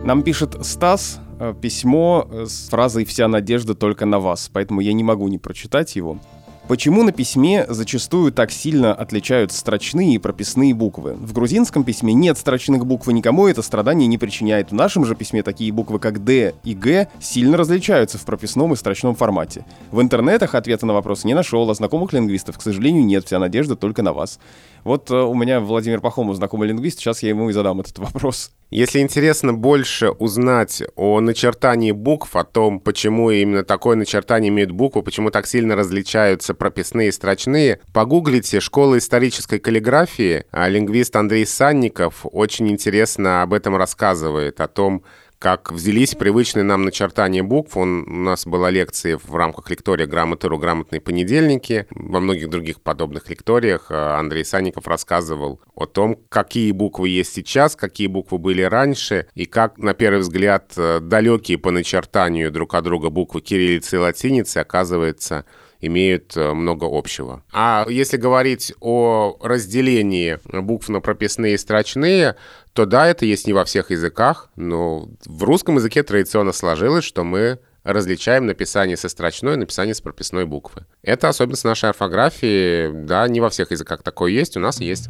Нам 0.04 0.22
пишет 0.22 0.64
Стас 0.64 1.18
письмо 1.60 2.28
с 2.46 2.68
фразой 2.68 3.04
«Вся 3.04 3.26
надежда 3.26 3.74
только 3.74 4.06
на 4.06 4.20
вас», 4.20 4.48
поэтому 4.52 4.80
я 4.80 4.92
не 4.92 5.02
могу 5.02 5.26
не 5.26 5.38
прочитать 5.38 5.96
его. 5.96 6.20
Почему 6.68 7.02
на 7.02 7.12
письме 7.12 7.64
зачастую 7.66 8.30
так 8.30 8.50
сильно 8.50 8.92
отличаются 8.92 9.58
строчные 9.58 10.16
и 10.16 10.18
прописные 10.18 10.74
буквы? 10.74 11.14
В 11.14 11.32
грузинском 11.32 11.82
письме 11.82 12.12
нет 12.12 12.36
строчных 12.36 12.84
букв, 12.84 13.08
и 13.08 13.14
никому 13.14 13.46
это 13.46 13.62
страдание 13.62 14.06
не 14.06 14.18
причиняет. 14.18 14.70
В 14.70 14.74
нашем 14.74 15.06
же 15.06 15.14
письме 15.14 15.42
такие 15.42 15.72
буквы, 15.72 15.98
как 15.98 16.22
«Д» 16.22 16.54
и 16.64 16.74
«Г» 16.74 17.08
сильно 17.20 17.56
различаются 17.56 18.18
в 18.18 18.26
прописном 18.26 18.74
и 18.74 18.76
строчном 18.76 19.14
формате. 19.14 19.64
В 19.90 20.02
интернетах 20.02 20.54
ответа 20.54 20.84
на 20.84 20.92
вопрос 20.92 21.24
не 21.24 21.32
нашел, 21.32 21.70
а 21.70 21.74
знакомых 21.74 22.12
лингвистов, 22.12 22.58
к 22.58 22.62
сожалению, 22.62 23.06
нет. 23.06 23.24
Вся 23.24 23.38
надежда 23.38 23.74
только 23.74 24.02
на 24.02 24.12
вас. 24.12 24.38
Вот 24.84 25.10
э, 25.10 25.14
у 25.14 25.32
меня 25.32 25.60
Владимир 25.60 26.02
Пахомов 26.02 26.36
знакомый 26.36 26.68
лингвист, 26.68 26.98
сейчас 26.98 27.22
я 27.22 27.30
ему 27.30 27.48
и 27.48 27.54
задам 27.54 27.80
этот 27.80 27.98
вопрос. 27.98 28.52
Если 28.70 28.98
интересно 28.98 29.54
больше 29.54 30.10
узнать 30.10 30.82
о 30.94 31.20
начертании 31.20 31.92
букв, 31.92 32.36
о 32.36 32.44
том, 32.44 32.80
почему 32.80 33.30
именно 33.30 33.64
такое 33.64 33.96
начертание 33.96 34.50
имеют 34.50 34.72
буквы, 34.72 35.02
почему 35.02 35.30
так 35.30 35.46
сильно 35.46 35.74
различаются 35.74 36.52
прописные 36.52 37.08
и 37.08 37.12
строчные, 37.12 37.80
погуглите 37.94 38.60
«Школа 38.60 38.98
исторической 38.98 39.58
каллиграфии». 39.58 40.44
А 40.50 40.68
Лингвист 40.68 41.16
Андрей 41.16 41.46
Санников 41.46 42.26
очень 42.30 42.68
интересно 42.68 43.40
об 43.40 43.54
этом 43.54 43.74
рассказывает, 43.74 44.60
о 44.60 44.68
том, 44.68 45.02
как 45.38 45.70
взялись 45.70 46.14
привычные 46.14 46.64
нам 46.64 46.84
начертания 46.84 47.42
букв. 47.42 47.76
Он, 47.76 48.04
у 48.08 48.22
нас 48.22 48.46
была 48.46 48.70
лекция 48.70 49.18
в 49.18 49.34
рамках 49.34 49.70
лектория 49.70 50.06
«Грамотыру. 50.06 50.58
Грамотные 50.58 51.00
понедельники». 51.00 51.86
Во 51.90 52.20
многих 52.20 52.50
других 52.50 52.80
подобных 52.80 53.30
лекториях 53.30 53.90
э, 53.90 53.94
Андрей 53.94 54.44
Санников 54.44 54.88
рассказывал 54.88 55.60
о 55.74 55.86
том, 55.86 56.18
какие 56.28 56.72
буквы 56.72 57.10
есть 57.10 57.32
сейчас, 57.32 57.76
какие 57.76 58.08
буквы 58.08 58.38
были 58.38 58.62
раньше, 58.62 59.28
и 59.34 59.46
как, 59.46 59.78
на 59.78 59.94
первый 59.94 60.20
взгляд, 60.20 60.72
э, 60.76 60.98
далекие 61.00 61.58
по 61.58 61.70
начертанию 61.70 62.50
друг 62.50 62.74
от 62.74 62.84
друга 62.84 63.10
буквы 63.10 63.40
кириллицы 63.40 63.96
и 63.96 64.00
латиницы, 64.00 64.58
оказывается, 64.58 65.44
имеют 65.80 66.36
э, 66.36 66.52
много 66.52 66.86
общего. 66.90 67.42
А 67.52 67.86
если 67.88 68.16
говорить 68.16 68.72
о 68.80 69.36
разделении 69.40 70.38
букв 70.44 70.88
на 70.88 71.00
прописные 71.00 71.54
и 71.54 71.58
строчные, 71.58 72.36
то 72.72 72.86
да, 72.86 73.06
это 73.06 73.24
есть 73.24 73.46
не 73.46 73.52
во 73.52 73.64
всех 73.64 73.90
языках, 73.90 74.50
но 74.56 75.08
в 75.26 75.44
русском 75.44 75.76
языке 75.76 76.02
традиционно 76.02 76.52
сложилось, 76.52 77.04
что 77.04 77.24
мы 77.24 77.58
различаем 77.84 78.46
написание 78.46 78.96
со 78.96 79.08
строчной 79.08 79.54
и 79.54 79.58
написание 79.58 79.94
с 79.94 80.00
прописной 80.00 80.44
буквы. 80.44 80.84
Это 81.02 81.28
особенность 81.28 81.64
нашей 81.64 81.88
орфографии. 81.88 82.90
Да, 83.06 83.26
не 83.28 83.40
во 83.40 83.48
всех 83.48 83.70
языках 83.70 84.02
такое 84.02 84.30
есть, 84.30 84.56
у 84.56 84.60
нас 84.60 84.80
есть. 84.80 85.08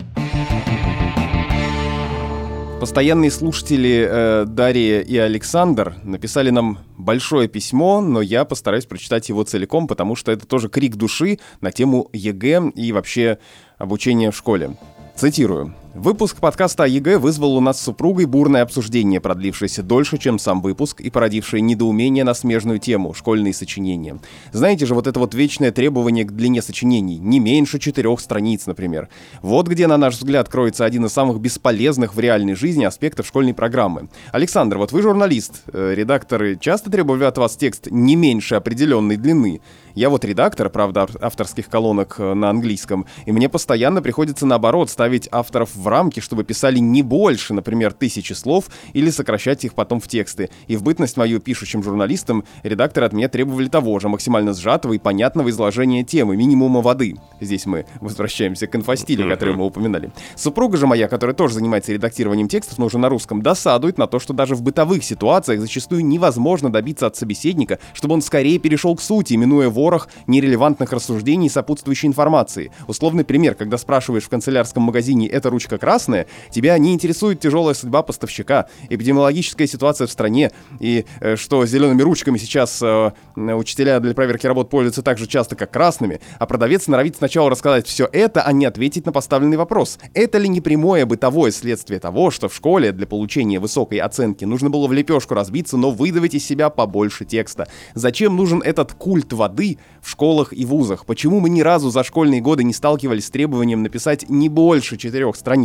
Постоянные 2.80 3.32
слушатели 3.32 4.06
э, 4.08 4.44
Дарья 4.46 5.00
и 5.00 5.16
Александр 5.16 5.96
написали 6.04 6.50
нам 6.50 6.78
большое 6.96 7.48
письмо, 7.48 8.00
но 8.00 8.22
я 8.22 8.44
постараюсь 8.44 8.86
прочитать 8.86 9.28
его 9.28 9.42
целиком, 9.42 9.88
потому 9.88 10.14
что 10.14 10.30
это 10.30 10.46
тоже 10.46 10.68
крик 10.68 10.94
души 10.94 11.40
на 11.60 11.72
тему 11.72 12.08
ЕГЭ 12.12 12.70
и 12.76 12.92
вообще 12.92 13.38
обучения 13.78 14.30
в 14.30 14.36
школе. 14.36 14.76
Цитирую. 15.16 15.74
Выпуск 15.98 16.36
подкаста 16.36 16.84
о 16.84 16.86
ЕГЭ 16.86 17.18
вызвал 17.18 17.56
у 17.56 17.60
нас 17.60 17.80
с 17.80 17.82
супругой 17.82 18.26
бурное 18.26 18.62
обсуждение, 18.62 19.20
продлившееся 19.20 19.82
дольше, 19.82 20.16
чем 20.16 20.38
сам 20.38 20.62
выпуск 20.62 21.00
и 21.00 21.10
породившее 21.10 21.60
недоумение 21.60 22.22
на 22.22 22.34
смежную 22.34 22.78
тему— 22.78 23.14
школьные 23.18 23.52
сочинения. 23.52 24.20
Знаете 24.52 24.86
же, 24.86 24.94
вот 24.94 25.08
это 25.08 25.18
вот 25.18 25.34
вечное 25.34 25.72
требование 25.72 26.24
к 26.24 26.30
длине 26.30 26.62
сочинений— 26.62 27.18
не 27.18 27.40
меньше 27.40 27.80
четырех 27.80 28.20
страниц, 28.20 28.66
например. 28.66 29.08
Вот 29.42 29.66
где, 29.66 29.88
на 29.88 29.96
наш 29.96 30.14
взгляд, 30.14 30.48
кроется 30.48 30.84
один 30.84 31.04
из 31.06 31.12
самых 31.12 31.40
бесполезных 31.40 32.14
в 32.14 32.20
реальной 32.20 32.54
жизни 32.54 32.84
аспектов 32.84 33.26
школьной 33.26 33.52
программы. 33.52 34.08
Александр, 34.30 34.78
вот 34.78 34.92
вы 34.92 35.02
журналист, 35.02 35.62
э, 35.72 35.94
редакторы 35.96 36.56
часто 36.60 36.92
требовали 36.92 37.24
от 37.24 37.38
вас 37.38 37.56
текст 37.56 37.88
не 37.90 38.14
меньше 38.14 38.54
определенной 38.54 39.16
длины. 39.16 39.62
Я 39.96 40.10
вот 40.10 40.24
редактор, 40.24 40.70
правда, 40.70 41.08
авторских 41.20 41.68
колонок 41.68 42.20
э, 42.20 42.34
на 42.34 42.50
английском, 42.50 43.06
и 43.26 43.32
мне 43.32 43.48
постоянно 43.48 44.00
приходится 44.00 44.46
наоборот 44.46 44.90
ставить 44.90 45.28
авторов 45.32 45.74
в 45.74 45.87
рамки, 45.88 46.20
чтобы 46.20 46.44
писали 46.44 46.78
не 46.78 47.02
больше, 47.02 47.52
например, 47.52 47.92
тысячи 47.92 48.32
слов, 48.32 48.66
или 48.92 49.10
сокращать 49.10 49.64
их 49.64 49.74
потом 49.74 50.00
в 50.00 50.08
тексты. 50.08 50.48
И 50.68 50.76
в 50.76 50.82
бытность 50.82 51.16
мою 51.16 51.40
пишущим 51.40 51.82
журналистам 51.82 52.44
редакторы 52.62 53.06
от 53.06 53.12
меня 53.12 53.28
требовали 53.28 53.68
того 53.68 53.98
же, 53.98 54.08
максимально 54.08 54.54
сжатого 54.54 54.92
и 54.92 54.98
понятного 54.98 55.50
изложения 55.50 56.04
темы, 56.04 56.36
минимума 56.36 56.80
воды. 56.80 57.16
Здесь 57.40 57.66
мы 57.66 57.86
возвращаемся 58.00 58.66
к 58.66 58.76
инфостилю, 58.76 59.28
который 59.28 59.54
мы 59.54 59.66
упоминали. 59.66 60.12
Супруга 60.36 60.76
же 60.76 60.86
моя, 60.86 61.08
которая 61.08 61.34
тоже 61.34 61.54
занимается 61.54 61.92
редактированием 61.92 62.48
текстов, 62.48 62.78
но 62.78 62.86
уже 62.86 62.98
на 62.98 63.08
русском, 63.08 63.42
досадует 63.42 63.98
на 63.98 64.06
то, 64.06 64.20
что 64.20 64.32
даже 64.32 64.54
в 64.54 64.62
бытовых 64.62 65.02
ситуациях 65.02 65.60
зачастую 65.60 66.04
невозможно 66.06 66.70
добиться 66.70 67.06
от 67.06 67.16
собеседника, 67.16 67.78
чтобы 67.94 68.14
он 68.14 68.22
скорее 68.22 68.58
перешел 68.58 68.94
к 68.94 69.00
сути, 69.00 69.34
минуя 69.34 69.68
вор 69.68 69.88
ворох 69.88 70.08
нерелевантных 70.26 70.92
рассуждений 70.92 71.46
и 71.46 71.50
сопутствующей 71.50 72.08
информации. 72.08 72.70
Условный 72.86 73.24
пример, 73.24 73.54
когда 73.54 73.78
спрашиваешь 73.78 74.24
в 74.24 74.28
канцелярском 74.28 74.82
магазине 74.82 75.26
«эта 75.26 75.48
ручка 75.48 75.67
красная», 75.76 76.26
тебя 76.50 76.78
не 76.78 76.94
интересует 76.94 77.40
тяжелая 77.40 77.74
судьба 77.74 78.02
поставщика, 78.02 78.68
эпидемиологическая 78.88 79.66
ситуация 79.66 80.06
в 80.06 80.10
стране, 80.10 80.52
и 80.80 81.04
э, 81.20 81.36
что 81.36 81.66
зелеными 81.66 82.00
ручками 82.00 82.38
сейчас 82.38 82.80
э, 82.80 83.12
учителя 83.36 84.00
для 84.00 84.14
проверки 84.14 84.46
работ 84.46 84.70
пользуются 84.70 85.02
так 85.02 85.18
же 85.18 85.26
часто, 85.26 85.56
как 85.56 85.70
красными, 85.70 86.20
а 86.38 86.46
продавец 86.46 86.86
норовит 86.86 87.16
сначала 87.16 87.50
рассказать 87.50 87.86
все 87.86 88.08
это, 88.10 88.42
а 88.42 88.52
не 88.52 88.64
ответить 88.64 89.04
на 89.04 89.12
поставленный 89.12 89.56
вопрос. 89.56 89.98
Это 90.14 90.38
ли 90.38 90.48
не 90.48 90.60
прямое 90.60 91.04
бытовое 91.04 91.50
следствие 91.50 92.00
того, 92.00 92.30
что 92.30 92.48
в 92.48 92.54
школе 92.54 92.92
для 92.92 93.06
получения 93.06 93.58
высокой 93.58 93.98
оценки 93.98 94.44
нужно 94.44 94.70
было 94.70 94.86
в 94.86 94.92
лепешку 94.92 95.34
разбиться, 95.34 95.76
но 95.76 95.90
выдавить 95.90 96.34
из 96.34 96.46
себя 96.46 96.70
побольше 96.70 97.24
текста? 97.24 97.68
Зачем 97.94 98.36
нужен 98.36 98.62
этот 98.62 98.92
культ 98.94 99.32
воды, 99.32 99.78
в 100.00 100.10
школах 100.10 100.52
и 100.52 100.64
вузах? 100.64 101.04
Почему 101.06 101.40
мы 101.40 101.50
ни 101.50 101.60
разу 101.60 101.90
за 101.90 102.04
школьные 102.04 102.40
годы 102.40 102.64
не 102.64 102.72
сталкивались 102.72 103.26
с 103.26 103.30
требованием 103.30 103.82
написать 103.82 104.28
не 104.28 104.48
больше 104.48 104.96
четырех 104.96 105.36
страниц? 105.36 105.57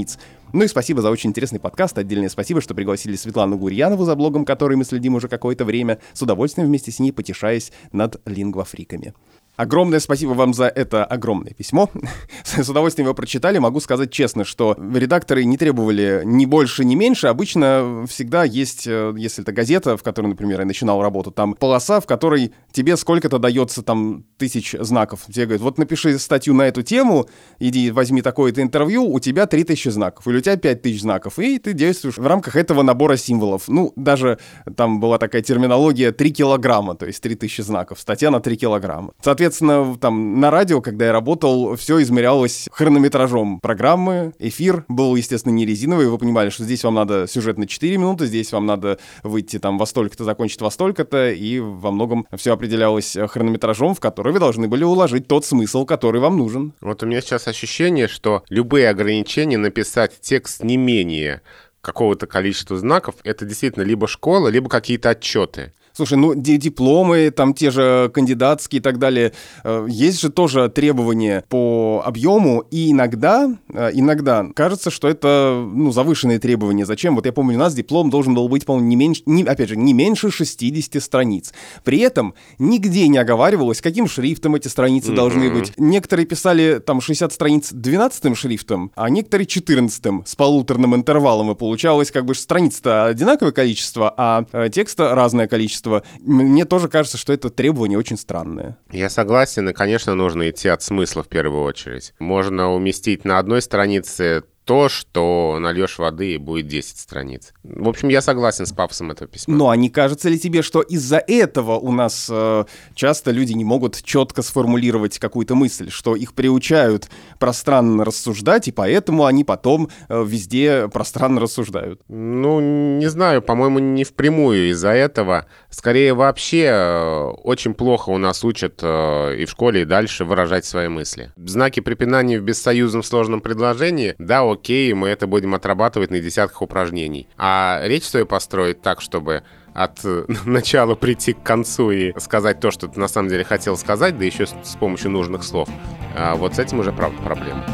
Ну 0.53 0.63
и 0.63 0.67
спасибо 0.67 1.01
за 1.01 1.09
очень 1.09 1.31
интересный 1.31 1.59
подкаст. 1.59 1.97
Отдельное 1.97 2.29
спасибо, 2.29 2.61
что 2.61 2.75
пригласили 2.75 3.15
Светлану 3.15 3.57
Гурьянову, 3.57 4.05
за 4.05 4.15
блогом 4.15 4.45
которой 4.45 4.75
мы 4.75 4.85
следим 4.85 5.15
уже 5.15 5.27
какое-то 5.27 5.65
время, 5.65 5.97
с 6.13 6.21
удовольствием 6.21 6.67
вместе 6.67 6.91
с 6.91 6.99
ней 6.99 7.11
потешаясь 7.11 7.71
над 7.91 8.21
лингвофриками. 8.27 9.15
Огромное 9.55 9.99
спасибо 9.99 10.31
вам 10.31 10.53
за 10.53 10.65
это 10.65 11.05
огромное 11.05 11.53
письмо. 11.53 11.87
С 12.43 12.67
удовольствием 12.67 13.05
его 13.05 13.13
прочитали. 13.13 13.59
Могу 13.59 13.79
сказать 13.81 14.09
честно, 14.11 14.45
что 14.45 14.75
редакторы 14.95 15.45
не 15.45 15.57
требовали 15.57 16.23
ни 16.25 16.45
больше, 16.45 16.83
ни 16.83 16.95
меньше. 16.95 17.27
Обычно 17.27 18.05
всегда 18.09 18.45
есть, 18.45 18.87
э, 18.87 19.13
если 19.15 19.43
это 19.43 19.51
газета, 19.51 19.95
в 19.95 20.01
которой, 20.01 20.27
например, 20.27 20.61
я 20.61 20.65
начинал 20.65 21.03
работу, 21.03 21.29
там 21.29 21.53
полоса, 21.53 21.99
в 21.99 22.07
которой 22.07 22.51
тебе 22.71 22.97
сколько-то 22.97 23.37
дается 23.37 23.83
там 23.83 24.25
тысяч 24.37 24.75
знаков. 24.79 25.21
Тебе 25.27 25.45
говорят, 25.45 25.61
вот 25.61 25.77
напиши 25.77 26.17
статью 26.17 26.55
на 26.55 26.63
эту 26.63 26.81
тему, 26.81 27.27
иди 27.59 27.91
возьми 27.91 28.23
такое-то 28.23 28.61
интервью, 28.61 29.05
у 29.05 29.19
тебя 29.19 29.45
3000 29.45 29.89
знаков, 29.89 30.27
или 30.27 30.37
у 30.37 30.41
тебя 30.41 30.57
5000 30.57 31.01
знаков, 31.01 31.37
и 31.37 31.59
ты 31.59 31.73
действуешь 31.73 32.17
в 32.17 32.25
рамках 32.25 32.55
этого 32.55 32.81
набора 32.81 33.17
символов. 33.17 33.67
Ну, 33.67 33.93
даже 33.95 34.39
там 34.75 34.99
была 34.99 35.19
такая 35.19 35.43
терминология 35.43 36.11
3 36.11 36.31
килограмма, 36.33 36.95
то 36.95 37.05
есть 37.05 37.21
3000 37.21 37.61
знаков, 37.61 37.99
статья 37.99 38.31
на 38.31 38.39
3 38.39 38.57
килограмма. 38.57 39.13
Соответственно, 39.21 39.42
Соответственно, 39.43 39.97
там 39.99 40.39
на 40.39 40.51
радио, 40.51 40.79
когда 40.79 41.07
я 41.07 41.11
работал, 41.11 41.75
все 41.75 42.01
измерялось 42.01 42.69
хронометражом 42.71 43.59
программы. 43.59 44.31
Эфир 44.39 44.85
был, 44.87 45.17
естественно, 45.17 45.51
не 45.51 45.65
резиновый. 45.65 46.07
Вы 46.07 46.17
понимали, 46.17 46.49
что 46.49 46.63
здесь 46.63 46.85
вам 46.85 46.93
надо 46.93 47.27
сюжет 47.27 47.57
на 47.57 47.67
4 47.67 47.97
минуты, 47.97 48.25
здесь 48.25 48.53
вам 48.53 48.65
надо 48.65 48.99
выйти 49.21 49.59
там 49.59 49.77
во 49.77 49.85
столько-то, 49.85 50.23
закончить 50.23 50.61
во 50.61 50.71
столько-то, 50.71 51.29
и 51.31 51.59
во 51.59 51.91
многом 51.91 52.25
все 52.37 52.53
определялось 52.53 53.17
хронометражом, 53.31 53.95
в 53.95 53.99
который 53.99 54.31
вы 54.31 54.39
должны 54.39 54.69
были 54.69 54.85
уложить 54.85 55.27
тот 55.27 55.45
смысл, 55.45 55.85
который 55.85 56.21
вам 56.21 56.37
нужен. 56.37 56.71
Вот 56.79 57.03
у 57.03 57.05
меня 57.05 57.19
сейчас 57.19 57.49
ощущение, 57.49 58.07
что 58.07 58.43
любые 58.47 58.87
ограничения 58.87 59.57
написать 59.57 60.21
текст 60.21 60.63
не 60.63 60.77
менее 60.77 61.41
какого-то 61.81 62.27
количества 62.27 62.77
знаков, 62.77 63.15
это 63.25 63.43
действительно 63.43 63.83
либо 63.83 64.07
школа, 64.07 64.47
либо 64.47 64.69
какие-то 64.69 65.09
отчеты. 65.09 65.73
Слушай, 65.95 66.17
ну 66.17 66.33
дипломы, 66.35 67.29
там 67.29 67.53
те 67.53 67.69
же 67.69 68.09
кандидатские 68.13 68.79
и 68.79 68.81
так 68.81 68.97
далее, 68.97 69.31
э, 69.63 69.85
есть 69.87 70.19
же 70.21 70.29
тоже 70.29 70.67
требования 70.69 71.43
по 71.49 72.01
объему, 72.03 72.63
и 72.71 72.91
иногда, 72.91 73.55
э, 73.71 73.91
иногда 73.93 74.47
кажется, 74.55 74.89
что 74.89 75.07
это, 75.07 75.63
ну, 75.71 75.91
завышенные 75.91 76.39
требования. 76.39 76.85
Зачем? 76.85 77.15
Вот 77.15 77.27
я 77.27 77.31
помню, 77.31 77.57
у 77.57 77.59
нас 77.59 77.75
диплом 77.75 78.09
должен 78.09 78.33
был 78.33 78.49
быть, 78.49 78.65
по-моему, 78.65 78.87
не 78.87 78.95
меньше, 78.95 79.21
не, 79.27 79.43
опять 79.43 79.69
же, 79.69 79.75
не 79.75 79.93
меньше 79.93 80.31
60 80.31 80.99
страниц. 80.99 81.53
При 81.83 81.99
этом 81.99 82.33
нигде 82.57 83.07
не 83.07 83.19
оговаривалось, 83.19 83.79
каким 83.79 84.07
шрифтом 84.07 84.55
эти 84.55 84.69
страницы 84.69 85.11
mm-hmm. 85.11 85.15
должны 85.15 85.51
быть. 85.51 85.73
Некоторые 85.77 86.25
писали 86.25 86.81
там 86.83 87.01
60 87.01 87.31
страниц 87.31 87.69
12 87.71 88.35
шрифтом, 88.35 88.91
а 88.95 89.11
некоторые 89.11 89.45
14 89.45 90.27
с 90.27 90.35
полуторным 90.35 90.95
интервалом, 90.95 91.51
и 91.51 91.55
получалось 91.55 92.09
как 92.09 92.25
бы 92.25 92.33
страниц-то 92.33 93.05
одинаковое 93.05 93.51
количество, 93.51 94.11
а 94.17 94.45
э, 94.51 94.69
текста 94.71 95.13
разное 95.13 95.47
количество 95.47 95.82
количество. 95.83 96.03
Мне 96.19 96.65
тоже 96.65 96.87
кажется, 96.87 97.17
что 97.17 97.33
это 97.33 97.49
требование 97.49 97.97
очень 97.97 98.17
странное. 98.17 98.77
Я 98.91 99.09
согласен, 99.09 99.69
и, 99.69 99.73
конечно, 99.73 100.15
нужно 100.15 100.49
идти 100.49 100.69
от 100.69 100.81
смысла 100.81 101.23
в 101.23 101.27
первую 101.27 101.63
очередь. 101.63 102.13
Можно 102.19 102.73
уместить 102.73 103.25
на 103.25 103.39
одной 103.39 103.61
странице 103.61 104.43
то, 104.65 104.89
что 104.89 105.57
нальешь 105.59 105.97
воды 105.97 106.33
и 106.33 106.37
будет 106.37 106.67
10 106.67 106.97
страниц. 106.97 107.53
В 107.63 107.87
общем, 107.87 108.09
я 108.09 108.21
согласен 108.21 108.65
с 108.65 108.71
пафосом 108.71 109.11
этого 109.11 109.27
письма. 109.27 109.55
Но 109.55 109.69
а 109.69 109.75
не 109.75 109.89
кажется 109.89 110.29
ли 110.29 110.39
тебе, 110.39 110.61
что 110.61 110.81
из-за 110.81 111.17
этого 111.17 111.73
у 111.73 111.91
нас 111.91 112.27
э, 112.29 112.65
часто 112.95 113.31
люди 113.31 113.53
не 113.53 113.65
могут 113.65 114.01
четко 114.03 114.41
сформулировать 114.41 115.19
какую-то 115.19 115.55
мысль, 115.55 115.89
что 115.89 116.15
их 116.15 116.33
приучают 116.33 117.09
пространно 117.39 118.05
рассуждать, 118.05 118.67
и 118.67 118.71
поэтому 118.71 119.25
они 119.25 119.43
потом 119.43 119.89
э, 120.07 120.23
везде 120.25 120.87
пространно 120.87 121.41
рассуждают? 121.41 122.01
Ну, 122.07 122.59
не 122.97 123.07
знаю, 123.07 123.41
по-моему, 123.41 123.79
не 123.79 124.03
впрямую 124.03 124.69
из-за 124.71 124.89
этого. 124.89 125.47
Скорее, 125.69 126.13
вообще 126.13 126.69
э, 126.71 127.23
очень 127.43 127.73
плохо 127.73 128.09
у 128.09 128.17
нас 128.17 128.43
учат 128.43 128.79
э, 128.81 129.35
и 129.37 129.45
в 129.45 129.49
школе, 129.49 129.81
и 129.81 129.85
дальше 129.85 130.25
выражать 130.25 130.65
свои 130.65 130.87
мысли. 130.87 131.31
Знаки 131.35 131.79
препинания 131.79 132.39
в 132.39 132.43
бессоюзном 132.43 133.03
сложном 133.03 133.41
предложении, 133.41 134.15
да, 134.17 134.43
окей, 134.53 134.93
мы 134.93 135.09
это 135.09 135.27
будем 135.27 135.53
отрабатывать 135.53 136.11
на 136.11 136.19
десятках 136.19 136.61
упражнений. 136.61 137.27
А 137.37 137.81
речь 137.83 138.05
свою 138.05 138.25
построить 138.25 138.81
так, 138.81 139.01
чтобы 139.01 139.43
от 139.73 139.99
э, 140.05 140.25
начала 140.45 140.95
прийти 140.95 141.33
к 141.33 141.43
концу 141.43 141.91
и 141.91 142.17
сказать 142.19 142.59
то, 142.59 142.71
что 142.71 142.87
ты 142.87 142.99
на 142.99 143.07
самом 143.07 143.29
деле 143.29 143.43
хотел 143.43 143.75
сказать, 143.77 144.17
да 144.17 144.25
еще 144.25 144.45
с 144.45 144.75
помощью 144.79 145.11
нужных 145.11 145.43
слов. 145.43 145.67
А 146.15 146.35
вот 146.35 146.55
с 146.55 146.59
этим 146.59 146.79
уже 146.79 146.91
правда 146.93 147.21
проблема. 147.21 147.65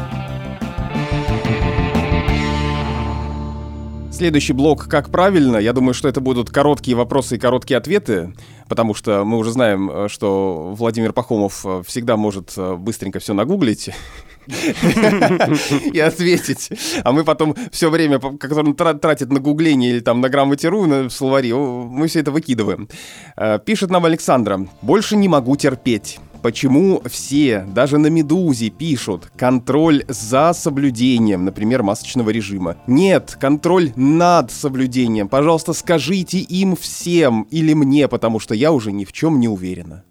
Следующий 4.12 4.52
блок 4.52 4.86
«Как 4.86 5.08
правильно?» 5.08 5.56
Я 5.56 5.72
думаю, 5.72 5.94
что 5.94 6.06
это 6.06 6.20
будут 6.20 6.50
короткие 6.50 6.94
вопросы 6.94 7.36
и 7.36 7.38
короткие 7.38 7.78
ответы, 7.78 8.34
потому 8.68 8.92
что 8.92 9.24
мы 9.24 9.38
уже 9.38 9.50
знаем, 9.50 9.90
э, 9.90 10.08
что 10.08 10.74
Владимир 10.76 11.12
Пахомов 11.12 11.64
э, 11.64 11.82
всегда 11.86 12.16
может 12.16 12.52
быстренько 12.56 13.18
все 13.18 13.34
нагуглить 13.34 13.90
и 15.92 15.98
ответить. 15.98 16.70
А 17.04 17.12
мы 17.12 17.24
потом 17.24 17.54
все 17.72 17.90
время, 17.90 18.18
которое 18.18 18.66
он 18.66 18.74
тратит 18.74 19.32
на 19.32 19.40
гугление 19.40 19.90
или 19.90 20.00
там 20.00 20.20
на 20.20 20.28
грамотеру, 20.28 20.86
на 20.86 21.10
словари, 21.10 21.52
мы 21.52 22.06
все 22.08 22.20
это 22.20 22.30
выкидываем. 22.30 22.88
Э, 23.36 23.58
пишет 23.64 23.90
нам 23.90 24.04
Александра. 24.04 24.66
«Больше 24.82 25.16
не 25.16 25.28
могу 25.28 25.56
терпеть». 25.56 26.18
Почему 26.42 27.02
все, 27.04 27.66
даже 27.74 27.98
на 27.98 28.06
«Медузе» 28.06 28.70
пишут 28.70 29.30
«контроль 29.36 30.04
за 30.08 30.54
соблюдением», 30.54 31.44
например, 31.44 31.82
масочного 31.82 32.30
режима? 32.30 32.76
Нет, 32.86 33.36
контроль 33.38 33.92
над 33.94 34.50
соблюдением. 34.50 35.28
Пожалуйста, 35.28 35.74
скажите 35.74 36.38
им 36.38 36.76
всем 36.76 37.46
или 37.50 37.74
мне, 37.74 38.08
потому 38.08 38.40
что 38.40 38.54
я 38.54 38.72
уже 38.72 38.90
ни 38.90 39.04
в 39.04 39.12
чем 39.12 39.38
не 39.38 39.48
уверена. 39.48 40.04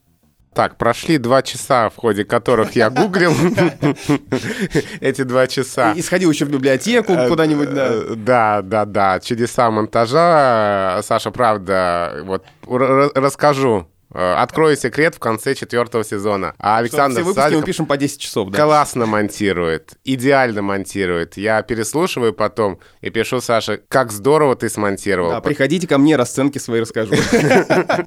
Так, 0.54 0.78
прошли 0.78 1.18
два 1.18 1.42
часа, 1.42 1.90
в 1.90 1.96
ходе 1.96 2.26
которых 2.26 2.76
я 2.76 2.90
гуглил 2.90 3.32
эти 5.00 5.22
два 5.24 5.48
часа. 5.48 5.94
И 5.94 6.02
сходил 6.02 6.32
еще 6.32 6.46
в 6.46 6.52
библиотеку 6.52 7.14
э, 7.14 7.30
куда-нибудь, 7.30 7.74
да. 7.74 7.88
Э, 7.90 8.14
да, 8.16 8.62
да, 8.62 8.86
да. 8.86 9.20
Чудеса 9.20 9.70
монтажа. 9.70 11.02
Саша, 11.04 11.32
правда, 11.32 12.22
вот 12.24 12.44
расскажу 12.66 13.88
Открою 14.12 14.76
секрет 14.76 15.16
в 15.16 15.20
конце 15.20 15.56
четвертого 15.56 16.04
сезона. 16.04 16.56
А 16.58 16.76
Что 16.76 16.78
Александр 16.78 17.16
все 17.18 17.24
выпуски 17.24 17.40
мы 17.40 17.44
Садиков 17.44 17.66
пишем 17.66 17.86
по 17.86 17.98
10 17.98 18.20
часов, 18.20 18.50
да? 18.50 18.64
классно 18.64 19.06
монтирует, 19.06 19.94
идеально 20.04 20.62
монтирует. 20.62 21.38
Я 21.38 21.62
переслушиваю 21.62 22.34
потом 22.34 22.80
и 23.02 23.10
пишу 23.12 23.40
Саше, 23.40 23.82
как 23.88 24.12
здорово 24.12 24.56
ты 24.56 24.70
смонтировал. 24.70 25.32
Да, 25.32 25.42
приходите 25.42 25.88
ко 25.88 25.98
мне, 25.98 26.16
расценки 26.16 26.58
свои 26.58 26.82
расскажу. 26.82 27.14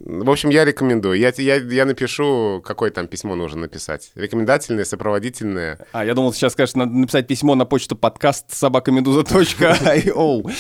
В 0.01 0.31
общем, 0.31 0.51
я 0.51 0.65
рекомендую. 0.65 1.19
Я 1.19 1.85
напишу, 1.85 2.63
какое 2.65 2.91
там 2.91 3.07
письмо 3.07 3.37
нужно 3.37 3.63
написать. 3.63 4.11
Рекомендательное, 4.15 4.85
сопроводительное. 4.85 5.79
А, 5.93 6.05
я 6.05 6.15
думал, 6.15 6.33
сейчас 6.33 6.53
скажешь, 6.53 6.75
надо 6.75 6.93
написать 6.93 7.27
письмо 7.27 7.55
на 7.55 7.65
почту 7.65 7.95
подкаст 7.95 8.53
собакамедуза.io. 8.53 10.53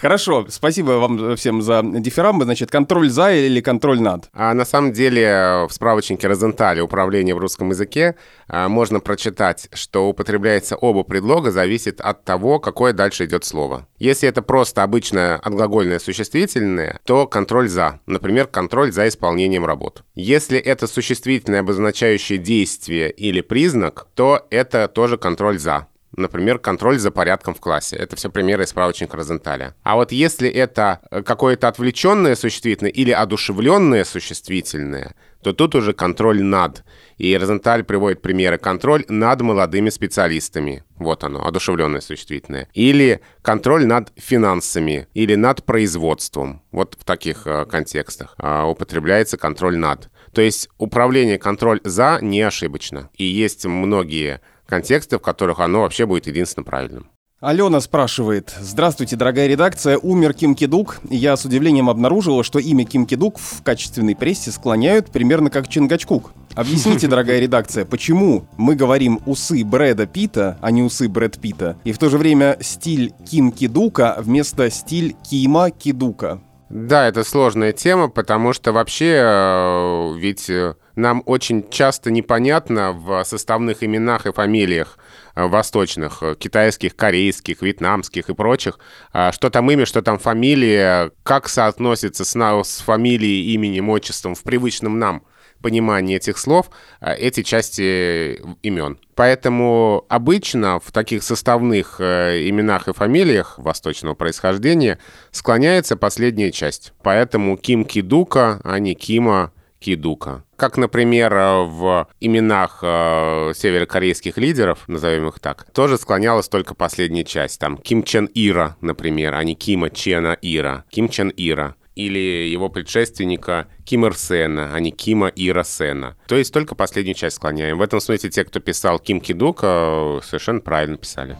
Хорошо, 0.00 0.46
спасибо 0.48 0.92
вам 0.92 1.36
всем 1.36 1.62
за 1.62 1.82
дифирамбы. 1.82 2.44
Значит, 2.44 2.70
контроль 2.70 3.10
за 3.10 3.32
или 3.32 3.60
контроль 3.60 4.00
над? 4.00 4.28
А 4.32 4.54
на 4.54 4.64
самом 4.68 4.92
деле 4.92 5.66
в 5.68 5.72
справочнике 5.72 6.28
Розенталя 6.28 6.82
«Управление 6.84 7.34
в 7.34 7.38
русском 7.38 7.70
языке» 7.70 8.14
а, 8.46 8.68
можно 8.68 9.00
прочитать, 9.00 9.68
что 9.72 10.08
употребляется 10.08 10.76
оба 10.76 11.02
предлога, 11.02 11.50
зависит 11.50 12.00
от 12.00 12.24
того, 12.24 12.60
какое 12.60 12.92
дальше 12.92 13.24
идет 13.24 13.44
слово. 13.44 13.86
Если 13.98 14.28
это 14.28 14.42
просто 14.42 14.82
обычное 14.82 15.36
отглагольное 15.36 15.98
существительное, 15.98 17.00
то 17.04 17.26
контроль 17.26 17.68
«за». 17.68 18.00
Например, 18.06 18.46
контроль 18.46 18.92
за 18.92 19.08
исполнением 19.08 19.64
работ. 19.64 20.04
Если 20.14 20.58
это 20.58 20.86
существительное, 20.86 21.60
обозначающее 21.60 22.38
действие 22.38 23.10
или 23.10 23.40
признак, 23.40 24.06
то 24.14 24.46
это 24.50 24.88
тоже 24.88 25.16
контроль 25.16 25.58
«за». 25.58 25.88
Например, 26.16 26.58
контроль 26.58 26.98
за 26.98 27.10
порядком 27.10 27.54
в 27.54 27.60
классе. 27.60 27.96
Это 27.96 28.16
все 28.16 28.30
примеры 28.30 28.64
из 28.64 28.70
справочника 28.70 29.16
Розенталя. 29.16 29.74
А 29.82 29.96
вот 29.96 30.10
если 30.10 30.48
это 30.48 31.00
э, 31.10 31.22
какое-то 31.22 31.68
отвлеченное 31.68 32.34
существительное 32.34 32.90
или 32.90 33.10
одушевленное 33.10 34.04
существительное, 34.04 35.14
то 35.42 35.52
тут 35.52 35.74
уже 35.74 35.92
контроль 35.92 36.42
над. 36.42 36.82
И 37.18 37.36
Розенталь 37.36 37.84
приводит 37.84 38.22
примеры. 38.22 38.58
Контроль 38.58 39.04
над 39.08 39.40
молодыми 39.42 39.90
специалистами. 39.90 40.82
Вот 40.96 41.24
оно, 41.24 41.46
одушевленное 41.46 42.00
существительное. 42.00 42.68
Или 42.74 43.20
контроль 43.42 43.86
над 43.86 44.12
финансами. 44.16 45.06
Или 45.14 45.34
над 45.34 45.64
производством. 45.64 46.62
Вот 46.72 46.96
в 46.98 47.04
таких 47.04 47.46
э, 47.46 47.66
контекстах 47.66 48.34
э, 48.38 48.62
употребляется 48.62 49.36
контроль 49.36 49.76
над. 49.76 50.08
То 50.32 50.40
есть 50.40 50.68
управление 50.78 51.38
контроль 51.38 51.80
за 51.84 52.18
не 52.22 52.40
ошибочно. 52.40 53.10
И 53.14 53.24
есть 53.24 53.66
многие 53.66 54.40
контексты, 54.68 55.18
в 55.18 55.22
которых 55.22 55.58
оно 55.58 55.80
вообще 55.80 56.06
будет 56.06 56.26
единственно 56.26 56.64
правильным. 56.64 57.08
Алена 57.40 57.80
спрашивает. 57.80 58.52
Здравствуйте, 58.60 59.14
дорогая 59.14 59.46
редакция. 59.46 59.96
Умер 59.96 60.34
Ким 60.34 60.56
Кидук. 60.56 60.98
Я 61.08 61.36
с 61.36 61.44
удивлением 61.44 61.88
обнаружила, 61.88 62.42
что 62.42 62.58
имя 62.58 62.84
Ким 62.84 63.06
Кидук 63.06 63.38
в 63.38 63.62
качественной 63.62 64.16
прессе 64.16 64.50
склоняют 64.50 65.12
примерно 65.12 65.48
как 65.48 65.68
Чингачкук. 65.68 66.32
Объясните, 66.56 67.06
дорогая 67.08 67.38
редакция, 67.38 67.84
почему 67.84 68.48
мы 68.56 68.74
говорим 68.74 69.20
усы 69.24 69.64
Брэда 69.64 70.06
Питта, 70.06 70.58
а 70.60 70.72
не 70.72 70.82
усы 70.82 71.08
Брэд 71.08 71.38
Питта, 71.38 71.76
и 71.84 71.92
в 71.92 71.98
то 71.98 72.10
же 72.10 72.18
время 72.18 72.58
стиль 72.60 73.12
Ким 73.30 73.52
Кидука 73.52 74.16
вместо 74.18 74.68
стиль 74.68 75.14
Кима 75.30 75.70
Кидука? 75.70 76.40
Да, 76.70 77.06
это 77.06 77.22
сложная 77.24 77.72
тема, 77.72 78.08
потому 78.08 78.52
что 78.52 78.72
вообще 78.72 79.20
э, 79.22 80.14
ведь 80.18 80.50
э, 80.50 80.74
нам 80.98 81.22
очень 81.26 81.70
часто 81.70 82.10
непонятно 82.10 82.92
в 82.92 83.24
составных 83.24 83.82
именах 83.82 84.26
и 84.26 84.32
фамилиях 84.32 84.98
э, 85.34 85.46
восточных, 85.46 86.22
э, 86.22 86.34
китайских, 86.34 86.96
корейских, 86.96 87.62
вьетнамских 87.62 88.28
и 88.28 88.34
прочих, 88.34 88.78
э, 89.14 89.30
что 89.32 89.48
там 89.48 89.70
имя, 89.70 89.86
что 89.86 90.02
там 90.02 90.18
фамилия, 90.18 91.12
как 91.22 91.48
соотносится 91.48 92.24
с, 92.24 92.34
с 92.34 92.80
фамилией, 92.80 93.54
именем, 93.54 93.88
отчеством 93.88 94.34
в 94.34 94.42
привычном 94.42 94.98
нам 94.98 95.22
понимании 95.62 96.16
этих 96.16 96.36
слов, 96.36 96.68
э, 97.00 97.14
эти 97.14 97.44
части 97.44 98.42
имен. 98.62 98.98
Поэтому 99.14 100.04
обычно 100.08 100.80
в 100.80 100.90
таких 100.90 101.22
составных 101.22 102.00
именах 102.00 102.88
и 102.88 102.92
фамилиях 102.92 103.58
восточного 103.58 104.14
происхождения 104.14 104.98
склоняется 105.30 105.96
последняя 105.96 106.50
часть. 106.50 106.92
Поэтому 107.02 107.56
Ким 107.56 107.84
Кидука, 107.84 108.60
а 108.64 108.78
не 108.80 108.94
Кима 108.94 109.52
Кидука. 109.78 110.44
Как, 110.56 110.76
например, 110.76 111.32
э, 111.34 111.62
в 111.64 112.08
именах 112.20 112.80
э, 112.82 113.52
северокорейских 113.54 114.36
лидеров, 114.38 114.84
назовем 114.88 115.28
их 115.28 115.40
так, 115.40 115.70
тоже 115.72 115.98
склонялась 115.98 116.48
только 116.48 116.74
последняя 116.74 117.24
часть. 117.24 117.60
Там 117.60 117.78
Ким 117.78 118.02
Чен 118.02 118.28
Ира, 118.34 118.76
например, 118.80 119.34
а 119.34 119.44
не 119.44 119.54
Кима 119.54 119.90
Чена 119.90 120.36
Ира. 120.42 120.84
Ким 120.90 121.08
Чен 121.08 121.32
Ира 121.36 121.76
или 121.98 122.48
его 122.48 122.68
предшественника 122.68 123.66
Ким 123.84 124.06
Ир 124.06 124.16
Сена, 124.16 124.70
а 124.72 124.78
не 124.78 124.92
Кима 124.92 125.32
Ира 125.34 125.64
Сена. 125.64 126.16
То 126.28 126.36
есть 126.36 126.54
только 126.54 126.76
последнюю 126.76 127.16
часть 127.16 127.36
склоняем. 127.36 127.76
В 127.76 127.82
этом 127.82 128.00
смысле 128.00 128.30
те, 128.30 128.44
кто 128.44 128.60
писал 128.60 129.00
Ким 129.00 129.20
Кидук, 129.20 129.60
э, 129.62 130.20
совершенно 130.22 130.60
правильно 130.60 130.96
писали. 130.96 131.36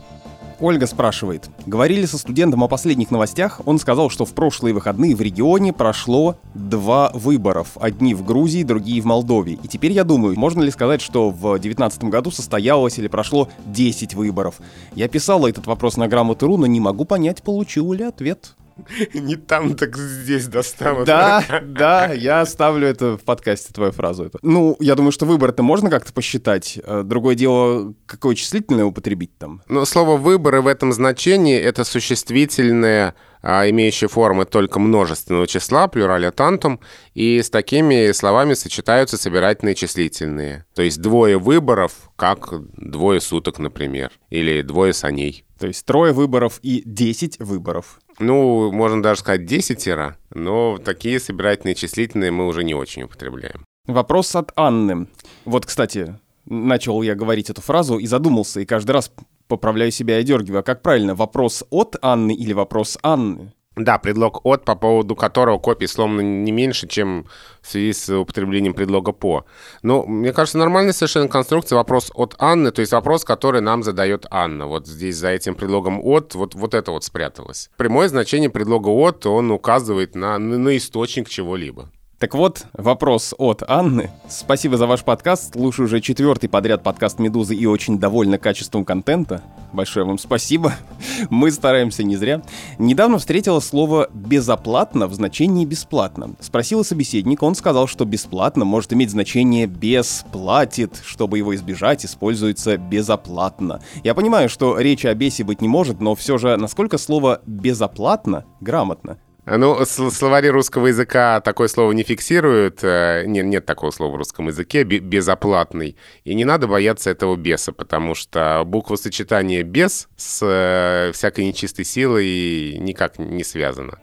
Ольга 0.60 0.86
спрашивает. 0.86 1.48
Говорили 1.66 2.04
со 2.04 2.18
студентом 2.18 2.64
о 2.64 2.68
последних 2.68 3.10
новостях. 3.10 3.60
Он 3.64 3.78
сказал, 3.78 4.10
что 4.10 4.24
в 4.24 4.32
прошлые 4.32 4.74
выходные 4.74 5.14
в 5.14 5.20
регионе 5.20 5.72
прошло 5.72 6.36
два 6.54 7.10
выборов. 7.14 7.76
Одни 7.80 8.14
в 8.14 8.24
Грузии, 8.24 8.64
другие 8.64 9.00
в 9.00 9.04
Молдове. 9.04 9.58
И 9.62 9.68
теперь 9.68 9.92
я 9.92 10.02
думаю, 10.02 10.38
можно 10.38 10.62
ли 10.62 10.70
сказать, 10.70 11.00
что 11.00 11.30
в 11.30 11.42
2019 11.52 12.04
году 12.04 12.30
состоялось 12.32 12.98
или 12.98 13.06
прошло 13.06 13.48
10 13.66 14.14
выборов? 14.14 14.56
Я 14.94 15.08
писала 15.08 15.46
этот 15.46 15.66
вопрос 15.66 15.96
на 15.96 16.08
грамоту.ру, 16.08 16.56
но 16.56 16.66
не 16.66 16.80
могу 16.80 17.04
понять, 17.04 17.42
получил 17.42 17.92
ли 17.92 18.02
ответ. 18.02 18.56
Не 19.14 19.36
там, 19.36 19.76
так 19.76 19.96
здесь 19.96 20.46
достанут. 20.46 21.06
Да, 21.06 21.44
да, 21.62 22.12
я 22.12 22.40
оставлю 22.40 22.86
это 22.86 23.16
в 23.16 23.22
подкасте, 23.22 23.72
твою 23.72 23.92
фразу. 23.92 24.24
эту. 24.24 24.38
Ну, 24.42 24.76
я 24.80 24.94
думаю, 24.94 25.12
что 25.12 25.26
выбор-то 25.26 25.62
можно 25.62 25.90
как-то 25.90 26.12
посчитать. 26.12 26.78
Э, 26.82 27.02
Другое 27.04 27.34
дело, 27.34 27.94
какое 28.06 28.34
числительное 28.34 28.84
употребить 28.84 29.36
там. 29.38 29.62
Но 29.68 29.84
слово 29.84 30.16
«выборы» 30.16 30.60
в 30.62 30.66
этом 30.66 30.92
значении— 30.92 31.58
это 31.60 31.84
существительное, 31.84 33.14
а, 33.42 33.68
имеющее 33.70 34.08
формы 34.08 34.44
только 34.44 34.78
множественного 34.78 35.46
числа, 35.46 35.88
плюраля 35.88 36.30
тантум, 36.30 36.80
и 37.14 37.40
с 37.40 37.50
такими 37.50 38.12
словами 38.12 38.54
сочетаются 38.54 39.16
собирательные 39.16 39.74
числительные. 39.74 40.64
То 40.74 40.82
есть 40.82 41.00
двое 41.00 41.38
выборов, 41.38 41.92
как 42.16 42.52
двое 42.76 43.20
суток, 43.20 43.58
например, 43.58 44.10
или 44.30 44.62
двое 44.62 44.92
саней. 44.92 45.44
То 45.58 45.66
есть 45.66 45.84
трое 45.84 46.12
выборов 46.12 46.60
и 46.62 46.82
10 46.84 47.40
выборов. 47.40 48.00
Ну, 48.18 48.70
можно 48.72 49.02
даже 49.02 49.20
сказать 49.20 49.44
десятеро, 49.44 50.16
но 50.30 50.78
такие 50.78 51.18
собирательные 51.18 51.74
числительные 51.74 52.30
мы 52.30 52.46
уже 52.46 52.64
не 52.64 52.74
очень 52.74 53.02
употребляем. 53.02 53.64
Вопрос 53.86 54.34
от 54.36 54.52
Анны. 54.56 55.08
Вот, 55.44 55.66
кстати, 55.66 56.18
начал 56.44 57.02
я 57.02 57.14
говорить 57.14 57.50
эту 57.50 57.62
фразу 57.62 57.98
и 57.98 58.06
задумался, 58.06 58.60
и 58.60 58.66
каждый 58.66 58.92
раз 58.92 59.12
поправляю 59.48 59.90
себя 59.90 60.18
и 60.18 60.20
одергиваю. 60.20 60.60
А 60.60 60.62
как 60.62 60.82
правильно, 60.82 61.14
вопрос 61.14 61.64
от 61.70 61.96
Анны 62.02 62.34
или 62.34 62.52
вопрос 62.52 62.98
Анны? 63.02 63.52
Да, 63.78 63.98
предлог 63.98 64.44
«от», 64.44 64.64
по 64.64 64.74
поводу 64.74 65.14
которого 65.14 65.58
копий 65.58 65.86
сломано 65.86 66.20
не 66.20 66.50
меньше, 66.50 66.88
чем 66.88 67.26
в 67.62 67.70
связи 67.70 67.92
с 67.92 68.08
употреблением 68.10 68.74
предлога 68.74 69.12
«по». 69.12 69.44
Ну, 69.82 70.04
мне 70.06 70.32
кажется, 70.32 70.58
нормальная 70.58 70.92
совершенно 70.92 71.28
конструкция 71.28 71.76
вопрос 71.76 72.10
от 72.14 72.34
Анны, 72.38 72.72
то 72.72 72.80
есть 72.80 72.92
вопрос, 72.92 73.24
который 73.24 73.60
нам 73.60 73.82
задает 73.82 74.26
Анна. 74.30 74.66
Вот 74.66 74.86
здесь 74.86 75.16
за 75.16 75.28
этим 75.28 75.54
предлогом 75.54 76.00
«от» 76.02 76.34
вот, 76.34 76.54
вот 76.54 76.74
это 76.74 76.90
вот 76.90 77.04
спряталось. 77.04 77.70
Прямое 77.76 78.08
значение 78.08 78.50
предлога 78.50 78.88
«от», 78.88 79.26
он 79.26 79.50
указывает 79.50 80.14
на, 80.14 80.38
на, 80.38 80.76
источник 80.76 81.28
чего-либо. 81.28 81.88
Так 82.18 82.34
вот, 82.34 82.66
вопрос 82.72 83.32
от 83.38 83.62
Анны. 83.68 84.10
Спасибо 84.28 84.76
за 84.76 84.88
ваш 84.88 85.04
подкаст. 85.04 85.52
Слушаю 85.52 85.86
уже 85.86 86.00
четвертый 86.00 86.48
подряд 86.48 86.82
подкаст 86.82 87.20
«Медузы» 87.20 87.54
и 87.54 87.64
очень 87.64 88.00
довольна 88.00 88.38
качеством 88.38 88.84
контента. 88.84 89.40
Большое 89.72 90.04
вам 90.04 90.18
спасибо. 90.18 90.74
Мы 91.30 91.52
стараемся 91.52 92.02
не 92.02 92.16
зря. 92.16 92.42
Недавно 92.76 93.18
встретила 93.18 93.60
слово 93.60 94.08
«безоплатно» 94.12 95.06
в 95.06 95.14
значении 95.14 95.64
«бесплатно». 95.64 96.34
Спросила 96.40 96.82
собеседника, 96.82 97.44
он 97.44 97.54
сказал, 97.54 97.86
что 97.86 98.04
«бесплатно» 98.04 98.64
может 98.64 98.92
иметь 98.92 99.12
значение 99.12 99.66
«бесплатит». 99.66 101.00
Чтобы 101.04 101.38
его 101.38 101.54
избежать, 101.54 102.04
используется 102.04 102.78
«безоплатно». 102.78 103.80
Я 104.02 104.16
понимаю, 104.16 104.48
что 104.48 104.76
речи 104.80 105.06
о 105.06 105.14
бесе 105.14 105.44
быть 105.44 105.60
не 105.60 105.68
может, 105.68 106.00
но 106.00 106.16
все 106.16 106.36
же 106.36 106.56
насколько 106.56 106.98
слово 106.98 107.42
«безоплатно» 107.46 108.44
грамотно? 108.60 109.18
Ну, 109.56 109.80
сл- 109.82 110.10
словари 110.10 110.48
русского 110.48 110.88
языка 110.88 111.40
такое 111.40 111.68
слово 111.68 111.92
не 111.92 112.02
фиксируют. 112.02 112.80
э, 112.82 113.24
Нет, 113.26 113.46
нет 113.46 113.66
такого 113.66 113.90
слова 113.90 114.12
в 114.12 114.16
русском 114.16 114.48
языке, 114.48 114.82
бе- 114.84 114.98
безоплатный. 114.98 115.96
И 116.24 116.34
не 116.34 116.44
надо 116.44 116.66
бояться 116.66 117.10
этого 117.10 117.36
беса, 117.36 117.72
потому 117.72 118.14
что 118.14 118.62
буквосочетание 118.66 119.62
«без» 119.62 120.08
с 120.16 120.40
э, 120.44 121.12
всякой 121.12 121.46
нечистой 121.46 121.84
силой 121.84 122.76
никак 122.78 123.18
не 123.18 123.44
связано. 123.44 123.98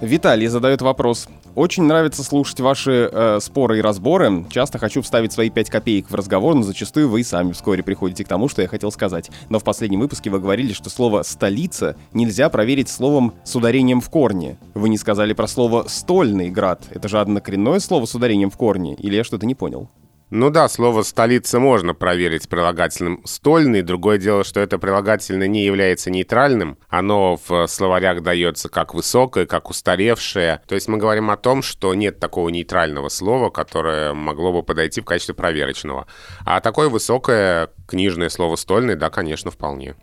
Виталий 0.00 0.46
задает 0.46 0.80
вопрос. 0.80 1.28
Очень 1.58 1.82
нравится 1.82 2.22
слушать 2.22 2.60
ваши 2.60 3.10
э, 3.10 3.40
споры 3.40 3.78
и 3.78 3.80
разборы. 3.80 4.46
Часто 4.48 4.78
хочу 4.78 5.02
вставить 5.02 5.32
свои 5.32 5.50
5 5.50 5.70
копеек 5.70 6.08
в 6.08 6.14
разговор, 6.14 6.54
но 6.54 6.62
зачастую 6.62 7.08
вы 7.08 7.24
сами 7.24 7.50
вскоре 7.50 7.82
приходите 7.82 8.22
к 8.22 8.28
тому, 8.28 8.48
что 8.48 8.62
я 8.62 8.68
хотел 8.68 8.92
сказать. 8.92 9.28
Но 9.48 9.58
в 9.58 9.64
последнем 9.64 9.98
выпуске 9.98 10.30
вы 10.30 10.38
говорили, 10.38 10.72
что 10.72 10.88
слово 10.88 11.24
«столица» 11.24 11.96
нельзя 12.12 12.48
проверить 12.48 12.88
словом 12.88 13.34
с 13.42 13.56
ударением 13.56 14.00
в 14.00 14.08
корне. 14.08 14.56
Вы 14.74 14.88
не 14.88 14.98
сказали 14.98 15.32
про 15.32 15.48
слово 15.48 15.86
«стольный 15.88 16.48
град». 16.48 16.84
Это 16.90 17.08
же 17.08 17.18
однокоренное 17.18 17.80
слово 17.80 18.06
с 18.06 18.14
ударением 18.14 18.50
в 18.50 18.56
корне, 18.56 18.94
или 18.94 19.16
я 19.16 19.24
что-то 19.24 19.44
не 19.44 19.56
понял? 19.56 19.88
Ну 20.30 20.50
да, 20.50 20.68
слово 20.68 21.04
«столица» 21.04 21.58
можно 21.58 21.94
проверить 21.94 22.50
прилагательным 22.50 23.22
«стольный». 23.24 23.80
Другое 23.80 24.18
дело, 24.18 24.44
что 24.44 24.60
это 24.60 24.78
прилагательное 24.78 25.46
не 25.46 25.64
является 25.64 26.10
нейтральным. 26.10 26.76
Оно 26.90 27.38
в 27.48 27.66
словарях 27.66 28.22
дается 28.22 28.68
как 28.68 28.92
высокое, 28.92 29.46
как 29.46 29.70
устаревшее. 29.70 30.60
То 30.66 30.74
есть 30.74 30.86
мы 30.86 30.98
говорим 30.98 31.30
о 31.30 31.38
том, 31.38 31.62
что 31.62 31.94
нет 31.94 32.20
такого 32.20 32.50
нейтрального 32.50 33.08
слова, 33.08 33.48
которое 33.48 34.12
могло 34.12 34.52
бы 34.52 34.62
подойти 34.62 35.00
в 35.00 35.06
качестве 35.06 35.34
проверочного. 35.34 36.06
А 36.44 36.60
такое 36.60 36.90
высокое 36.90 37.70
книжное 37.86 38.28
слово 38.28 38.56
«стольный», 38.56 38.96
да, 38.96 39.08
конечно, 39.08 39.50
вполне. 39.50 39.94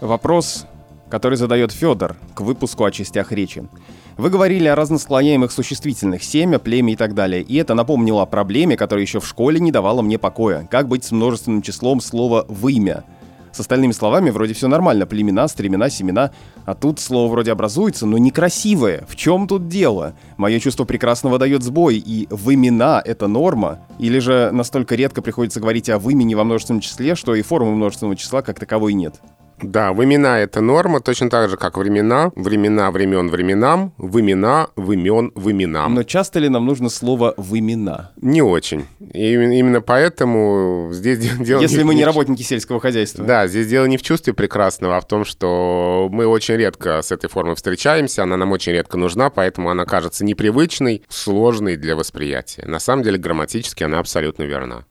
Вопрос, 0.00 0.66
который 1.10 1.36
задает 1.36 1.72
Федор 1.72 2.14
к 2.36 2.42
выпуску 2.42 2.84
о 2.84 2.92
частях 2.92 3.32
речи. 3.32 3.68
Вы 4.16 4.30
говорили 4.30 4.68
о 4.68 4.76
разнослояемых 4.76 5.50
существительных, 5.50 6.22
семя, 6.22 6.60
племя 6.60 6.92
и 6.92 6.96
так 6.96 7.14
далее, 7.14 7.42
и 7.42 7.56
это 7.56 7.74
напомнило 7.74 8.22
о 8.22 8.26
проблеме, 8.26 8.76
которая 8.76 9.04
еще 9.04 9.18
в 9.18 9.26
школе 9.26 9.58
не 9.58 9.72
давала 9.72 10.02
мне 10.02 10.18
покоя. 10.18 10.68
Как 10.70 10.86
быть 10.86 11.02
с 11.02 11.10
множественным 11.10 11.62
числом 11.62 12.00
слова 12.00 12.46
«вымя»? 12.48 13.02
С 13.50 13.58
остальными 13.58 13.90
словами 13.90 14.30
вроде 14.30 14.54
все 14.54 14.68
нормально, 14.68 15.06
племена, 15.06 15.48
стремена, 15.48 15.88
семена, 15.88 16.30
а 16.64 16.76
тут 16.76 17.00
слово 17.00 17.28
вроде 17.28 17.50
образуется, 17.50 18.06
но 18.06 18.16
некрасивое. 18.18 19.04
В 19.08 19.16
чем 19.16 19.48
тут 19.48 19.66
дело? 19.66 20.14
Мое 20.36 20.60
чувство 20.60 20.84
прекрасного 20.84 21.38
дает 21.38 21.64
сбой, 21.64 21.96
и 21.96 22.28
вымена— 22.30 23.02
это 23.04 23.26
норма? 23.26 23.80
Или 23.98 24.20
же 24.20 24.50
настолько 24.52 24.94
редко 24.94 25.22
приходится 25.22 25.58
говорить 25.58 25.88
о 25.88 25.98
вымени 25.98 26.34
во 26.34 26.44
множественном 26.44 26.80
числе, 26.80 27.16
что 27.16 27.34
и 27.34 27.42
формы 27.42 27.74
множественного 27.74 28.16
числа 28.16 28.42
как 28.42 28.60
таковой 28.60 28.94
нет? 28.94 29.20
Да, 29.62 29.92
времена— 29.92 30.38
это 30.40 30.60
норма, 30.60 31.00
точно 31.00 31.30
так 31.30 31.48
же, 31.48 31.56
как 31.56 31.76
времена, 31.76 32.30
времена, 32.34 32.90
времен, 32.90 33.28
временам, 33.28 33.92
вымена, 33.98 34.68
вымен, 34.76 35.32
выменам. 35.34 35.94
Но 35.94 36.02
часто 36.02 36.38
ли 36.38 36.48
нам 36.48 36.66
нужно 36.66 36.88
слово 36.88 37.34
«вымена»? 37.36 38.10
Не 38.20 38.42
очень. 38.42 38.86
И 39.12 39.32
именно 39.32 39.80
поэтому 39.80 40.90
здесь 40.92 41.18
дело... 41.18 41.60
Если 41.60 41.82
мы 41.82 41.94
не 41.94 42.04
работники 42.04 42.42
сельского 42.42 42.80
хозяйства. 42.80 43.24
Да, 43.24 43.46
здесь 43.46 43.68
дело 43.68 43.86
не 43.86 43.96
в 43.96 44.02
чувстве 44.02 44.34
прекрасного, 44.34 44.96
а 44.96 45.00
в 45.00 45.06
том, 45.06 45.24
что 45.24 46.08
мы 46.10 46.26
очень 46.26 46.56
редко 46.56 47.00
с 47.02 47.12
этой 47.12 47.30
формой 47.30 47.54
встречаемся, 47.54 48.22
она 48.22 48.36
нам 48.36 48.52
очень 48.52 48.72
редко 48.72 48.96
нужна, 48.96 49.30
поэтому 49.30 49.70
она 49.70 49.84
кажется 49.84 50.24
непривычной, 50.24 51.02
сложной 51.08 51.76
для 51.76 51.96
восприятия. 51.96 52.64
На 52.66 52.80
самом 52.80 53.02
деле 53.02 53.18
грамматически 53.18 53.84
она 53.84 53.98
абсолютно 53.98 54.42
верна. 54.42 54.84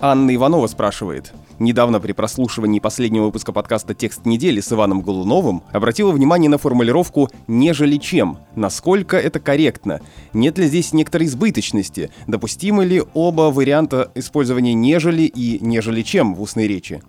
Анна 0.00 0.34
Иванова 0.34 0.66
спрашивает. 0.66 1.32
Недавно 1.60 2.00
при 2.00 2.12
прослушивании 2.12 2.80
последнего 2.80 3.26
выпуска 3.26 3.52
подкаста 3.52 3.92
«Текст 3.92 4.24
недели» 4.24 4.60
с 4.60 4.72
Иваном 4.72 5.02
Голуновым 5.02 5.62
обратила 5.72 6.10
внимание 6.10 6.48
на 6.48 6.56
формулировку 6.56 7.28
«нежели 7.48 7.98
чем». 7.98 8.38
Насколько 8.56 9.18
это 9.18 9.40
корректно? 9.40 10.00
Нет 10.32 10.56
ли 10.56 10.66
здесь 10.68 10.94
некоторой 10.94 11.26
избыточности? 11.26 12.10
Допустимы 12.26 12.86
ли 12.86 13.02
оба 13.12 13.50
варианта 13.52 14.10
использования 14.14 14.72
«нежели» 14.72 15.24
и 15.24 15.58
«нежели 15.60 16.00
чем» 16.00 16.34
в 16.34 16.40
устной 16.40 16.66
речи? 16.66 17.02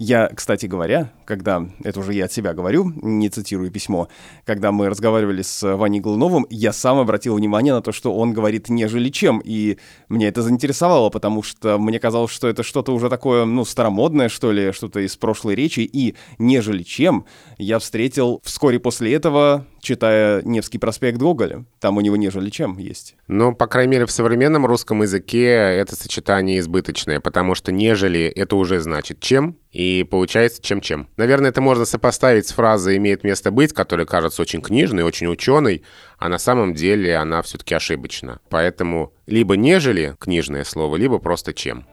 Я, 0.00 0.28
кстати 0.28 0.66
говоря, 0.66 1.12
когда, 1.24 1.68
это 1.82 1.98
уже 1.98 2.14
я 2.14 2.26
от 2.26 2.32
себя 2.32 2.54
говорю, 2.54 2.92
не 3.02 3.28
цитирую 3.28 3.72
письмо, 3.72 4.06
когда 4.44 4.70
мы 4.70 4.88
разговаривали 4.88 5.42
с 5.42 5.76
Ваней 5.76 5.98
Голуновым, 5.98 6.46
я 6.50 6.72
сам 6.72 6.98
обратил 6.98 7.34
внимание 7.34 7.74
на 7.74 7.82
то, 7.82 7.90
что 7.90 8.14
он 8.14 8.32
говорит 8.32 8.68
«нежели 8.68 9.08
чем», 9.08 9.42
и 9.44 9.76
мне 10.08 10.28
это 10.28 10.42
заинтересовало, 10.42 11.10
потому 11.10 11.42
что 11.42 11.78
мне 11.78 11.98
казалось, 11.98 12.30
что 12.30 12.46
это 12.46 12.62
что-то 12.62 12.92
уже 12.92 13.08
такое, 13.08 13.44
ну, 13.44 13.64
старомодное, 13.64 14.28
что 14.28 14.52
ли, 14.52 14.70
что-то 14.70 15.00
из 15.00 15.16
прошлой 15.16 15.56
речи, 15.56 15.80
и 15.80 16.14
«нежели 16.38 16.84
чем» 16.84 17.24
я 17.56 17.80
встретил 17.80 18.40
вскоре 18.44 18.78
после 18.78 19.12
этого 19.14 19.66
читая 19.80 20.42
Невский 20.42 20.78
проспект 20.78 21.18
Гоголя. 21.18 21.64
Там 21.80 21.96
у 21.96 22.00
него 22.00 22.16
нежели 22.16 22.50
чем 22.50 22.78
есть. 22.78 23.16
Ну, 23.26 23.54
по 23.54 23.66
крайней 23.66 23.92
мере, 23.92 24.06
в 24.06 24.10
современном 24.10 24.66
русском 24.66 25.02
языке 25.02 25.48
это 25.48 25.96
сочетание 25.96 26.58
избыточное, 26.58 27.20
потому 27.20 27.54
что 27.54 27.72
нежели 27.72 28.22
это 28.22 28.56
уже 28.56 28.80
значит 28.80 29.20
чем, 29.20 29.56
и 29.78 30.02
получается 30.02 30.60
чем-чем. 30.60 31.06
Наверное, 31.16 31.50
это 31.50 31.60
можно 31.60 31.84
сопоставить 31.84 32.48
с 32.48 32.52
фразой 32.52 32.96
«имеет 32.96 33.22
место 33.22 33.52
быть», 33.52 33.72
которая 33.72 34.06
кажется 34.06 34.42
очень 34.42 34.60
книжной, 34.60 35.04
очень 35.04 35.28
ученой, 35.28 35.84
а 36.18 36.28
на 36.28 36.38
самом 36.38 36.74
деле 36.74 37.14
она 37.14 37.42
все-таки 37.42 37.76
ошибочна. 37.76 38.40
Поэтому 38.48 39.12
либо 39.28 39.56
«нежели» 39.56 40.16
книжное 40.18 40.64
слово, 40.64 40.96
либо 40.96 41.20
просто 41.20 41.54
«чем». 41.54 41.86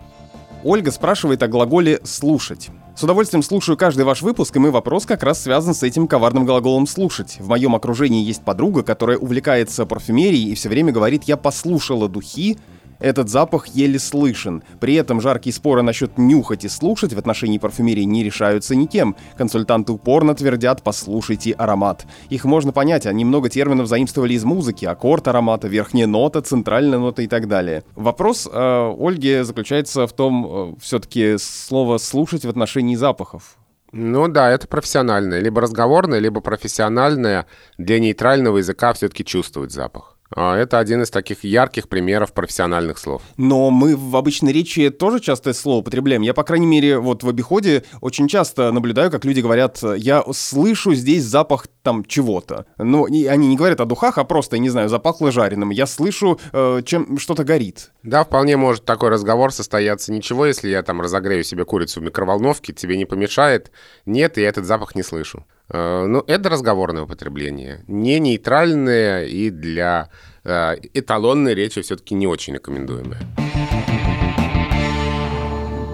Ольга 0.63 0.89
спрашивает 0.89 1.43
о 1.43 1.47
глаголе 1.47 1.99
«слушать». 2.03 2.71
С 2.97 3.03
удовольствием 3.03 3.43
слушаю 3.43 3.77
каждый 3.77 4.03
ваш 4.03 4.23
выпуск, 4.23 4.55
и 4.55 4.59
мой 4.59 4.71
вопрос 4.71 5.05
как 5.05 5.21
раз 5.21 5.43
связан 5.43 5.75
с 5.75 5.83
этим 5.83 6.07
коварным 6.07 6.43
глаголом 6.43 6.87
«слушать». 6.87 7.37
В 7.37 7.49
моем 7.49 7.75
окружении 7.75 8.25
есть 8.25 8.43
подруга, 8.43 8.81
которая 8.81 9.19
увлекается 9.19 9.85
парфюмерией 9.85 10.49
и 10.51 10.55
все 10.55 10.69
время 10.69 10.91
говорит 10.91 11.25
«я 11.25 11.37
послушала 11.37 12.09
духи», 12.09 12.57
этот 12.99 13.29
запах 13.29 13.67
еле 13.67 13.99
слышен. 13.99 14.63
При 14.79 14.95
этом 14.95 15.21
жаркие 15.21 15.53
споры 15.53 15.81
насчет 15.81 16.17
нюхать 16.17 16.65
и 16.65 16.69
слушать 16.69 17.13
в 17.13 17.17
отношении 17.19 17.57
парфюмерии 17.57 18.03
не 18.03 18.23
решаются 18.23 18.75
никем. 18.75 19.15
Консультанты 19.37 19.93
упорно 19.93 20.35
твердят 20.35 20.83
«послушайте 20.83 21.51
аромат». 21.53 22.05
Их 22.29 22.45
можно 22.45 22.71
понять, 22.71 23.05
они 23.05 23.25
много 23.25 23.49
терминов 23.49 23.87
заимствовали 23.87 24.33
из 24.33 24.43
музыки. 24.43 24.85
Аккорд 24.85 25.27
аромата, 25.27 25.67
верхняя 25.67 26.07
нота, 26.07 26.41
центральная 26.41 26.99
нота 26.99 27.21
и 27.21 27.27
так 27.27 27.47
далее. 27.47 27.83
Вопрос 27.95 28.47
э, 28.51 28.95
Ольги 28.99 29.41
заключается 29.41 30.07
в 30.07 30.13
том, 30.13 30.75
э, 30.75 30.75
все-таки 30.81 31.37
слово 31.37 31.97
«слушать» 31.97 32.45
в 32.45 32.49
отношении 32.49 32.95
запахов. 32.95 33.57
Ну 33.91 34.27
да, 34.27 34.51
это 34.51 34.67
профессиональное. 34.67 35.39
Либо 35.39 35.61
разговорное, 35.61 36.19
либо 36.19 36.41
профессиональное. 36.41 37.45
Для 37.77 37.99
нейтрального 37.99 38.57
языка 38.57 38.91
все-таки 38.93 39.23
чувствовать 39.23 39.71
запах. 39.71 40.14
А, 40.33 40.57
это 40.57 40.79
один 40.79 41.01
из 41.03 41.09
таких 41.09 41.43
ярких 41.43 41.87
примеров 41.87 42.33
профессиональных 42.33 42.97
слов. 42.97 43.21
Но 43.37 43.69
мы 43.69 43.95
в 43.95 44.15
обычной 44.15 44.51
речи 44.51 44.89
тоже 44.89 45.19
часто 45.19 45.51
это 45.51 45.59
слово 45.59 45.79
употребляем. 45.79 46.21
Я, 46.21 46.33
по 46.33 46.43
крайней 46.43 46.65
мере, 46.65 46.99
вот 46.99 47.23
в 47.23 47.29
обиходе 47.29 47.83
очень 48.01 48.27
часто 48.27 48.71
наблюдаю, 48.71 49.11
как 49.11 49.25
люди 49.25 49.41
говорят, 49.41 49.81
я 49.97 50.23
слышу 50.33 50.93
здесь 50.95 51.23
запах 51.23 51.67
там 51.83 52.03
чего-то. 52.03 52.65
Ну, 52.77 53.05
они 53.05 53.47
не 53.47 53.55
говорят 53.55 53.79
о 53.81 53.85
духах, 53.85 54.17
а 54.17 54.23
просто, 54.23 54.57
не 54.57 54.69
знаю, 54.69 54.89
запахло 54.89 55.31
жареным. 55.31 55.69
Я 55.69 55.85
слышу, 55.85 56.39
э, 56.51 56.81
чем 56.83 57.17
что-то 57.19 57.43
горит. 57.43 57.91
Да, 58.01 58.23
вполне 58.23 58.57
может 58.57 58.85
такой 58.85 59.09
разговор 59.09 59.51
состояться. 59.51 60.11
Ничего, 60.11 60.47
если 60.47 60.69
я 60.69 60.81
там 60.81 61.01
разогрею 61.01 61.43
себе 61.43 61.65
курицу 61.65 61.99
в 61.99 62.03
микроволновке, 62.03 62.73
тебе 62.73 62.97
не 62.97 63.05
помешает. 63.05 63.71
Нет, 64.05 64.37
я 64.37 64.49
этот 64.49 64.65
запах 64.65 64.95
не 64.95 65.03
слышу. 65.03 65.45
Э, 65.69 66.05
ну, 66.05 66.23
это 66.27 66.49
разговорное 66.49 67.03
употребление. 67.03 67.83
Не 67.87 68.19
нейтральное 68.19 69.25
и 69.25 69.49
для 69.49 70.09
э, 70.43 70.75
эталонной 70.93 71.55
речи 71.55 71.81
все-таки 71.81 72.15
не 72.15 72.27
очень 72.27 72.53
рекомендуемое. 72.53 73.19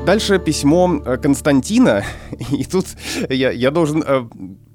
Дальше 0.05 0.39
письмо 0.39 1.01
э, 1.05 1.17
Константина, 1.17 2.03
и 2.51 2.65
тут 2.65 2.85
я, 3.29 3.51
я 3.51 3.71
должен 3.71 4.03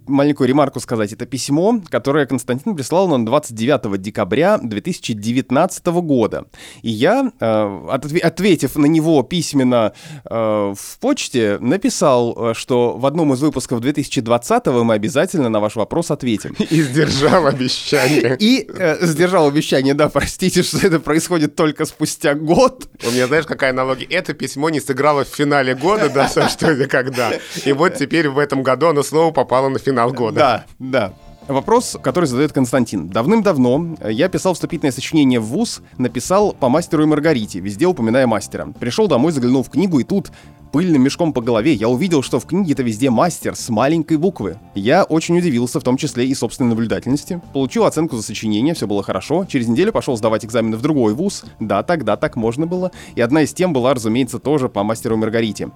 маленькую 0.09 0.48
ремарку 0.48 0.80
сказать. 0.80 1.12
Это 1.12 1.26
письмо, 1.26 1.80
которое 1.88 2.26
Константин 2.26 2.74
прислал 2.76 3.09
нам 3.09 3.24
29 3.24 4.00
декабря 4.00 4.59
2019 4.59 5.86
года. 5.86 6.46
И 6.82 6.90
я, 6.90 7.30
э, 7.40 7.88
ответив 8.22 8.76
на 8.76 8.86
него 8.86 9.22
письменно 9.22 9.92
э, 10.24 10.74
в 10.76 10.98
почте, 11.00 11.59
написал, 11.61 12.50
э, 12.50 12.54
что 12.54 12.96
в 12.96 13.07
одном 13.07 13.32
из 13.32 13.40
выпусков 13.40 13.80
2020 13.80 14.66
мы 14.66 14.94
обязательно 14.94 15.48
на 15.48 15.61
ваш 15.61 15.76
вопрос 15.76 16.11
ответим. 16.11 16.54
И 16.70 16.82
сдержал 16.82 17.46
обещание. 17.46 18.36
И 18.38 18.68
сдержал 19.00 19.48
обещание, 19.48 19.94
да, 19.94 20.09
простите, 20.09 20.62
что 20.62 20.86
это 20.86 21.00
происходит 21.00 21.54
только 21.54 21.84
спустя 21.84 22.34
год. 22.34 22.88
У 23.07 23.11
меня, 23.11 23.26
знаешь, 23.26 23.46
какая 23.46 23.70
аналогия? 23.70 24.07
Это 24.07 24.34
письмо 24.34 24.70
не 24.70 24.80
сыграло 24.80 25.24
в 25.24 25.28
финале 25.28 25.74
года, 25.74 26.09
да, 26.09 26.28
что 26.48 26.70
это 26.70 26.86
когда. 26.86 27.32
И 27.64 27.72
вот 27.72 27.94
теперь 27.94 28.28
в 28.28 28.38
этом 28.38 28.62
году 28.62 28.88
оно 28.88 29.02
снова 29.02 29.32
попало 29.32 29.68
на 29.68 29.78
финал 29.78 29.95
финал 29.97 30.12
года. 30.12 30.36
Да, 30.38 30.64
да. 30.78 31.12
Вопрос, 31.49 31.97
который 32.03 32.24
задает 32.24 32.53
Константин. 32.53 33.09
Давным-давно 33.09 33.97
я 34.05 34.28
писал 34.28 34.55
вступительное 34.55 34.90
сочинение 34.90 35.38
в 35.38 35.44
ВУЗ, 35.44 35.80
написал 35.97 36.53
по 36.53 36.68
мастеру 36.68 37.05
и 37.05 37.07
Маргарите, 37.07 37.61
везде 37.61 37.86
упоминая 37.86 38.26
мастера. 38.26 38.66
Пришел 38.80 39.07
домой, 39.07 39.30
заглянул 39.30 39.62
в 39.62 39.70
книгу, 39.70 40.01
и 40.01 40.05
тут 40.05 40.32
пыльным 40.72 41.03
мешком 41.03 41.32
по 41.32 41.40
голове 41.40 41.72
я 41.72 41.88
увидел, 41.88 42.22
что 42.22 42.40
в 42.40 42.47
книге 42.47 42.72
это 42.72 42.82
везде 42.82 43.11
мастер 43.11 43.55
с 43.55 43.68
маленькой 43.68 44.16
буквы. 44.16 44.59
Я 44.74 45.05
очень 45.05 45.38
удивился, 45.38 45.78
в 45.78 45.84
том 45.84 45.97
числе 45.97 46.26
и 46.26 46.34
собственной 46.34 46.70
наблюдательности. 46.70 47.40
Получил 47.53 47.84
оценку 47.84 48.16
за 48.16 48.22
сочинение, 48.24 48.74
все 48.74 48.88
было 48.88 49.05
хорошо. 49.05 49.47
Через 49.49 49.68
неделю 49.68 49.92
пошел 49.92 50.16
сдавать 50.16 50.44
экзамены 50.44 50.76
в 50.76 50.82
другой 50.82 51.14
вуз. 51.14 51.44
Да, 51.61 51.84
тогда 51.84 52.16
так 52.16 52.34
можно 52.34 52.66
было. 52.66 52.90
И 53.14 53.20
одна 53.20 53.42
из 53.42 53.55
тем 53.55 53.72
была, 53.72 53.94
разумеется, 53.94 54.40
тоже 54.40 54.68
по 54.68 54.82
мастеру 54.82 55.14
и 55.14 55.18
Маргарите. 55.18 55.70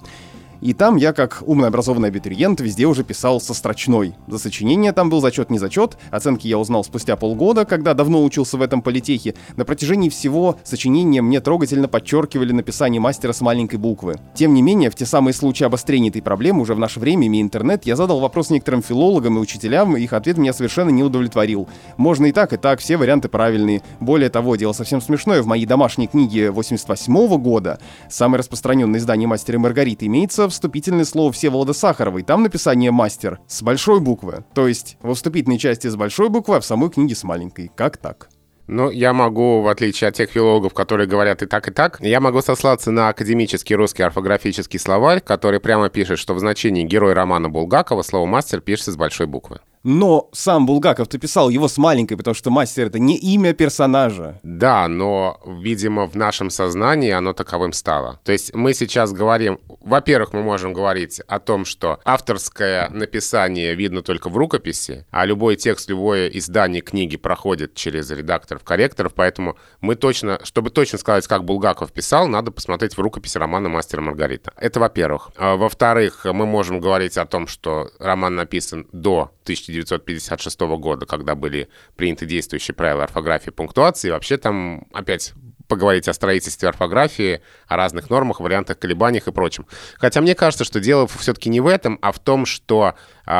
И 0.60 0.74
там 0.74 0.96
я, 0.96 1.12
как 1.12 1.42
умный 1.46 1.68
образованный 1.68 2.08
абитуриент, 2.08 2.60
везде 2.60 2.86
уже 2.86 3.02
писал 3.02 3.40
со 3.40 3.54
строчной. 3.54 4.14
За 4.26 4.38
сочинение 4.38 4.92
там 4.92 5.08
был 5.08 5.20
зачет 5.20 5.50
не 5.50 5.58
зачет, 5.58 5.96
оценки 6.10 6.46
я 6.46 6.58
узнал 6.58 6.84
спустя 6.84 7.16
полгода, 7.16 7.64
когда 7.64 7.94
давно 7.94 8.22
учился 8.22 8.58
в 8.58 8.62
этом 8.62 8.82
политехе. 8.82 9.34
На 9.56 9.64
протяжении 9.64 10.10
всего 10.10 10.56
сочинения 10.62 11.22
мне 11.22 11.40
трогательно 11.40 11.88
подчеркивали 11.88 12.52
написание 12.52 13.00
мастера 13.00 13.32
с 13.32 13.40
маленькой 13.40 13.76
буквы. 13.76 14.16
Тем 14.34 14.52
не 14.52 14.60
менее, 14.60 14.90
в 14.90 14.94
те 14.94 15.06
самые 15.06 15.32
случаи 15.32 15.64
обострения 15.64 16.10
этой 16.10 16.20
проблемы 16.20 16.60
уже 16.60 16.74
в 16.74 16.78
наше 16.78 17.00
время, 17.00 17.26
имея 17.26 17.42
интернет, 17.42 17.86
я 17.86 17.96
задал 17.96 18.20
вопрос 18.20 18.50
некоторым 18.50 18.82
филологам 18.82 19.38
и 19.38 19.40
учителям, 19.40 19.96
и 19.96 20.02
их 20.02 20.12
ответ 20.12 20.36
меня 20.36 20.52
совершенно 20.52 20.90
не 20.90 21.02
удовлетворил. 21.02 21.68
Можно 21.96 22.26
и 22.26 22.32
так, 22.32 22.52
и 22.52 22.58
так, 22.58 22.80
все 22.80 22.98
варианты 22.98 23.28
правильные. 23.28 23.82
Более 23.98 24.28
того, 24.28 24.56
дело 24.56 24.72
совсем 24.72 25.00
смешное, 25.00 25.40
в 25.40 25.46
моей 25.46 25.64
домашней 25.64 26.06
книге 26.06 26.50
88 26.50 27.38
года, 27.38 27.78
самое 28.10 28.40
распространенное 28.40 29.00
издание 29.00 29.26
«Мастера 29.26 29.56
и 29.56 29.58
Маргариты», 29.58 30.06
имеется 30.06 30.49
вступительное 30.50 31.04
слово 31.04 31.32
Всеволода 31.32 31.72
Сахаровой. 31.72 32.22
Там 32.22 32.42
написание 32.42 32.90
«мастер» 32.90 33.40
с 33.46 33.62
большой 33.62 34.00
буквы. 34.00 34.44
То 34.54 34.68
есть 34.68 34.96
во 35.00 35.14
вступительной 35.14 35.58
части 35.58 35.88
с 35.88 35.96
большой 35.96 36.28
буквы, 36.28 36.56
а 36.56 36.60
в 36.60 36.64
самой 36.64 36.90
книге 36.90 37.14
с 37.14 37.24
маленькой. 37.24 37.70
Как 37.74 37.96
так? 37.96 38.28
Ну, 38.72 38.88
я 38.88 39.12
могу, 39.12 39.62
в 39.62 39.68
отличие 39.68 40.08
от 40.08 40.14
тех 40.14 40.30
филологов, 40.30 40.74
которые 40.74 41.08
говорят 41.08 41.42
и 41.42 41.46
так, 41.46 41.66
и 41.66 41.72
так, 41.72 41.98
я 42.00 42.20
могу 42.20 42.40
сослаться 42.40 42.92
на 42.92 43.08
академический 43.08 43.74
русский 43.74 44.04
орфографический 44.04 44.78
словарь, 44.78 45.20
который 45.20 45.58
прямо 45.58 45.88
пишет, 45.88 46.20
что 46.20 46.34
в 46.34 46.38
значении 46.38 46.84
герой 46.84 47.12
романа 47.12 47.48
Булгакова 47.48 48.02
слово 48.02 48.26
«мастер» 48.26 48.60
пишется 48.60 48.92
с 48.92 48.96
большой 48.96 49.26
буквы. 49.26 49.58
Но 49.82 50.28
сам 50.32 50.66
Булгаков-то 50.66 51.18
писал 51.18 51.48
его 51.48 51.66
с 51.66 51.78
маленькой, 51.78 52.16
потому 52.16 52.34
что 52.34 52.50
мастер— 52.50 52.86
это 52.88 52.98
не 52.98 53.16
имя 53.16 53.54
персонажа. 53.54 54.38
Да, 54.42 54.88
но, 54.88 55.40
видимо, 55.46 56.06
в 56.06 56.14
нашем 56.16 56.50
сознании 56.50 57.10
оно 57.10 57.32
таковым 57.32 57.72
стало. 57.72 58.20
То 58.24 58.32
есть 58.32 58.54
мы 58.54 58.74
сейчас 58.74 59.12
говорим... 59.12 59.58
Во-первых, 59.80 60.34
мы 60.34 60.42
можем 60.42 60.74
говорить 60.74 61.20
о 61.20 61.38
том, 61.38 61.64
что 61.64 62.00
авторское 62.04 62.90
написание 62.90 63.74
видно 63.74 64.02
только 64.02 64.28
в 64.28 64.36
рукописи, 64.36 65.06
а 65.10 65.24
любой 65.24 65.56
текст, 65.56 65.88
любое 65.88 66.28
издание 66.28 66.82
книги 66.82 67.16
проходит 67.16 67.74
через 67.74 68.10
редакторов-корректоров, 68.10 69.14
поэтому 69.14 69.56
мы 69.80 69.94
точно, 69.94 70.38
чтобы 70.44 70.68
точно 70.68 70.98
сказать, 70.98 71.26
как 71.26 71.44
Булгаков 71.44 71.92
писал, 71.92 72.28
надо 72.28 72.50
посмотреть 72.50 72.98
в 72.98 73.00
рукописи 73.00 73.38
романа 73.38 73.70
«Мастер 73.70 74.00
и 74.00 74.02
Маргарита». 74.02 74.52
Это 74.56 74.80
во-первых. 74.80 75.30
А, 75.38 75.56
во-вторых, 75.56 76.26
мы 76.26 76.44
можем 76.44 76.78
говорить 76.80 77.16
о 77.16 77.24
том, 77.24 77.46
что 77.46 77.90
роман 77.98 78.34
написан 78.34 78.86
до 78.92 79.32
1956 79.70 80.60
года, 80.78 81.06
когда 81.06 81.34
были 81.34 81.68
приняты 81.96 82.26
действующие 82.26 82.74
правила 82.74 83.04
орфографии 83.04 83.50
и 83.50 83.54
пунктуации. 83.54 84.10
Вообще 84.10 84.36
там 84.36 84.86
опять 84.92 85.32
поговорить 85.70 86.08
о 86.08 86.12
строительстве 86.12 86.68
орфографии, 86.68 87.40
о 87.68 87.76
разных 87.76 88.10
нормах, 88.10 88.40
вариантах, 88.40 88.78
колебаниях 88.78 89.28
и 89.28 89.32
прочем. 89.32 89.66
Хотя 89.98 90.20
мне 90.20 90.34
кажется, 90.34 90.64
что 90.64 90.80
дело 90.80 91.06
все-таки 91.06 91.48
не 91.48 91.60
в 91.60 91.66
этом, 91.68 91.98
а 92.02 92.10
в 92.10 92.18
том, 92.18 92.44
что 92.44 92.94
э, 93.24 93.30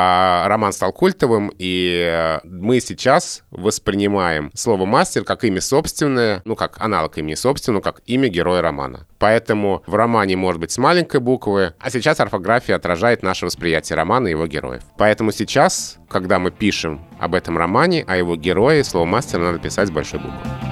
роман 0.47 0.71
стал 0.71 0.93
культовым, 0.93 1.51
и 1.57 2.09
э, 2.09 2.39
мы 2.45 2.79
сейчас 2.79 3.43
воспринимаем 3.51 4.49
слово 4.55 4.85
«мастер» 4.85 5.25
как 5.25 5.43
имя 5.43 5.59
собственное, 5.59 6.41
ну, 6.45 6.55
как 6.55 6.79
аналог 6.79 7.17
имени 7.17 7.35
собственного, 7.35 7.81
как 7.81 8.01
имя 8.05 8.29
героя 8.29 8.61
романа. 8.61 9.05
Поэтому 9.19 9.83
в 9.85 9.93
романе 9.95 10.37
может 10.37 10.61
быть 10.61 10.71
с 10.71 10.77
маленькой 10.77 11.19
буквы, 11.19 11.73
а 11.79 11.89
сейчас 11.91 12.21
орфография 12.21 12.75
отражает 12.75 13.23
наше 13.23 13.45
восприятие 13.45 13.97
романа 13.97 14.29
и 14.29 14.31
его 14.31 14.47
героев. 14.47 14.83
Поэтому 14.97 15.33
сейчас, 15.33 15.97
когда 16.09 16.39
мы 16.39 16.49
пишем 16.49 17.05
об 17.19 17.35
этом 17.35 17.57
романе, 17.57 18.05
о 18.07 18.15
его 18.15 18.37
герое, 18.37 18.83
слово 18.85 19.05
«мастер» 19.05 19.39
надо 19.39 19.59
писать 19.59 19.89
с 19.89 19.91
большой 19.91 20.21
буквы. 20.21 20.70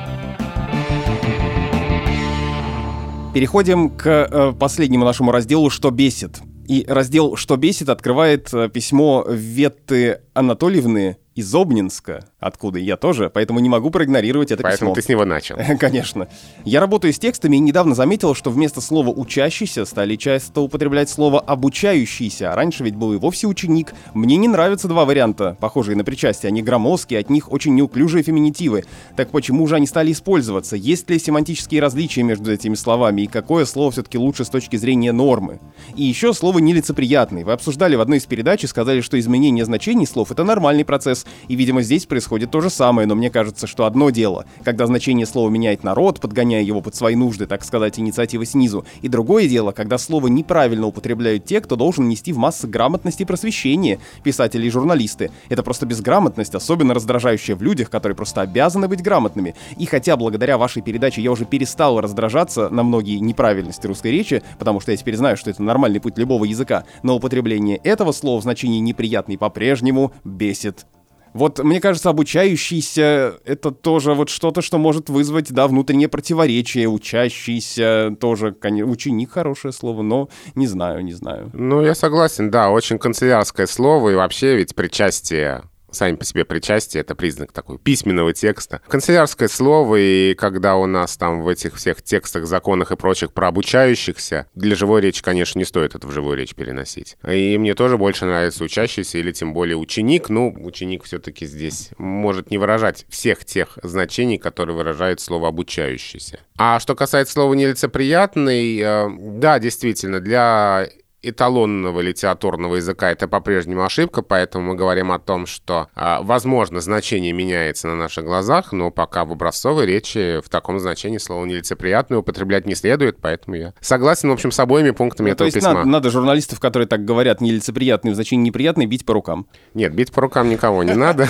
Переходим 3.32 3.92
к 3.92 4.08
э, 4.08 4.54
последнему 4.54 5.06
нашему 5.06 5.32
разделу 5.32 5.70
«Что 5.70 5.92
бесит?». 5.92 6.40
И 6.68 6.84
раздел 6.88 7.36
«Что 7.36 7.58
бесит» 7.58 7.90
открывает 7.90 8.52
э, 8.54 8.70
письмо 8.70 9.24
Ветты 9.30 10.22
Анатольевны 10.34 11.18
из 11.36 11.54
Обнинска, 11.54 12.26
откуда 12.40 12.80
я 12.80 12.96
тоже, 12.98 13.30
поэтому 13.30 13.60
не 13.60 13.70
могу 13.70 13.90
проигнорировать 13.90 14.52
это 14.52 14.64
Поэтому 14.64 14.92
письмо. 14.92 14.96
ты 14.96 15.02
с 15.02 15.10
него 15.10 15.26
начал. 15.26 15.58
Конечно. 15.80 16.28
Я 16.64 16.80
работаю 16.80 17.14
с 17.14 17.20
текстами 17.20 17.58
и 17.58 17.60
недавно 17.60 17.96
заметил, 17.96 18.34
что 18.34 18.50
вместо 18.50 18.82
слова 18.82 19.10
«учащийся» 19.10 19.86
стали 19.86 20.16
часто 20.16 20.62
употреблять 20.62 21.10
слово 21.10 21.40
«обучающийся», 21.40 22.52
а 22.52 22.56
раньше 22.56 22.84
ведь 22.84 22.96
был 22.96 23.14
и 23.14 23.18
вовсе 23.18 23.48
«ученик». 23.48 23.94
Мне 24.14 24.38
не 24.38 24.48
нравятся 24.48 24.88
два 24.88 25.06
варианта, 25.06 25.58
похожие 25.60 25.98
на 25.98 26.04
причастие. 26.04 26.50
Они 26.50 26.62
громоздкие, 26.62 27.20
от 27.20 27.30
них 27.30 27.52
очень 27.52 27.76
неуклюжие 27.76 28.24
феминитивы. 28.24 28.86
Так 29.18 29.32
почему 29.32 29.68
же 29.68 29.76
они 29.76 29.86
стали 29.88 30.12
использоваться? 30.12 30.76
Есть 30.76 31.10
ли 31.10 31.20
семантические 31.20 31.82
различия 31.82 32.24
между 32.24 32.52
этими 32.52 32.76
словами? 32.76 33.24
И 33.24 33.28
какое 33.28 33.66
слово 33.66 33.92
все-таки 33.92 34.18
лучше 34.18 34.46
с 34.46 34.50
точки 34.50 34.78
зрения 34.78 35.12
нормы? 35.12 35.60
И 35.96 36.04
еще 36.04 36.34
слово 36.34 36.60
«нелицеприятный». 36.60 37.44
Вы 37.44 37.52
обсуждали 37.52 37.96
в 37.96 38.02
одной 38.02 38.20
из 38.20 38.26
передач 38.26 38.64
и 38.64 38.68
сказали, 38.68 39.02
что 39.02 39.20
изменение 39.20 39.66
значений 39.66 40.08
слов— 40.08 40.32
это 40.32 40.44
нормальный 40.44 40.86
процесс. 40.86 41.26
И, 41.48 41.56
видимо, 41.56 41.82
здесь 41.82 42.06
происходит 42.06 42.29
то 42.38 42.62
же 42.62 42.70
самое, 42.70 43.08
но 43.08 43.16
мне 43.16 43.30
кажется, 43.30 43.68
что 43.68 43.86
одно 43.86 44.10
дело, 44.10 44.46
когда 44.64 44.86
значение 44.86 45.26
слова 45.26 45.50
меняет 45.50 45.84
народ, 45.84 46.20
подгоняя 46.20 46.62
его 46.62 46.82
под 46.82 46.96
свои 46.96 47.16
нужды, 47.16 47.46
так 47.46 47.64
сказать, 47.64 48.00
инициативы 48.00 48.46
снизу, 48.46 48.86
и 49.02 49.08
другое 49.08 49.48
дело, 49.48 49.72
когда 49.72 49.98
слово 49.98 50.28
неправильно 50.28 50.88
употребляют 50.88 51.46
те, 51.46 51.62
кто 51.62 51.76
должен 51.76 52.08
нести 52.08 52.34
в 52.34 52.38
массы 52.38 52.68
грамотность 52.68 53.22
и 53.22 53.26
просвещение, 53.26 54.00
писатели 54.24 54.68
и 54.68 54.70
журналисты. 54.70 55.32
Это 55.50 55.64
просто 55.64 55.86
безграмотность, 55.86 56.56
особенно 56.56 56.94
раздражающая 56.94 57.56
в 57.56 57.62
людях, 57.62 57.90
которые 57.90 58.16
просто 58.16 58.42
обязаны 58.42 58.88
быть 58.88 59.02
грамотными. 59.02 59.56
И 59.78 59.86
хотя 59.86 60.18
благодаря 60.18 60.58
вашей 60.58 60.82
передаче 60.82 61.22
я 61.22 61.32
уже 61.32 61.46
перестал 61.46 62.00
раздражаться 62.02 62.70
на 62.70 62.84
многие 62.84 63.20
неправильности 63.20 63.88
русской 63.88 64.12
речи, 64.12 64.44
потому 64.58 64.80
что 64.80 64.92
я 64.92 64.98
теперь 64.98 65.16
знаю, 65.16 65.38
что 65.38 65.50
это 65.50 65.64
нормальный 65.64 66.00
путь 66.00 66.18
любого 66.18 66.46
языка, 66.46 66.84
но 67.04 67.16
употребление 67.16 67.78
этого 67.78 68.12
слова 68.12 68.40
в 68.40 68.44
значении 68.44 68.80
неприятный 68.80 69.38
по-прежнему 69.38 70.12
бесит 70.24 70.86
вот, 71.34 71.60
мне 71.60 71.80
кажется, 71.80 72.10
обучающийся— 72.10 73.40
это 73.46 73.72
тоже 73.72 74.14
вот 74.14 74.30
что-то, 74.30 74.62
что 74.62 74.78
может 74.78 75.10
вызвать, 75.10 75.52
да, 75.52 75.68
внутреннее 75.68 76.08
противоречие. 76.08 76.88
Учащийся 76.88 78.16
тоже, 78.20 78.52
конечно, 78.52 78.92
ученик— 78.92 79.32
хорошее 79.34 79.74
слово, 79.74 80.02
но 80.02 80.30
не 80.56 80.68
знаю, 80.68 81.04
не 81.04 81.14
знаю. 81.14 81.50
Ну, 81.54 81.82
я 81.82 81.96
согласен, 81.96 82.50
да, 82.50 82.70
очень 82.70 82.98
канцелярское 82.98 83.68
слово, 83.68 84.10
и 84.10 84.16
вообще 84.16 84.56
ведь 84.56 84.76
причастие 84.76 85.64
сами 85.92 86.16
по 86.16 86.26
себе 86.26 86.46
причастие— 86.46 87.02
это 87.02 87.16
признак 87.16 87.52
такой 87.52 87.78
письменного 87.78 88.34
текста. 88.34 88.82
Канцелярское 88.88 89.48
слово, 89.48 89.96
и 89.98 90.34
когда 90.36 90.76
у 90.76 90.86
нас 90.86 91.18
там 91.18 91.42
в 91.42 91.48
этих 91.48 91.76
всех 91.76 92.02
текстах, 92.02 92.46
законах 92.46 92.92
и 92.92 92.96
прочих 92.96 93.34
про 93.34 93.48
обучающихся, 93.48 94.48
для 94.56 94.76
живой 94.76 95.02
речи, 95.02 95.22
конечно, 95.24 95.60
не 95.60 95.66
стоит 95.66 95.96
это 95.96 96.08
в 96.08 96.12
живую 96.12 96.38
речь 96.38 96.56
переносить. 96.56 97.18
И 97.28 97.58
мне 97.58 97.74
тоже 97.74 97.98
больше 97.98 98.26
нравится 98.26 98.64
учащийся 98.64 99.18
или 99.18 99.32
тем 99.32 99.54
более 99.54 99.78
ученик. 99.78 100.30
Ну, 100.30 100.54
ученик 100.62 101.04
все-таки 101.04 101.46
здесь 101.46 101.90
может 101.98 102.52
не 102.52 102.58
выражать 102.58 103.06
всех 103.10 103.46
тех 103.46 103.78
значений, 103.84 104.38
которые 104.38 104.76
выражает 104.76 105.20
слово 105.20 105.50
«обучающийся». 105.50 106.40
А 106.58 106.80
что 106.80 106.96
касается 106.96 107.34
слова 107.34 107.54
«нелицеприятный», 107.54 108.80
э, 108.80 109.10
да, 109.20 109.60
действительно, 109.60 110.20
для 110.20 110.90
эталонного 111.22 112.00
литературного 112.02 112.76
языка 112.76 113.12
это 113.12 113.28
по-прежнему 113.28 113.84
ошибка, 113.84 114.22
поэтому 114.22 114.70
мы 114.70 114.76
говорим 114.76 115.12
о 115.12 115.20
том, 115.20 115.46
что, 115.46 115.88
а, 115.96 116.22
возможно, 116.22 116.80
значение 116.80 117.34
меняется 117.34 117.88
на 117.88 117.96
наших 117.96 118.26
глазах, 118.26 118.72
но 118.72 118.90
пока 118.92 119.26
в 119.26 119.32
образцовой 119.32 119.86
речи 119.86 120.40
в 120.42 120.50
таком 120.50 120.80
значении 120.80 121.18
слово 121.18 121.46
нелицеприятное 121.46 122.20
употреблять 122.20 122.66
не 122.66 122.76
следует, 122.76 123.18
поэтому 123.20 123.58
я 123.58 123.74
согласен, 123.82 124.30
в 124.30 124.34
общем, 124.34 124.52
с 124.52 124.60
обоими 124.60 124.92
пунктами 124.92 125.28
ну, 125.28 125.34
этого 125.34 125.50
то 125.50 125.56
есть 125.56 125.56
письма. 125.56 125.74
Надо, 125.74 125.90
надо 125.90 126.10
журналистов, 126.10 126.60
которые 126.60 126.88
так 126.88 127.04
говорят, 127.04 127.42
нелицеприятные 127.42 128.14
в 128.14 128.16
значении 128.16 128.46
неприятный, 128.46 128.86
бить 128.86 129.06
по 129.06 129.14
рукам. 129.14 129.48
Нет, 129.74 129.94
бить 129.94 130.12
по 130.12 130.22
рукам 130.22 130.50
никого 130.50 130.84
не 130.84 130.94
надо. 130.94 131.28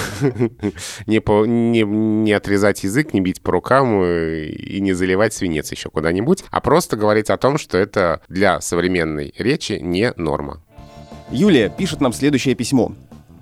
Не, 1.06 2.34
отрезать 2.34 2.84
язык, 2.84 3.14
не 3.14 3.22
бить 3.22 3.42
по 3.42 3.52
рукам 3.52 4.04
и 4.04 4.80
не 4.80 4.94
заливать 4.94 5.34
свинец 5.34 5.72
еще 5.72 5.90
куда-нибудь, 5.90 6.44
а 6.52 6.62
просто 6.62 6.96
говорить 6.98 7.30
о 7.30 7.38
том, 7.38 7.58
что 7.58 7.78
это 7.78 8.22
для 8.28 8.62
современной 8.62 9.34
речи 9.38 9.79
не 9.80 10.14
норма. 10.16 10.62
Юлия 11.32 11.70
пишет 11.70 12.02
нам 12.02 12.14
следующее 12.14 12.56
письмо. 12.56 12.92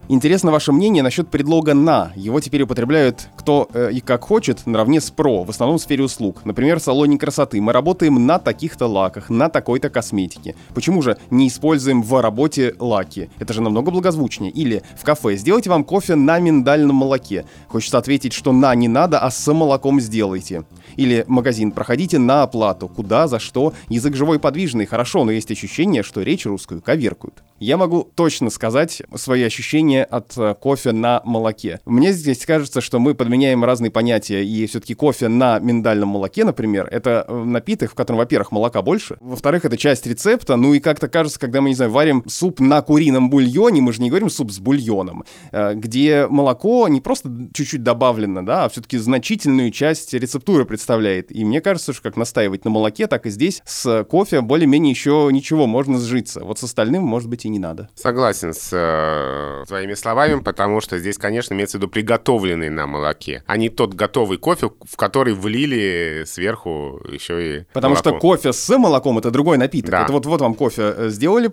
Интересно 0.10 0.52
ваше 0.52 0.72
мнение 0.72 1.04
насчет 1.04 1.28
предлога 1.28 1.74
«на». 1.74 2.14
Его 2.16 2.40
теперь 2.40 2.62
употребляют 2.62 3.28
кто 3.36 3.70
э, 3.74 3.92
и 3.94 4.00
как 4.00 4.24
хочет, 4.26 4.66
наравне 4.66 5.02
с 5.02 5.12
«про», 5.12 5.44
в 5.44 5.50
основном 5.50 5.78
в 5.78 5.82
сфере 5.82 6.04
услуг. 6.04 6.46
Например, 6.46 6.80
в 6.80 6.84
салоне 6.84 7.18
красоты. 7.18 7.62
Мы 7.62 7.74
работаем 7.74 8.26
на 8.26 8.40
таких-то 8.40 8.88
лаках, 8.88 9.30
на 9.30 9.50
такой-то 9.50 9.90
косметике. 9.90 10.56
Почему 10.74 11.02
же 11.02 11.18
не 11.30 11.48
используем 11.48 12.04
в 12.04 12.22
работе 12.22 12.76
лаки? 12.80 13.30
Это 13.40 13.54
же 13.54 13.62
намного 13.62 13.92
благозвучнее. 13.92 14.52
Или 14.52 14.82
в 14.98 15.04
кафе 15.04 15.36
сделайте 15.36 15.70
вам 15.70 15.84
кофе 15.84 16.16
на 16.16 16.40
миндальном 16.40 16.96
молоке. 16.96 17.46
Хочется 17.68 17.98
ответить, 17.98 18.32
что 18.32 18.54
«на» 18.54 18.76
не 18.76 18.88
надо, 18.88 19.20
а 19.20 19.30
с 19.30 19.54
молоком 19.54 20.00
сделайте. 20.00 20.64
Или 20.98 21.24
магазин, 21.28 21.72
проходите 21.72 22.18
на 22.20 22.44
оплату. 22.44 22.90
Куда, 22.90 23.28
за 23.28 23.40
что? 23.40 23.74
Язык 23.88 24.16
живой 24.16 24.40
подвижный, 24.40 24.86
хорошо, 24.86 25.24
но 25.24 25.32
есть 25.32 25.52
ощущение, 25.52 26.04
что 26.04 26.22
речь 26.22 26.46
русскую 26.46 26.82
коверкуют. 26.82 27.44
Я 27.60 27.78
могу 27.78 28.08
точно 28.14 28.52
сказать 28.52 29.02
свои 29.16 29.42
ощущения 29.44 30.04
от 30.04 30.38
э, 30.38 30.54
кофе 30.60 30.92
на 30.92 31.22
молоке. 31.26 31.80
Мне 31.86 32.14
здесь 32.14 32.46
кажется, 32.46 32.82
что 32.82 33.00
мы 33.00 33.16
подменяем 33.16 33.64
разные 33.64 33.90
понятия, 33.90 34.46
и 34.46 34.68
все-таки 34.68 34.94
кофе 34.94 35.28
на 35.28 35.58
миндальном 35.58 36.10
молоке, 36.10 36.46
например, 36.46 36.88
это 36.92 37.26
э, 37.28 37.44
напиток, 37.44 37.92
в 37.92 37.96
котором, 37.96 38.20
во-первых, 38.20 38.52
молока 38.52 38.84
больше, 38.84 39.18
во-вторых, 39.22 39.66
это 39.66 39.76
часть 39.76 40.06
рецепта, 40.06 40.56
ну 40.56 40.76
и 40.76 40.80
как-то 40.80 41.08
кажется, 41.08 41.40
когда 41.40 41.62
мы, 41.62 41.70
не 41.70 41.76
знаю, 41.76 41.92
варим 41.92 42.24
суп 42.28 42.60
на 42.60 42.82
курином 42.84 43.32
бульоне, 43.32 43.82
мы 43.82 43.92
же 43.92 44.02
не 44.02 44.10
говорим 44.10 44.30
суп 44.30 44.52
с 44.52 44.60
бульоном, 44.60 45.24
э, 45.52 45.74
где 45.74 46.28
молоко 46.28 46.88
не 46.88 47.02
просто 47.02 47.30
чуть-чуть 47.54 47.82
добавлено, 47.82 48.44
да, 48.44 48.66
а 48.66 48.70
все-таки 48.70 48.98
значительную 48.98 49.72
часть 49.72 50.14
рецептуры 50.14 50.66
представляет. 50.66 50.87
И 51.32 51.46
мне 51.46 51.62
кажется, 51.62 51.94
что 51.94 52.04
как 52.04 52.18
настаивать 52.18 52.66
на 52.66 52.72
молоке, 52.72 53.08
так 53.08 53.26
и 53.26 53.30
здесь 53.30 53.62
с 53.66 54.04
кофе 54.06 54.42
более-менее 54.42 54.92
еще 54.92 55.30
ничего, 55.32 55.68
можно 55.68 56.00
сжиться. 56.00 56.44
Вот 56.44 56.60
с 56.60 56.64
остальным, 56.64 57.04
может 57.04 57.30
быть, 57.30 57.46
и 57.46 57.50
не 57.50 57.60
надо. 57.60 57.90
Согласен 57.96 58.54
с 58.54 58.70
э, 58.72 59.66
твоими 59.68 59.94
словами, 59.94 60.40
потому 60.42 60.82
что 60.82 60.98
здесь, 60.98 61.18
конечно, 61.18 61.54
имеется 61.54 61.78
в 61.78 61.82
виду 61.82 61.90
приготовленный 61.90 62.70
на 62.70 62.88
молоке, 62.88 63.44
а 63.48 63.58
не 63.58 63.70
тот 63.70 63.94
готовый 63.94 64.38
кофе, 64.38 64.72
в 64.90 64.96
который 64.96 65.34
влили 65.34 66.24
сверху 66.26 67.02
еще 67.12 67.60
и 67.60 67.64
Потому 67.74 67.96
молоко. 67.96 68.10
что 68.10 68.20
кофе 68.20 68.54
с 68.54 68.78
молоком 68.78 69.18
это 69.18 69.32
другой 69.32 69.58
напиток. 69.58 69.92
Да. 69.92 70.04
Это 70.04 70.14
вот, 70.14 70.26
вот 70.26 70.42
вам 70.42 70.54
кофе 70.54 70.94
э, 70.96 71.10
сделали, 71.10 71.52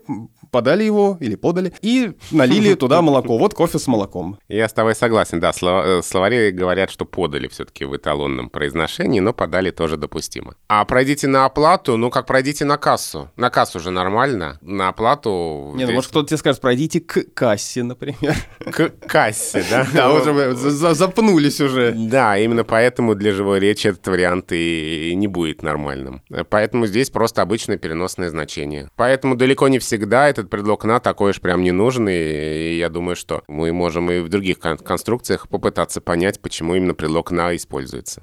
подали 0.50 0.84
его 0.84 1.16
или 1.20 1.34
подали, 1.34 1.72
и 1.82 2.12
налили 2.30 2.74
туда 2.84 3.02
молоко. 3.02 3.38
Вот 3.38 3.54
кофе 3.54 3.78
с 3.78 3.86
молоком. 3.86 4.38
Я 4.48 4.68
с 4.68 4.72
тобой 4.72 4.94
согласен, 4.94 5.40
да. 5.40 5.52
э, 5.62 6.02
Словари 6.02 6.50
говорят, 6.50 6.90
что 6.90 7.04
подали 7.04 7.48
все-таки 7.48 7.84
в 7.84 7.96
эталонном 7.96 8.50
произношении, 8.50 9.20
но 9.24 9.32
подали 9.32 9.70
тоже 9.70 9.96
допустимо. 9.96 10.54
А 10.68 10.84
пройдите 10.84 11.26
на 11.26 11.46
оплату, 11.46 11.96
ну 11.96 12.10
как 12.10 12.26
пройдите 12.26 12.64
на 12.64 12.76
кассу. 12.76 13.30
На 13.36 13.50
кассу 13.50 13.80
же 13.80 13.90
нормально. 13.90 14.58
На 14.60 14.88
оплату... 14.88 15.72
Не, 15.74 15.86
ну, 15.86 15.92
может, 15.92 16.10
кто-то 16.10 16.28
тебе 16.28 16.38
скажет, 16.38 16.60
пройдите 16.60 17.00
к 17.00 17.24
кассе, 17.34 17.82
например. 17.82 18.36
К 18.70 18.90
кассе, 19.06 19.64
да? 19.70 19.86
Да, 19.94 20.12
уже 20.12 20.54
запнулись 20.94 21.60
уже. 21.60 21.92
Да, 21.92 22.36
именно 22.36 22.64
поэтому 22.64 23.14
для 23.14 23.32
живой 23.32 23.60
речи 23.60 23.86
этот 23.88 24.06
вариант 24.06 24.52
и 24.52 25.12
не 25.14 25.28
будет 25.28 25.62
нормальным. 25.62 26.22
Поэтому 26.50 26.86
здесь 26.86 27.10
просто 27.10 27.42
обычное 27.42 27.78
переносное 27.78 28.28
значение. 28.28 28.90
Поэтому 28.96 29.36
далеко 29.36 29.68
не 29.68 29.78
всегда 29.78 30.28
этот 30.28 30.50
предлог 30.50 30.84
«на» 30.84 31.00
такой 31.00 31.30
уж 31.30 31.40
прям 31.40 31.62
не 31.62 31.72
нужен, 31.72 32.08
и 32.08 32.76
я 32.76 32.88
думаю, 32.88 33.16
что 33.16 33.42
мы 33.48 33.72
можем 33.72 34.10
и 34.10 34.20
в 34.20 34.28
других 34.28 34.58
кон- 34.58 34.78
конструкциях 34.78 35.48
попытаться 35.48 36.00
понять, 36.00 36.40
почему 36.40 36.74
именно 36.74 36.94
предлог 36.94 37.30
«на» 37.30 37.54
используется. 37.56 38.22